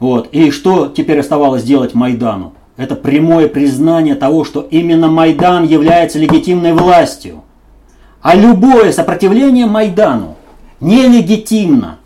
Вот. 0.00 0.28
И 0.32 0.50
что 0.50 0.88
теперь 0.88 1.20
оставалось 1.20 1.62
делать 1.62 1.94
Майдану? 1.94 2.54
Это 2.76 2.96
прямое 2.96 3.46
признание 3.46 4.16
того, 4.16 4.44
что 4.44 4.66
именно 4.68 5.06
Майдан 5.06 5.64
является 5.64 6.18
легитимной 6.18 6.72
властью. 6.72 7.44
А 8.20 8.34
любое 8.34 8.90
сопротивление 8.90 9.66
Майдану 9.66 10.36
нелегитимно. 10.80 11.98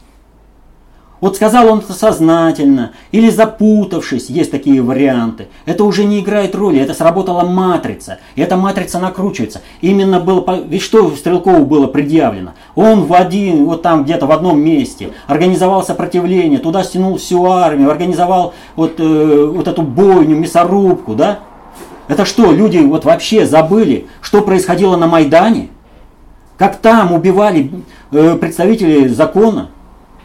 Вот 1.21 1.37
сказал 1.37 1.69
он 1.69 1.79
это 1.79 1.95
сознательно 1.95 2.93
или 3.11 3.31
запутавшись, 3.31 4.29
есть 4.29 4.51
такие 4.51 4.83
варианты. 4.83 5.49
Это 5.64 5.85
уже 5.85 6.05
не 6.05 6.21
играет 6.21 6.55
роли, 6.55 6.79
это 6.79 6.93
сработала 6.93 7.43
матрица. 7.43 8.19
И 8.35 8.43
эта 8.43 8.57
матрица 8.57 8.99
накручивается. 8.99 9.62
Именно 9.81 10.21
было, 10.21 10.45
ведь 10.69 10.83
что 10.83 11.11
Стрелкову 11.17 11.64
было 11.64 11.87
предъявлено? 11.87 12.53
Он 12.75 13.05
в 13.05 13.14
один, 13.14 13.64
вот 13.64 13.81
там 13.81 14.05
где-то 14.05 14.27
в 14.27 14.33
одном 14.33 14.61
месте 14.61 15.11
организовал 15.27 15.83
сопротивление, 15.83 16.59
туда 16.59 16.85
стянул 16.85 17.17
всю 17.17 17.47
армию, 17.47 17.91
организовал 17.91 18.53
вот, 18.77 18.97
э, 18.99 19.51
вот 19.55 19.69
эту 19.69 19.83
бойню, 19.83 20.37
мясорубку, 20.37 21.14
да? 21.14 21.39
Это 22.09 22.25
что, 22.25 22.53
люди 22.53 22.79
вот 22.79 23.05
вообще 23.05 23.47
забыли, 23.47 24.07
что 24.21 24.43
происходило 24.43 24.97
на 24.97 25.07
Майдане? 25.07 25.71
Как 26.59 26.77
там 26.77 27.12
убивали 27.12 27.71
э, 28.12 28.37
представителей 28.37 29.09
закона, 29.09 29.71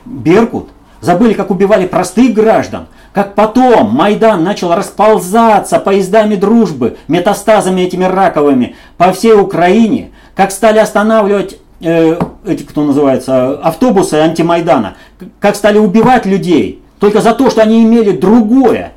Беркут, 0.06 0.70
забыли, 1.02 1.34
как 1.34 1.52
убивали 1.52 1.86
простых 1.86 2.34
граждан, 2.34 2.88
как 3.12 3.36
потом 3.36 3.90
Майдан 3.92 4.44
начал 4.44 4.74
расползаться 4.74 5.80
поездами 5.80 6.36
дружбы, 6.36 6.98
метастазами 7.08 7.82
этими 7.82 8.06
раковыми 8.06 8.76
по 8.98 9.12
всей 9.12 9.34
Украине, 9.34 10.12
как 10.36 10.52
стали 10.52 10.78
останавливать 10.80 11.58
э, 11.82 12.18
эти, 12.46 12.64
кто 12.64 12.84
называется, 12.84 13.60
автобусы 13.60 14.16
антимайдана, 14.16 14.96
как 15.40 15.56
стали 15.56 15.78
убивать 15.78 16.26
людей 16.26 16.82
только 17.00 17.22
за 17.22 17.34
то, 17.34 17.50
что 17.50 17.64
они 17.64 17.84
имели 17.84 18.12
другое, 18.12 18.94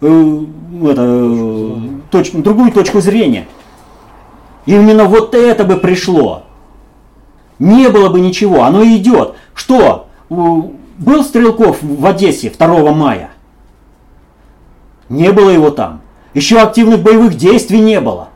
э, 0.00 0.40
это, 0.84 1.02
э, 1.04 1.74
точ, 2.10 2.30
другую 2.32 2.72
точку 2.72 3.00
зрения. 3.00 3.46
Именно 4.64 5.04
вот 5.04 5.34
это 5.34 5.64
бы 5.64 5.76
пришло. 5.76 6.44
Не 7.58 7.88
было 7.88 8.08
бы 8.10 8.20
ничего, 8.20 8.64
оно 8.64 8.84
идет. 8.84 9.34
Что? 9.54 10.06
Был 10.98 11.24
Стрелков 11.24 11.82
в 11.82 12.06
Одессе 12.06 12.50
2 12.50 12.92
мая? 12.92 13.30
Не 15.08 15.30
было 15.30 15.50
его 15.50 15.70
там. 15.70 16.00
Еще 16.32 16.58
активных 16.58 17.02
боевых 17.02 17.34
действий 17.36 17.80
не 17.80 18.00
было. 18.00 18.28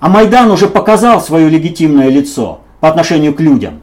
А 0.00 0.08
Майдан 0.08 0.50
уже 0.50 0.68
показал 0.68 1.20
свое 1.22 1.48
легитимное 1.48 2.08
лицо 2.08 2.60
по 2.80 2.88
отношению 2.88 3.34
к 3.34 3.40
людям. 3.40 3.80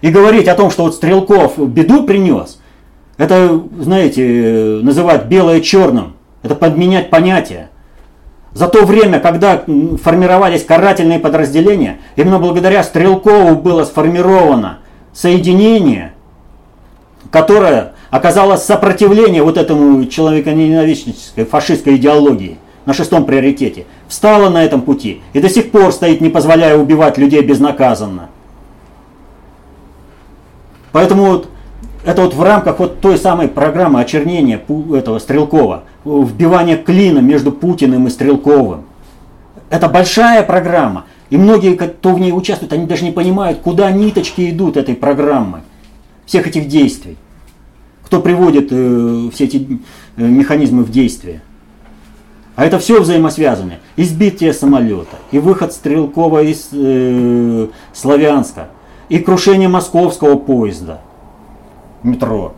И 0.00 0.10
говорить 0.10 0.48
о 0.48 0.54
том, 0.54 0.70
что 0.70 0.84
вот 0.84 0.94
Стрелков 0.94 1.58
беду 1.58 2.04
принес, 2.04 2.60
это, 3.18 3.60
знаете, 3.78 4.80
называть 4.82 5.26
белое 5.26 5.60
черным. 5.60 6.14
Это 6.42 6.54
подменять 6.54 7.10
понятия. 7.10 7.68
За 8.52 8.68
то 8.68 8.86
время, 8.86 9.20
когда 9.20 9.64
формировались 10.02 10.64
карательные 10.64 11.18
подразделения, 11.18 11.98
именно 12.16 12.38
благодаря 12.38 12.82
Стрелкову 12.82 13.56
было 13.56 13.84
сформировано 13.84 14.78
соединение, 15.12 16.14
которое 17.30 17.92
оказало 18.10 18.56
сопротивление 18.56 19.42
вот 19.42 19.56
этому 19.58 20.04
человеконенавистнической 20.06 21.44
фашистской 21.44 21.96
идеологии 21.96 22.58
на 22.86 22.94
шестом 22.94 23.24
приоритете, 23.24 23.86
встало 24.08 24.48
на 24.48 24.64
этом 24.64 24.82
пути 24.82 25.20
и 25.32 25.40
до 25.40 25.48
сих 25.48 25.70
пор 25.70 25.92
стоит, 25.92 26.20
не 26.20 26.30
позволяя 26.30 26.76
убивать 26.76 27.18
людей 27.18 27.42
безнаказанно. 27.42 28.30
Поэтому 30.92 31.24
вот 31.24 31.48
это 32.04 32.22
вот 32.22 32.34
в 32.34 32.42
рамках 32.42 32.78
вот 32.78 33.00
той 33.00 33.18
самой 33.18 33.48
программы 33.48 34.00
очернения 34.00 34.60
этого 34.94 35.18
Стрелкова– 35.18 35.84
вбивание 36.04 36.76
клина 36.76 37.18
между 37.18 37.52
Путиным 37.52 38.06
и 38.06 38.10
Стрелковым. 38.10 38.84
Это 39.68 39.88
большая 39.88 40.42
программа. 40.42 41.04
И 41.28 41.36
многие, 41.36 41.74
кто 41.74 42.14
в 42.14 42.20
ней 42.20 42.32
участвует, 42.32 42.72
они 42.72 42.86
даже 42.86 43.04
не 43.04 43.10
понимают, 43.10 43.58
куда 43.58 43.90
ниточки 43.90 44.48
идут 44.48 44.78
этой 44.78 44.94
программы, 44.94 45.60
всех 46.28 46.46
этих 46.46 46.68
действий. 46.68 47.16
Кто 48.04 48.20
приводит 48.20 48.68
э, 48.70 49.30
все 49.32 49.44
эти 49.44 49.80
э, 50.16 50.22
механизмы 50.22 50.84
в 50.84 50.90
действие. 50.90 51.42
А 52.54 52.64
это 52.64 52.78
все 52.78 53.00
взаимосвязано. 53.00 53.74
Избитие 53.96 54.52
самолета, 54.52 55.16
и 55.30 55.38
выход 55.38 55.72
Стрелкова 55.72 56.42
из 56.42 56.68
э, 56.72 57.68
Славянска, 57.94 58.68
и 59.08 59.18
крушение 59.18 59.68
московского 59.68 60.36
поезда. 60.36 61.00
метро. 62.02 62.54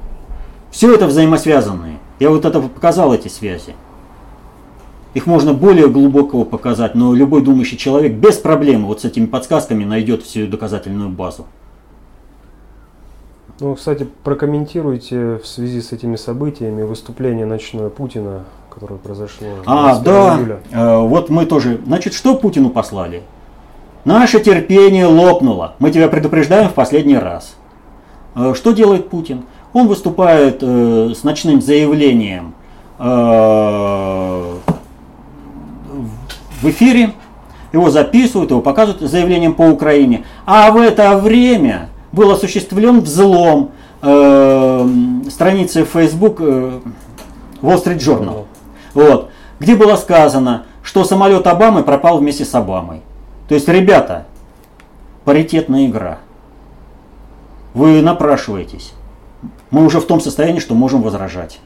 Все 0.70 0.92
это 0.94 1.06
взаимосвязанные. 1.06 1.98
Я 2.18 2.30
вот 2.30 2.44
это 2.44 2.60
показал, 2.60 3.14
эти 3.14 3.28
связи. 3.28 3.74
Их 5.14 5.26
можно 5.26 5.54
более 5.54 5.88
глубокого 5.88 6.44
показать, 6.44 6.94
но 6.94 7.14
любой 7.14 7.42
думающий 7.42 7.76
человек 7.76 8.12
без 8.12 8.36
проблем 8.36 8.86
вот 8.86 9.00
с 9.00 9.04
этими 9.04 9.26
подсказками 9.26 9.84
найдет 9.84 10.22
всю 10.22 10.46
доказательную 10.46 11.08
базу. 11.08 11.46
Ну, 13.60 13.74
кстати, 13.74 14.06
прокомментируйте 14.24 15.36
в 15.36 15.46
связи 15.46 15.82
с 15.82 15.92
этими 15.92 16.16
событиями 16.16 16.82
выступление 16.82 17.44
ночное 17.44 17.90
Путина, 17.90 18.44
которое 18.70 18.96
произошло. 18.96 19.48
А, 19.66 19.98
да, 19.98 20.38
июля. 20.38 20.60
Э, 20.72 20.96
вот 21.00 21.28
мы 21.28 21.44
тоже. 21.44 21.78
Значит, 21.84 22.14
что 22.14 22.36
Путину 22.36 22.70
послали? 22.70 23.22
Наше 24.06 24.40
терпение 24.40 25.04
лопнуло. 25.04 25.74
Мы 25.78 25.90
тебя 25.90 26.08
предупреждаем 26.08 26.70
в 26.70 26.72
последний 26.72 27.18
раз. 27.18 27.54
Э, 28.34 28.54
что 28.56 28.72
делает 28.72 29.10
Путин? 29.10 29.44
Он 29.74 29.88
выступает 29.88 30.62
э, 30.62 31.12
с 31.14 31.22
ночным 31.22 31.60
заявлением 31.60 32.54
в 32.98 34.58
эфире, 36.64 37.14
его 37.72 37.88
записывают, 37.88 38.50
его 38.50 38.60
показывают 38.60 39.10
заявлением 39.10 39.54
по 39.54 39.62
Украине. 39.62 40.24
А 40.44 40.70
в 40.70 40.76
это 40.76 41.16
время 41.16 41.88
был 42.12 42.30
осуществлен 42.30 43.00
взлом 43.00 43.72
э, 44.02 44.88
страницы 45.30 45.84
Facebook 45.84 46.40
э, 46.40 46.80
Wall 47.62 47.84
Street 47.84 47.98
Journal, 47.98 48.46
вот, 48.94 49.30
где 49.58 49.76
было 49.76 49.96
сказано, 49.96 50.66
что 50.82 51.04
самолет 51.04 51.46
Обамы 51.46 51.82
пропал 51.82 52.18
вместе 52.18 52.44
с 52.44 52.54
Обамой. 52.54 53.02
То 53.48 53.54
есть, 53.54 53.68
ребята, 53.68 54.26
паритетная 55.24 55.86
игра. 55.86 56.18
Вы 57.74 58.02
напрашиваетесь. 58.02 58.92
Мы 59.70 59.84
уже 59.84 60.00
в 60.00 60.06
том 60.06 60.20
состоянии, 60.20 60.60
что 60.60 60.74
можем 60.74 61.02
возражать. 61.02 61.60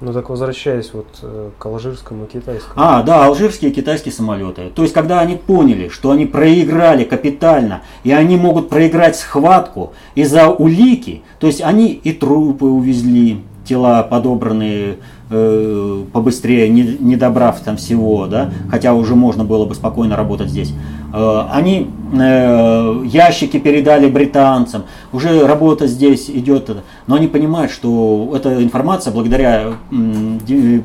Ну 0.00 0.12
так 0.12 0.28
возвращаясь 0.28 0.92
вот 0.92 1.06
э, 1.22 1.50
к 1.58 1.64
алжирскому 1.64 2.24
и 2.24 2.26
китайскому. 2.28 2.74
А, 2.76 3.02
да, 3.02 3.24
алжирские 3.24 3.70
и 3.70 3.74
китайские 3.74 4.12
самолеты. 4.12 4.70
То 4.74 4.82
есть, 4.82 4.92
когда 4.92 5.20
они 5.20 5.36
поняли, 5.36 5.88
что 5.88 6.10
они 6.10 6.26
проиграли 6.26 7.04
капитально, 7.04 7.82
и 8.04 8.12
они 8.12 8.36
могут 8.36 8.68
проиграть 8.68 9.16
схватку 9.16 9.94
из-за 10.14 10.48
улики, 10.48 11.22
то 11.38 11.46
есть 11.46 11.62
они 11.62 11.92
и 11.92 12.12
трупы 12.12 12.66
увезли, 12.66 13.42
тела 13.66 14.02
подобранные 14.02 14.96
э, 15.30 16.04
побыстрее, 16.12 16.68
не, 16.68 16.96
не 17.00 17.16
добрав 17.16 17.60
там 17.60 17.78
всего, 17.78 18.26
да, 18.26 18.52
хотя 18.70 18.92
уже 18.92 19.14
можно 19.14 19.44
было 19.44 19.64
бы 19.64 19.74
спокойно 19.74 20.14
работать 20.14 20.50
здесь. 20.50 20.74
Э, 21.12 21.46
они 21.52 21.90
э, 22.12 23.02
ящики 23.04 23.58
передали 23.58 24.08
британцам, 24.08 24.84
уже 25.12 25.46
работа 25.46 25.86
здесь 25.86 26.28
идет, 26.28 26.70
но 27.06 27.16
они 27.16 27.28
понимают, 27.28 27.70
что 27.70 28.32
эта 28.34 28.62
информация 28.62 29.12
благодаря 29.12 29.74
э, 29.90 30.80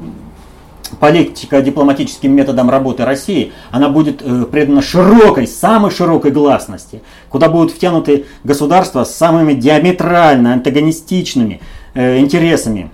политико-дипломатическим 1.00 2.34
методам 2.34 2.70
работы 2.70 3.06
России, 3.06 3.54
она 3.72 3.90
будет 3.90 4.22
э, 4.22 4.46
предана 4.46 4.82
широкой, 4.82 5.48
самой 5.48 5.92
широкой 5.92 6.32
гласности, 6.32 7.02
куда 7.30 7.50
будут 7.50 7.72
втянуты 7.72 8.26
государства 8.44 9.04
с 9.04 9.16
самыми 9.16 9.54
диаметрально 9.54 10.54
антагонистичными 10.54 11.62
интересами, 11.94 12.90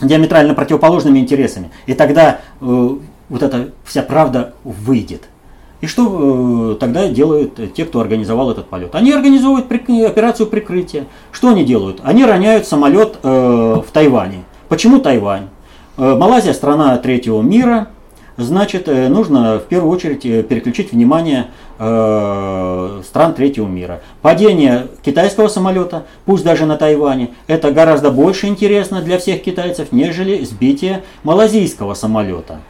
диаметрально 0.00 0.54
противоположными 0.54 1.18
интересами. 1.18 1.72
И 1.86 1.94
тогда 1.94 2.38
вот 2.60 3.42
эта 3.42 3.70
вся 3.84 4.02
правда 4.02 4.54
выйдет. 4.62 5.29
И 5.80 5.86
что 5.86 6.72
э, 6.72 6.76
тогда 6.78 7.08
делают 7.08 7.74
те, 7.74 7.84
кто 7.84 8.00
организовал 8.00 8.50
этот 8.50 8.68
полет? 8.68 8.94
Они 8.94 9.12
организовывают 9.12 9.68
при, 9.68 10.02
операцию 10.02 10.46
прикрытия. 10.46 11.06
Что 11.32 11.48
они 11.48 11.64
делают? 11.64 12.00
Они 12.04 12.24
роняют 12.24 12.66
самолет 12.66 13.18
э, 13.22 13.28
в 13.28 13.86
Тайване. 13.92 14.44
Почему 14.68 14.98
Тайвань? 14.98 15.48
Э, 15.96 16.14
Малайзия 16.16 16.52
страна 16.52 16.96
третьего 16.98 17.40
мира, 17.40 17.88
значит, 18.36 18.88
э, 18.88 19.08
нужно 19.08 19.58
в 19.58 19.64
первую 19.64 19.92
очередь 19.92 20.24
э, 20.26 20.42
переключить 20.42 20.92
внимание 20.92 21.46
э, 21.78 23.00
стран 23.04 23.34
третьего 23.34 23.66
мира. 23.66 24.00
Падение 24.22 24.88
китайского 25.02 25.48
самолета, 25.48 26.04
пусть 26.24 26.44
даже 26.44 26.66
на 26.66 26.76
Тайване, 26.76 27.30
это 27.46 27.70
гораздо 27.70 28.10
больше 28.10 28.46
интересно 28.46 29.02
для 29.02 29.18
всех 29.18 29.42
китайцев, 29.42 29.92
нежели 29.92 30.44
сбитие 30.44 31.02
малазийского 31.22 31.94
самолета. 31.94 32.60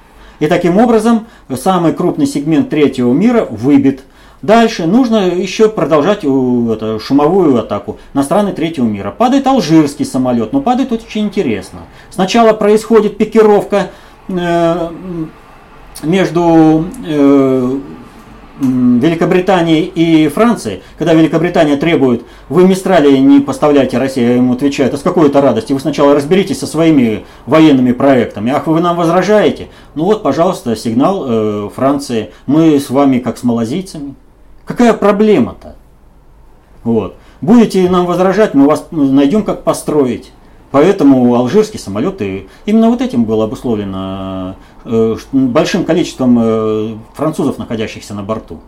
И 0.41 0.47
таким 0.47 0.79
образом 0.79 1.27
самый 1.55 1.93
крупный 1.93 2.27
сегмент 2.27 2.71
третьего 2.71 3.13
мира 3.13 3.47
выбит. 3.49 4.01
Дальше 4.43 4.87
нужно 4.87 5.29
еще 5.29 5.69
продолжать 5.69 6.25
это, 6.25 6.99
шумовую 6.99 7.59
атаку 7.59 7.99
на 8.15 8.23
страны 8.23 8.53
третьего 8.53 8.87
мира. 8.87 9.11
Падает 9.11 9.47
алжирский 9.47 10.07
самолет, 10.07 10.55
но 10.55 10.63
падает 10.63 10.93
очень 10.93 11.27
интересно. 11.27 11.81
Сначала 12.09 12.55
происходит 12.55 13.19
пикировка 13.19 13.91
э, 14.29 14.89
между 16.03 16.87
э, 17.07 17.81
Великобритании 18.61 19.85
и 19.85 20.29
Франции, 20.29 20.83
когда 20.99 21.15
Великобритания 21.15 21.77
требует, 21.77 22.23
вы 22.49 22.67
Мистрали 22.67 23.17
не 23.17 23.41
поставляйте 23.41 23.99
России, 23.99 24.23
я 24.23 24.35
ему 24.37 24.53
отвечаю, 24.53 24.89
это 24.89 24.99
с 24.99 25.03
какой-то 25.03 25.41
радости, 25.41 25.73
вы 25.73 25.81
сначала 25.81 26.15
разберитесь 26.15 26.59
со 26.59 26.67
своими 26.67 27.25
военными 27.47 27.93
проектами, 27.93 28.53
ах, 28.53 28.67
вы 28.67 28.81
нам 28.81 28.97
возражаете? 28.97 29.69
Ну 29.95 30.05
вот, 30.05 30.23
пожалуйста, 30.23 30.77
сигнал 30.77 31.25
э, 31.27 31.71
Франции, 31.75 32.31
мы 32.47 32.79
с 32.79 32.91
вами 32.91 33.19
как 33.19 33.39
с 33.39 33.45
малазийцами. 33.45 34.15
Какая 34.67 34.93
проблема-то? 34.93 35.77
Вот. 36.85 37.17
Будете 37.41 37.89
нам 37.89 38.07
возражать, 38.07 38.55
мы 38.55 38.67
вас 38.67 38.89
найдем, 38.91 39.43
как 39.43 39.65
построить. 39.65 40.33
Поэтому 40.71 41.35
алжирский 41.35 41.81
самолет, 41.81 42.23
и 42.23 42.47
именно 42.65 42.91
вот 42.91 43.01
этим 43.01 43.25
было 43.25 43.45
обусловлено 43.45 44.55
большим 44.85 45.85
количеством 45.85 46.39
э, 46.41 46.97
французов, 47.15 47.59
находящихся 47.59 48.15
на 48.15 48.23
борту. 48.23 48.61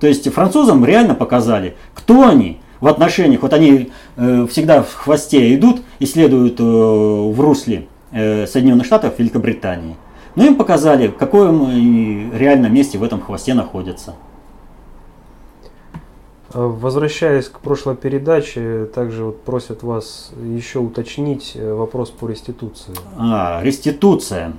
То 0.00 0.06
есть 0.06 0.32
французам 0.32 0.84
реально 0.84 1.14
показали, 1.14 1.76
кто 1.94 2.26
они 2.26 2.60
в 2.80 2.86
отношениях, 2.86 3.42
вот 3.42 3.52
они 3.52 3.90
э, 4.16 4.46
всегда 4.50 4.82
в 4.82 4.94
хвосте 4.94 5.54
идут 5.54 5.82
и 5.98 6.06
следуют 6.06 6.60
в 6.60 7.40
русле 7.40 7.86
Соединенных 8.10 8.86
Штатов, 8.86 9.18
Великобритании. 9.18 9.96
Но 10.34 10.46
им 10.46 10.54
показали, 10.54 11.08
в 11.08 11.16
каком 11.16 12.32
реально 12.32 12.68
месте 12.68 12.96
в 12.96 13.02
этом 13.02 13.20
хвосте 13.20 13.54
находятся. 13.54 14.14
А, 16.52 16.66
возвращаясь 16.66 17.48
к 17.48 17.60
прошлой 17.60 17.94
передаче, 17.94 18.86
также 18.94 19.24
вот 19.24 19.42
просят 19.42 19.82
вас 19.82 20.30
еще 20.42 20.78
уточнить 20.78 21.52
э, 21.54 21.72
вопрос 21.72 22.10
по 22.10 22.26
реституции. 22.26 22.94
А, 23.18 23.60
реституция. 23.62 24.54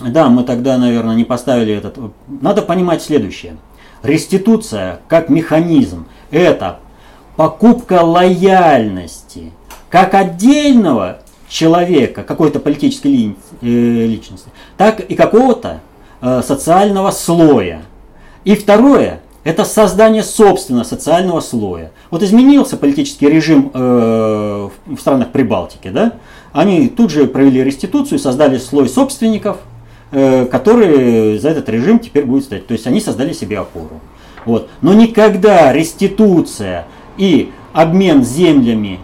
Да, 0.00 0.28
мы 0.28 0.44
тогда, 0.44 0.78
наверное, 0.78 1.14
не 1.14 1.24
поставили 1.24 1.74
этот. 1.74 1.98
Надо 2.26 2.62
понимать 2.62 3.02
следующее. 3.02 3.56
Реституция 4.02 5.00
как 5.08 5.28
механизм– 5.28 6.06
это 6.30 6.80
покупка 7.36 8.02
лояльности 8.02 9.52
как 9.92 10.14
отдельного 10.14 11.18
человека, 11.48 12.22
какой-то 12.22 12.60
политической 12.60 13.36
э, 13.60 13.66
личности, 13.66 14.48
так 14.78 15.00
и 15.00 15.14
какого-то 15.14 15.80
э, 16.22 16.40
социального 16.42 17.10
слоя. 17.10 17.82
И 18.44 18.56
второе 18.56 19.20
это 19.44 19.64
создание 19.64 20.22
собственного 20.22 20.84
социального 20.84 21.40
слоя. 21.40 21.90
Вот 22.10 22.22
изменился 22.22 22.78
политический 22.78 23.28
режим 23.28 23.70
э, 23.74 24.70
в 24.86 24.98
странах 24.98 25.30
Прибалтики, 25.30 25.88
да? 25.88 26.14
Они 26.52 26.88
тут 26.88 27.10
же 27.10 27.26
провели 27.26 27.62
реституцию, 27.62 28.18
создали 28.18 28.56
слой 28.56 28.88
собственников, 28.88 29.58
который 30.12 31.38
за 31.38 31.48
этот 31.48 31.68
режим 31.70 31.98
теперь 31.98 32.24
будет 32.24 32.44
стоять. 32.44 32.66
То 32.66 32.74
есть 32.74 32.86
они 32.86 33.00
создали 33.00 33.32
себе 33.32 33.58
опору. 33.58 34.00
Вот. 34.44 34.68
Но 34.82 34.92
никогда 34.92 35.72
реституция 35.72 36.86
и 37.16 37.50
обмен 37.72 38.22
землями 38.22 39.00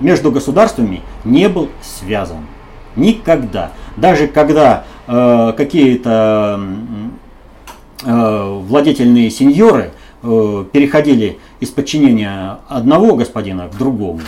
между 0.00 0.30
государствами 0.30 1.02
не 1.24 1.48
был 1.48 1.68
связан. 1.82 2.46
Никогда. 2.94 3.72
Даже 3.96 4.28
когда 4.28 4.84
э, 5.08 5.52
какие-то 5.56 6.60
Э, 8.02 8.58
владетельные 8.66 9.30
сеньоры 9.30 9.90
э, 10.22 10.64
переходили 10.72 11.38
из 11.60 11.68
подчинения 11.68 12.60
одного 12.66 13.14
господина 13.14 13.68
к 13.68 13.76
другому, 13.76 14.20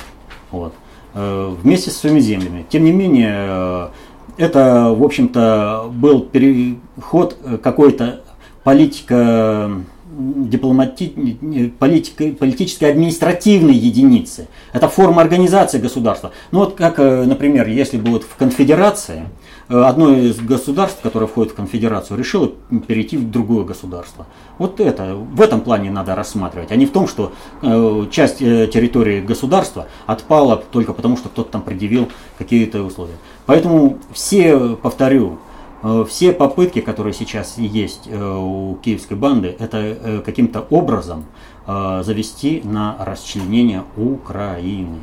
вот, 0.50 0.74
э, 1.14 1.54
вместе 1.62 1.90
с 1.90 1.96
своими 1.96 2.20
землями. 2.20 2.66
Тем 2.68 2.84
не 2.84 2.92
менее, 2.92 3.88
это, 4.37 4.95
в 4.97 5.03
общем-то, 5.03 5.91
был 5.93 6.20
переход 6.22 7.37
какой-то 7.62 8.20
политика 8.64 9.70
дипломати... 10.14 11.70
политика, 11.78 12.24
политической 12.39 12.91
административной 12.91 13.74
единицы. 13.74 14.49
Это 14.72 14.89
форма 14.89 15.22
организации 15.22 15.78
государства. 15.78 16.33
Ну 16.51 16.61
вот 16.61 16.74
как, 16.74 16.99
например, 16.99 17.66
если 17.68 17.97
бы 17.97 18.11
вот 18.11 18.24
в 18.24 18.37
конфедерации 18.37 19.24
одно 19.72 20.14
из 20.14 20.38
государств, 20.38 21.00
которое 21.02 21.26
входит 21.26 21.52
в 21.52 21.56
конфедерацию, 21.56 22.18
решило 22.18 22.52
перейти 22.86 23.16
в 23.16 23.30
другое 23.30 23.64
государство. 23.64 24.26
Вот 24.58 24.80
это, 24.80 25.14
в 25.14 25.40
этом 25.40 25.60
плане 25.60 25.90
надо 25.90 26.14
рассматривать, 26.14 26.70
а 26.70 26.76
не 26.76 26.86
в 26.86 26.92
том, 26.92 27.08
что 27.08 27.32
э, 27.62 28.06
часть 28.10 28.42
э, 28.42 28.66
территории 28.66 29.20
государства 29.20 29.86
отпала 30.06 30.56
только 30.56 30.92
потому, 30.92 31.16
что 31.16 31.28
кто-то 31.28 31.50
там 31.52 31.62
предъявил 31.62 32.08
какие-то 32.38 32.82
условия. 32.82 33.16
Поэтому 33.46 33.98
все, 34.12 34.76
повторю, 34.76 35.38
э, 35.82 36.04
все 36.08 36.32
попытки, 36.32 36.80
которые 36.80 37.14
сейчас 37.14 37.56
есть 37.58 38.02
э, 38.06 38.36
у 38.36 38.76
киевской 38.82 39.14
банды, 39.14 39.56
это 39.58 39.78
э, 39.78 40.22
каким-то 40.24 40.66
образом 40.70 41.24
э, 41.66 42.02
завести 42.04 42.60
на 42.64 42.96
расчленение 43.00 43.84
Украины. 43.96 45.00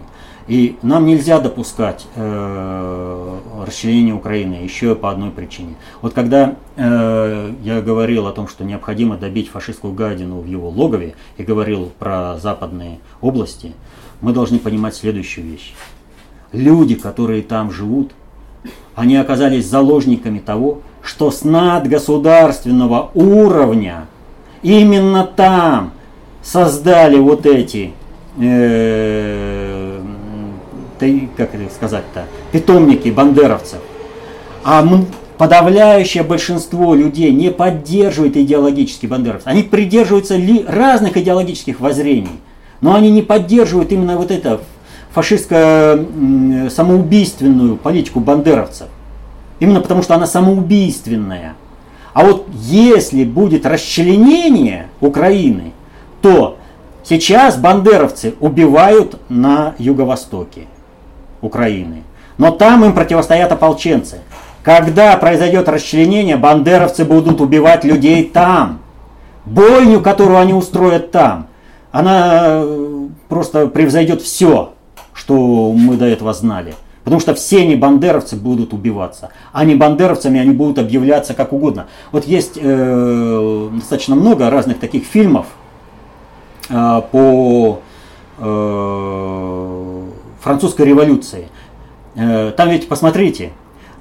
И 0.49 0.77
нам 0.81 1.05
нельзя 1.05 1.39
допускать 1.39 2.07
э, 2.15 3.37
расчленение 3.67 4.15
Украины 4.15 4.55
еще 4.55 4.95
по 4.95 5.11
одной 5.11 5.29
причине. 5.29 5.75
Вот 6.01 6.15
когда 6.15 6.55
э, 6.75 7.53
я 7.61 7.81
говорил 7.81 8.25
о 8.25 8.31
том, 8.31 8.47
что 8.47 8.63
необходимо 8.63 9.15
добить 9.15 9.49
фашистскую 9.49 9.93
гадину 9.93 10.39
в 10.39 10.47
его 10.47 10.69
логове 10.69 11.13
и 11.37 11.43
говорил 11.43 11.91
про 11.99 12.39
западные 12.39 12.97
области, 13.21 13.73
мы 14.21 14.33
должны 14.33 14.57
понимать 14.57 14.95
следующую 14.95 15.45
вещь. 15.45 15.75
Люди, 16.51 16.95
которые 16.95 17.43
там 17.43 17.71
живут, 17.71 18.13
они 18.95 19.17
оказались 19.17 19.67
заложниками 19.67 20.39
того, 20.39 20.81
что 21.03 21.29
с 21.29 21.43
надгосударственного 21.43 23.11
уровня 23.13 24.07
именно 24.63 25.25
там 25.25 25.91
создали 26.41 27.19
вот 27.19 27.45
эти 27.45 27.93
э, 28.39 29.58
как 31.37 31.51
сказать-то, 31.75 32.25
питомники 32.51 33.09
бандеровцев. 33.09 33.79
А 34.63 34.83
подавляющее 35.37 36.23
большинство 36.23 36.95
людей 36.95 37.31
не 37.31 37.49
поддерживает 37.49 38.35
идеологически 38.35 39.05
бандеровцев. 39.05 39.47
Они 39.47 39.63
придерживаются 39.63 40.35
ли 40.35 40.65
разных 40.67 41.15
идеологических 41.15 41.79
воззрений, 41.79 42.41
но 42.81 42.93
они 42.93 43.09
не 43.09 43.21
поддерживают 43.21 43.93
именно 43.93 44.17
вот 44.17 44.31
это 44.31 44.59
фашистско-самоубийственную 45.15 47.77
политику 47.77 48.19
бандеровцев. 48.19 48.89
Именно 49.59 49.79
потому, 49.81 50.03
что 50.03 50.15
она 50.15 50.27
самоубийственная. 50.27 51.55
А 52.13 52.25
вот 52.25 52.47
если 52.53 53.23
будет 53.23 53.65
расчленение 53.65 54.87
Украины, 54.99 55.71
то 56.21 56.57
сейчас 57.03 57.57
бандеровцы 57.57 58.35
убивают 58.39 59.19
на 59.29 59.73
юго-востоке. 59.77 60.67
Украины. 61.41 62.03
Но 62.37 62.51
там 62.51 62.85
им 62.85 62.93
противостоят 62.93 63.51
ополченцы. 63.51 64.19
Когда 64.63 65.15
произойдет 65.17 65.67
расчленение, 65.69 66.37
бандеровцы 66.37 67.05
будут 67.05 67.41
убивать 67.41 67.83
людей 67.83 68.23
там. 68.25 68.79
Бойню, 69.45 70.01
которую 70.01 70.37
они 70.37 70.53
устроят 70.53 71.11
там, 71.11 71.47
она 71.91 72.61
э, 72.61 73.07
просто 73.29 73.67
превзойдет 73.67 74.21
все, 74.21 74.73
что 75.13 75.73
мы 75.73 75.95
до 75.95 76.05
этого 76.05 76.33
знали. 76.33 76.75
Потому 77.03 77.19
что 77.19 77.33
все 77.33 77.65
не 77.65 77.75
бандеровцы 77.75 78.35
будут 78.35 78.73
убиваться. 78.73 79.29
А 79.51 79.65
не 79.65 79.73
бандеровцами 79.73 80.39
они 80.39 80.51
будут 80.51 80.77
объявляться 80.77 81.33
как 81.33 81.53
угодно. 81.53 81.87
Вот 82.11 82.25
есть 82.25 82.59
э, 82.61 83.69
достаточно 83.73 84.15
много 84.15 84.49
разных 84.49 84.79
таких 84.79 85.05
фильмов 85.05 85.47
э, 86.69 87.01
по 87.11 87.79
э, 88.37 89.98
французской 90.39 90.85
революции. 90.85 91.49
Э, 92.15 92.51
там 92.55 92.69
ведь, 92.69 92.87
посмотрите, 92.87 93.51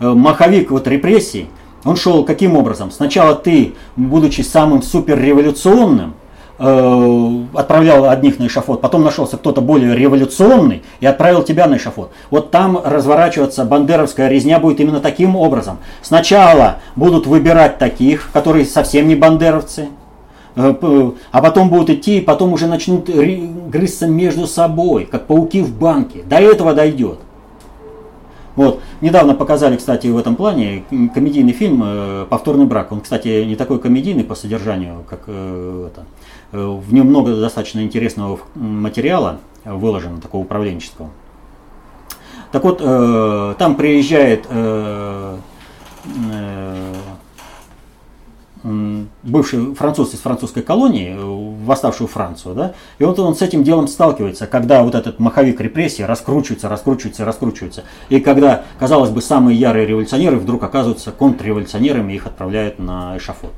э, 0.00 0.08
маховик 0.08 0.70
вот 0.70 0.86
репрессий, 0.88 1.48
он 1.84 1.96
шел 1.96 2.24
каким 2.24 2.56
образом? 2.56 2.90
Сначала 2.90 3.34
ты, 3.34 3.74
будучи 3.96 4.40
самым 4.40 4.82
суперреволюционным, 4.82 6.14
э, 6.58 7.44
отправлял 7.54 8.08
одних 8.08 8.38
на 8.38 8.46
эшафот, 8.48 8.80
потом 8.80 9.04
нашелся 9.04 9.36
кто-то 9.36 9.60
более 9.60 9.96
революционный 9.96 10.82
и 11.00 11.06
отправил 11.06 11.42
тебя 11.42 11.66
на 11.66 11.76
эшафот. 11.76 12.10
Вот 12.30 12.50
там 12.50 12.80
разворачиваться 12.84 13.64
бандеровская 13.64 14.28
резня 14.28 14.58
будет 14.58 14.80
именно 14.80 15.00
таким 15.00 15.36
образом. 15.36 15.78
Сначала 16.02 16.78
будут 16.96 17.26
выбирать 17.26 17.78
таких, 17.78 18.30
которые 18.32 18.64
совсем 18.64 19.06
не 19.06 19.14
бандеровцы, 19.14 19.88
а 20.58 21.40
потом 21.40 21.70
будут 21.70 21.90
идти, 21.90 22.18
и 22.18 22.20
потом 22.20 22.52
уже 22.52 22.66
начнут 22.66 23.08
грызться 23.08 24.08
между 24.08 24.46
собой, 24.48 25.06
как 25.06 25.26
пауки 25.26 25.62
в 25.62 25.72
банке. 25.72 26.24
До 26.24 26.36
этого 26.36 26.74
дойдет. 26.74 27.20
Вот. 28.56 28.80
Недавно 29.00 29.34
показали, 29.34 29.76
кстати, 29.76 30.08
в 30.08 30.16
этом 30.18 30.34
плане 30.34 30.82
комедийный 31.14 31.52
фильм 31.52 31.80
э, 31.84 32.26
«Повторный 32.28 32.66
брак». 32.66 32.90
Он, 32.90 33.00
кстати, 33.00 33.44
не 33.44 33.54
такой 33.54 33.78
комедийный 33.78 34.24
по 34.24 34.34
содержанию, 34.34 35.04
как 35.08 35.20
э, 35.28 35.90
это. 35.92 36.04
В 36.50 36.92
нем 36.92 37.06
много 37.06 37.36
достаточно 37.36 37.80
интересного 37.84 38.40
материала 38.56 39.38
выложено, 39.64 40.20
такого 40.20 40.42
управленческого. 40.42 41.10
Так 42.50 42.64
вот, 42.64 42.78
там 42.78 43.76
приезжает 43.76 44.46
бывший 49.22 49.74
француз 49.74 50.14
из 50.14 50.20
французской 50.20 50.62
колонии, 50.62 51.16
э, 51.16 51.64
восставшую 51.64 52.08
Францию, 52.08 52.54
да, 52.54 52.74
и 52.98 53.04
вот 53.04 53.18
он 53.18 53.34
с 53.34 53.42
этим 53.42 53.64
делом 53.64 53.88
сталкивается, 53.88 54.46
когда 54.46 54.82
вот 54.82 54.94
этот 54.94 55.18
маховик 55.18 55.60
репрессий 55.60 56.04
раскручивается, 56.04 56.68
раскручивается, 56.68 57.24
раскручивается, 57.24 57.84
и 58.08 58.20
когда, 58.20 58.64
казалось 58.78 59.10
бы, 59.10 59.22
самые 59.22 59.58
ярые 59.58 59.86
революционеры 59.86 60.36
вдруг 60.36 60.62
оказываются 60.62 61.12
контрреволюционерами, 61.12 62.12
их 62.12 62.26
отправляют 62.26 62.78
на 62.78 63.16
эшафот. 63.16 63.52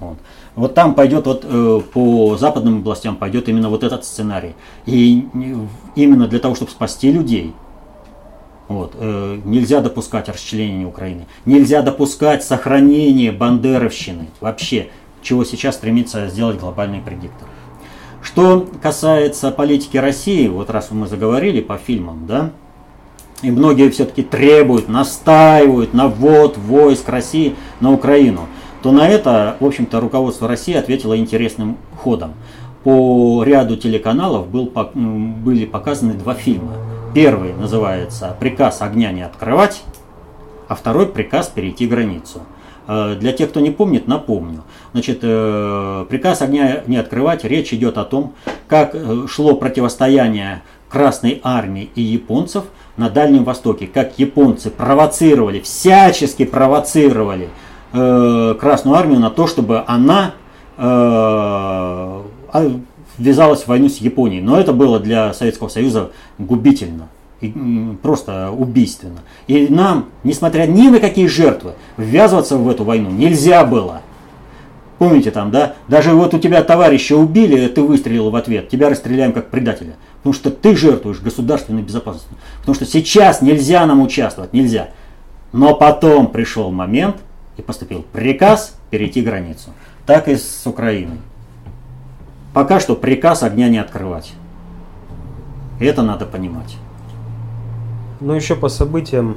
Вот. 0.00 0.18
Вот 0.54 0.74
там 0.74 0.94
пойдет 0.94 1.26
вот 1.26 1.44
э, 1.44 1.80
по 1.92 2.36
западным 2.36 2.78
областям 2.78 3.16
пойдет 3.16 3.48
именно 3.48 3.68
вот 3.68 3.84
этот 3.84 4.04
сценарий. 4.04 4.54
И 4.86 5.26
именно 5.96 6.26
для 6.26 6.38
того, 6.38 6.54
чтобы 6.54 6.70
спасти 6.70 7.12
людей, 7.12 7.52
вот. 8.68 8.92
Э, 8.98 9.40
нельзя 9.44 9.80
допускать 9.80 10.28
расчленения 10.28 10.86
Украины. 10.86 11.26
Нельзя 11.46 11.82
допускать 11.82 12.44
сохранение 12.44 13.32
бандеровщины. 13.32 14.28
Вообще, 14.40 14.88
чего 15.22 15.44
сейчас 15.44 15.76
стремится 15.76 16.28
сделать 16.28 16.58
глобальный 16.58 17.00
предиктор. 17.00 17.48
Что 18.22 18.68
касается 18.82 19.50
политики 19.50 19.96
России, 19.96 20.48
вот 20.48 20.68
раз 20.70 20.90
мы 20.90 21.06
заговорили 21.06 21.60
по 21.60 21.78
фильмам, 21.78 22.26
да, 22.26 22.50
и 23.40 23.50
многие 23.50 23.88
все-таки 23.90 24.22
требуют, 24.22 24.88
настаивают 24.88 25.94
на 25.94 26.08
ввод 26.08 26.58
войск 26.58 27.08
России 27.08 27.54
на 27.80 27.92
Украину, 27.92 28.46
то 28.82 28.92
на 28.92 29.08
это, 29.08 29.56
в 29.60 29.64
общем-то, 29.64 30.00
руководство 30.00 30.46
России 30.46 30.74
ответило 30.74 31.16
интересным 31.16 31.78
ходом. 31.96 32.34
По 32.84 33.42
ряду 33.44 33.76
телеканалов 33.76 34.48
был, 34.48 34.72
были 34.94 35.64
показаны 35.64 36.14
два 36.14 36.34
фильма 36.34 36.72
Первый 37.14 37.52
называется 37.54 38.36
«Приказ 38.38 38.82
огня 38.82 39.12
не 39.12 39.22
открывать», 39.22 39.82
а 40.68 40.74
второй 40.74 41.06
«Приказ 41.06 41.48
перейти 41.48 41.86
границу». 41.86 42.42
Э, 42.88 43.16
для 43.20 43.32
тех, 43.32 43.50
кто 43.50 43.60
не 43.60 43.70
помнит, 43.70 44.08
напомню. 44.08 44.62
Значит, 44.92 45.18
э, 45.22 46.06
приказ 46.08 46.40
огня 46.40 46.82
не 46.86 46.96
открывать, 46.96 47.44
речь 47.44 47.72
идет 47.74 47.98
о 47.98 48.04
том, 48.04 48.32
как 48.66 48.94
э, 48.94 49.26
шло 49.28 49.54
противостояние 49.56 50.62
Красной 50.88 51.40
Армии 51.44 51.90
и 51.94 52.00
японцев 52.00 52.64
на 52.96 53.10
Дальнем 53.10 53.44
Востоке, 53.44 53.86
как 53.86 54.18
японцы 54.18 54.70
провоцировали, 54.70 55.60
всячески 55.60 56.44
провоцировали 56.44 57.50
Красную 57.90 58.96
Армию 58.96 59.18
на 59.18 59.30
то, 59.30 59.46
чтобы 59.46 59.82
она 59.86 60.34
ввязалась 63.18 63.62
в 63.62 63.68
войну 63.68 63.88
с 63.88 63.98
Японией. 63.98 64.42
Но 64.42 64.58
это 64.58 64.72
было 64.72 64.98
для 65.00 65.32
Советского 65.34 65.68
Союза 65.68 66.10
губительно. 66.38 67.08
И 67.40 67.52
просто 68.02 68.50
убийственно. 68.50 69.20
И 69.46 69.68
нам, 69.68 70.06
несмотря 70.24 70.66
ни 70.66 70.88
на 70.88 70.98
какие 70.98 71.26
жертвы, 71.26 71.74
ввязываться 71.96 72.56
в 72.56 72.68
эту 72.68 72.84
войну 72.84 73.10
нельзя 73.10 73.64
было. 73.64 74.02
Помните 74.98 75.30
там, 75.30 75.52
да? 75.52 75.74
Даже 75.86 76.12
вот 76.12 76.34
у 76.34 76.40
тебя 76.40 76.64
товарища 76.64 77.16
убили, 77.16 77.68
ты 77.68 77.82
выстрелил 77.82 78.30
в 78.30 78.36
ответ, 78.36 78.68
тебя 78.68 78.88
расстреляем 78.88 79.32
как 79.32 79.50
предателя. 79.50 79.94
Потому 80.16 80.32
что 80.34 80.50
ты 80.50 80.76
жертвуешь 80.76 81.20
государственной 81.20 81.82
безопасностью. 81.82 82.36
Потому 82.58 82.74
что 82.74 82.84
сейчас 82.84 83.40
нельзя 83.40 83.86
нам 83.86 84.02
участвовать, 84.02 84.52
нельзя. 84.52 84.88
Но 85.52 85.76
потом 85.76 86.26
пришел 86.26 86.72
момент 86.72 87.16
и 87.56 87.62
поступил 87.62 88.04
приказ 88.12 88.74
перейти 88.90 89.22
границу. 89.22 89.70
Так 90.04 90.26
и 90.26 90.34
с 90.34 90.62
Украиной. 90.64 91.18
Пока 92.58 92.80
что 92.80 92.96
приказ 92.96 93.44
огня 93.44 93.68
не 93.68 93.78
открывать. 93.78 94.32
Это 95.78 96.02
надо 96.02 96.26
понимать. 96.26 96.76
Ну 98.18 98.32
еще 98.32 98.56
по 98.56 98.68
событиям. 98.68 99.36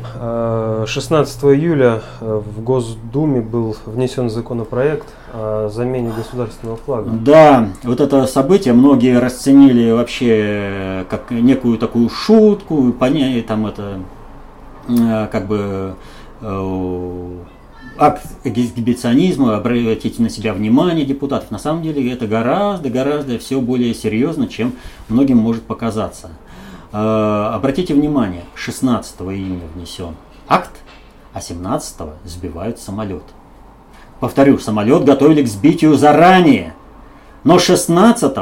16 0.88 1.44
э, 1.44 1.48
июля 1.54 2.02
э, 2.20 2.42
в 2.44 2.64
Госдуме 2.64 3.42
был 3.42 3.78
внесен 3.86 4.32
законопроект 4.32 5.06
о 5.36 5.70
замене 5.70 6.12
государственного 6.18 6.78
флага. 6.78 7.12
Да, 7.12 7.70
вот 7.84 8.02
это 8.02 8.26
событие 8.26 8.74
многие 8.74 9.20
расценили 9.20 9.92
вообще 9.92 11.06
как 11.08 11.30
некую 11.30 11.78
такую 11.78 12.10
шутку, 12.10 12.92
понять 12.92 13.46
там 13.46 13.68
это 13.68 14.00
э, 14.90 15.28
как 15.32 15.46
бы 15.46 15.94
э, 16.42 17.38
акт 18.02 18.24
эксгибиционизма, 18.44 19.56
обратите 19.56 20.24
на 20.24 20.30
себя 20.30 20.54
внимание 20.54 21.06
депутатов. 21.06 21.52
На 21.52 21.60
самом 21.60 21.84
деле 21.84 22.12
это 22.12 22.26
гораздо-гораздо 22.26 23.38
все 23.38 23.62
более 23.62 23.94
серьезно, 23.94 24.48
чем 24.48 24.74
многим 25.08 25.38
может 25.38 25.62
показаться. 25.64 26.32
Э, 26.92 27.52
обратите 27.54 27.94
внимание, 27.94 28.44
16 28.56 29.22
июня 29.22 29.68
внесен 29.76 30.16
акт, 30.48 30.72
а 31.32 31.42
17 31.42 31.96
сбивают 32.26 32.80
самолет. 32.80 33.24
Повторю, 34.20 34.58
самолет 34.58 35.04
готовили 35.04 35.44
к 35.44 35.48
сбитию 35.48 35.94
заранее. 35.94 36.74
Но 37.44 37.60
16 37.60 38.36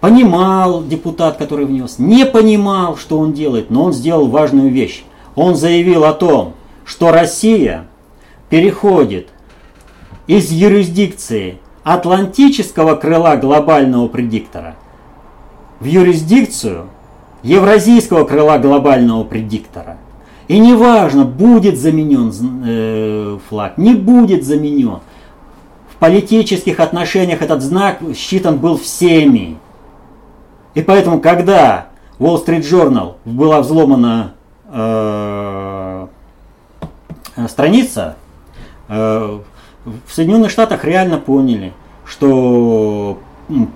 понимал 0.00 0.82
депутат, 0.82 1.36
который 1.36 1.66
внес, 1.66 1.98
не 1.98 2.24
понимал, 2.24 2.96
что 2.96 3.18
он 3.18 3.34
делает, 3.34 3.68
но 3.70 3.84
он 3.84 3.92
сделал 3.92 4.28
важную 4.28 4.70
вещь. 4.70 5.04
Он 5.34 5.54
заявил 5.54 6.04
о 6.04 6.14
том, 6.14 6.54
что 6.84 7.12
Россия 7.12 7.86
переходит 8.52 9.28
из 10.26 10.50
юрисдикции 10.50 11.56
атлантического 11.84 12.96
крыла 12.96 13.36
глобального 13.36 14.08
предиктора 14.08 14.74
в 15.80 15.86
юрисдикцию 15.86 16.90
евразийского 17.42 18.24
крыла 18.24 18.58
глобального 18.58 19.24
предиктора. 19.24 19.96
И 20.48 20.58
неважно, 20.58 21.24
будет 21.24 21.78
заменен 21.78 22.30
э, 22.66 23.38
флаг, 23.48 23.78
не 23.78 23.94
будет 23.94 24.44
заменен. 24.44 24.98
В 25.88 25.96
политических 25.98 26.78
отношениях 26.78 27.40
этот 27.40 27.62
знак 27.62 28.00
считан 28.14 28.58
был 28.58 28.76
всеми. 28.76 29.56
И 30.74 30.82
поэтому, 30.82 31.22
когда 31.22 31.86
Wall 32.18 32.44
Street 32.44 32.70
Journal 32.70 33.14
была 33.24 33.62
взломана 33.62 34.34
э, 34.68 36.06
страница, 37.48 38.16
в 38.92 40.12
Соединенных 40.12 40.50
Штатах 40.50 40.84
реально 40.84 41.18
поняли, 41.18 41.72
что 42.04 43.18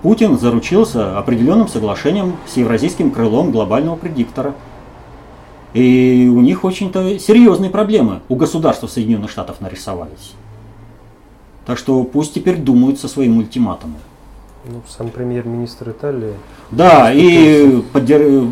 Путин 0.01 0.37
заручился 0.37 1.17
определенным 1.17 1.67
соглашением 1.67 2.35
с 2.45 2.57
евразийским 2.57 3.11
крылом 3.11 3.51
глобального 3.51 3.95
предиктора. 3.95 4.53
И 5.73 6.31
у 6.33 6.39
них 6.41 6.63
очень-то 6.63 7.19
серьезные 7.19 7.69
проблемы 7.69 8.21
у 8.29 8.35
государства 8.35 8.87
Соединенных 8.87 9.29
Штатов 9.29 9.59
нарисовались. 9.61 10.33
Так 11.65 11.77
что 11.77 12.03
пусть 12.03 12.33
теперь 12.33 12.57
думают 12.57 12.99
со 12.99 13.07
своим 13.07 13.37
ультиматумом. 13.37 13.99
Ну, 14.65 14.81
сам 14.87 15.09
премьер-министр 15.09 15.89
Италии. 15.89 16.33
Да, 16.71 17.11
и 17.13 17.81
поддер... 17.93 18.47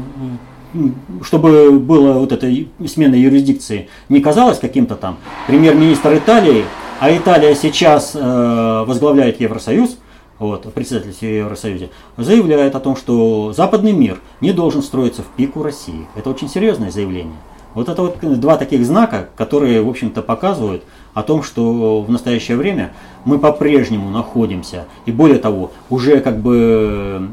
чтобы 1.24 1.80
была 1.80 2.14
вот 2.14 2.32
эта 2.32 2.52
смена 2.88 3.16
юрисдикции 3.16 3.90
не 4.10 4.20
казалось 4.20 4.60
каким-то 4.60 4.96
там 4.96 5.18
премьер-министр 5.48 6.18
Италии, 6.18 6.66
а 7.00 7.16
Италия 7.16 7.56
сейчас 7.56 8.12
э, 8.16 8.84
возглавляет 8.88 9.40
Евросоюз, 9.42 9.98
вот, 10.40 10.72
председатель 10.74 11.14
Евросоюза, 11.22 11.90
заявляет 12.18 12.76
о 12.76 12.80
том, 12.80 12.96
что 12.96 13.54
западный 13.54 13.94
мир 13.94 14.20
не 14.42 14.54
должен 14.54 14.82
строиться 14.82 15.22
в 15.22 15.28
пику 15.28 15.64
России. 15.64 16.08
Это 16.16 16.30
очень 16.30 16.50
серьезное 16.50 16.92
заявление. 16.92 17.36
Вот 17.74 17.90
это 17.90 18.04
вот 18.04 18.40
два 18.40 18.56
таких 18.56 18.86
знака, 18.86 19.28
которые, 19.36 19.82
в 19.82 19.90
общем-то, 19.90 20.22
показывают 20.22 20.84
о 21.14 21.24
том, 21.24 21.44
что 21.44 22.02
в 22.02 22.10
настоящее 22.10 22.56
время 22.56 22.94
мы 23.26 23.38
по-прежнему 23.38 24.10
находимся, 24.10 24.86
и 25.06 25.12
более 25.12 25.40
того, 25.40 25.72
уже 25.90 26.22
как 26.22 26.40
бы 26.40 27.30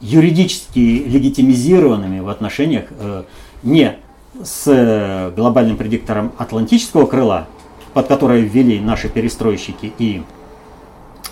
юридически 0.00 1.04
легитимизированными 1.06 2.20
в 2.20 2.28
отношениях 2.28 2.86
э, 2.90 3.24
не 3.62 3.96
с 4.42 5.32
глобальным 5.34 5.76
предиктором 5.76 6.32
Атлантического 6.38 7.06
крыла, 7.06 7.48
под 7.94 8.08
которое 8.08 8.40
ввели 8.40 8.78
наши 8.78 9.08
перестройщики 9.08 9.92
и 9.98 10.22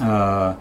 э, 0.01 0.55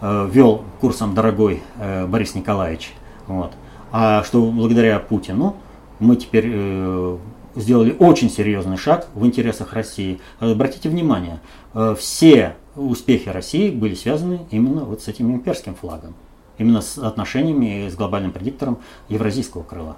э, 0.00 0.28
вел 0.32 0.64
курсом 0.80 1.14
дорогой 1.14 1.62
э, 1.78 2.06
Борис 2.06 2.34
Николаевич, 2.34 2.92
вот, 3.26 3.52
а 3.90 4.22
что 4.24 4.42
благодаря 4.46 4.98
Путину 4.98 5.56
мы 5.98 6.16
теперь 6.16 6.50
э, 6.50 7.18
сделали 7.54 7.94
очень 7.98 8.30
серьезный 8.30 8.76
шаг 8.78 9.08
в 9.14 9.26
интересах 9.26 9.74
России. 9.74 10.20
Обратите 10.40 10.88
внимание, 10.88 11.40
э, 11.74 11.94
все 11.98 12.56
успехи 12.74 13.28
России 13.28 13.70
были 13.70 13.94
связаны 13.94 14.40
именно 14.50 14.84
вот 14.84 15.02
с 15.02 15.08
этим 15.08 15.30
имперским 15.32 15.74
флагом, 15.74 16.14
именно 16.58 16.80
с 16.80 16.98
отношениями 16.98 17.88
с 17.88 17.94
глобальным 17.94 18.32
предиктором 18.32 18.78
евразийского 19.08 19.62
крыла. 19.62 19.96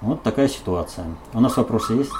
Вот 0.00 0.22
такая 0.22 0.48
ситуация. 0.48 1.06
У 1.32 1.40
нас 1.40 1.56
вопросы 1.56 1.94
есть? 1.94 2.10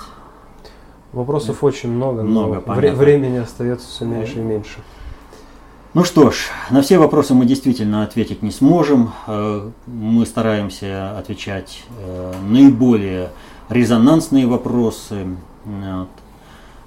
Вопросов 1.13 1.63
очень 1.63 1.91
много, 1.91 2.23
много 2.23 2.63
но 2.65 2.75
вре- 2.75 2.93
времени 2.93 3.37
остается 3.39 3.89
все 3.89 4.05
меньше 4.05 4.39
и 4.39 4.43
меньше. 4.43 4.79
Ну 5.95 6.05
что 6.05 6.31
ж, 6.31 6.49
на 6.71 6.81
все 6.81 6.97
вопросы 6.97 7.35
мы 7.35 7.45
действительно 7.45 8.03
ответить 8.03 8.41
не 8.41 8.51
сможем. 8.51 9.13
Э, 9.27 9.69
мы 9.87 10.25
стараемся 10.25 11.19
отвечать 11.19 11.85
э, 11.99 12.33
наиболее 12.49 13.29
резонансные 13.69 14.47
вопросы. 14.47 15.37
Вот. 15.67 16.09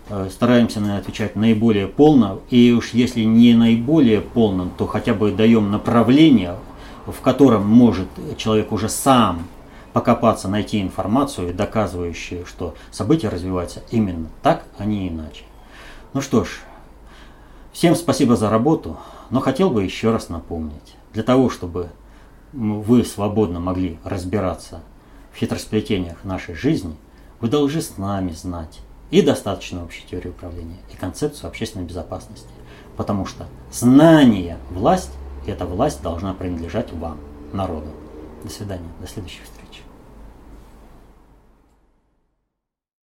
Э, 0.09 0.29
стараемся 0.31 0.79
на 0.79 0.97
отвечать 0.97 1.35
наиболее 1.35 1.87
полно. 1.87 2.41
И 2.49 2.71
уж 2.71 2.93
если 2.93 3.21
не 3.21 3.53
наиболее 3.53 4.21
полно, 4.21 4.69
то 4.77 4.87
хотя 4.87 5.13
бы 5.13 5.31
даем 5.31 5.71
направление, 5.71 6.55
в 7.05 7.21
котором 7.21 7.67
может 7.67 8.07
человек 8.37 8.71
уже 8.71 8.89
сам 8.89 9.47
покопаться, 9.93 10.47
найти 10.47 10.81
информацию, 10.81 11.53
доказывающую, 11.53 12.45
что 12.45 12.75
события 12.91 13.29
развиваются 13.29 13.81
именно 13.91 14.27
так, 14.43 14.65
а 14.77 14.85
не 14.85 15.07
иначе. 15.07 15.43
Ну 16.13 16.21
что 16.21 16.43
ж, 16.43 16.49
Всем 17.75 17.93
спасибо 17.95 18.37
за 18.37 18.49
работу, 18.49 18.95
но 19.31 19.41
хотел 19.41 19.69
бы 19.69 19.83
еще 19.83 20.11
раз 20.11 20.29
напомнить, 20.29 20.95
для 21.11 21.23
того, 21.23 21.49
чтобы 21.49 21.89
вы 22.53 23.03
свободно 23.03 23.59
могли 23.59 23.99
разбираться 24.05 24.79
в 25.33 25.37
хитросплетениях 25.37 26.23
нашей 26.23 26.55
жизни, 26.55 26.95
вы 27.41 27.49
должны 27.49 27.81
с 27.81 27.97
нами 27.97 28.31
знать 28.31 28.79
и 29.11 29.21
достаточно 29.21 29.83
общей 29.83 30.03
теории 30.09 30.29
управления, 30.29 30.77
и 30.91 30.95
концепцию 30.95 31.49
общественной 31.49 31.85
безопасности. 31.85 32.49
Потому 32.97 33.25
что 33.25 33.45
знание– 33.71 34.57
власть, 34.71 35.11
и 35.45 35.51
эта 35.51 35.65
власть 35.65 36.01
должна 36.01 36.33
принадлежать 36.33 36.91
вам, 36.93 37.19
народу. 37.53 37.89
До 38.43 38.49
свидания, 38.49 38.89
до 38.99 39.07
следующих 39.07 39.43
встреч. 39.43 39.54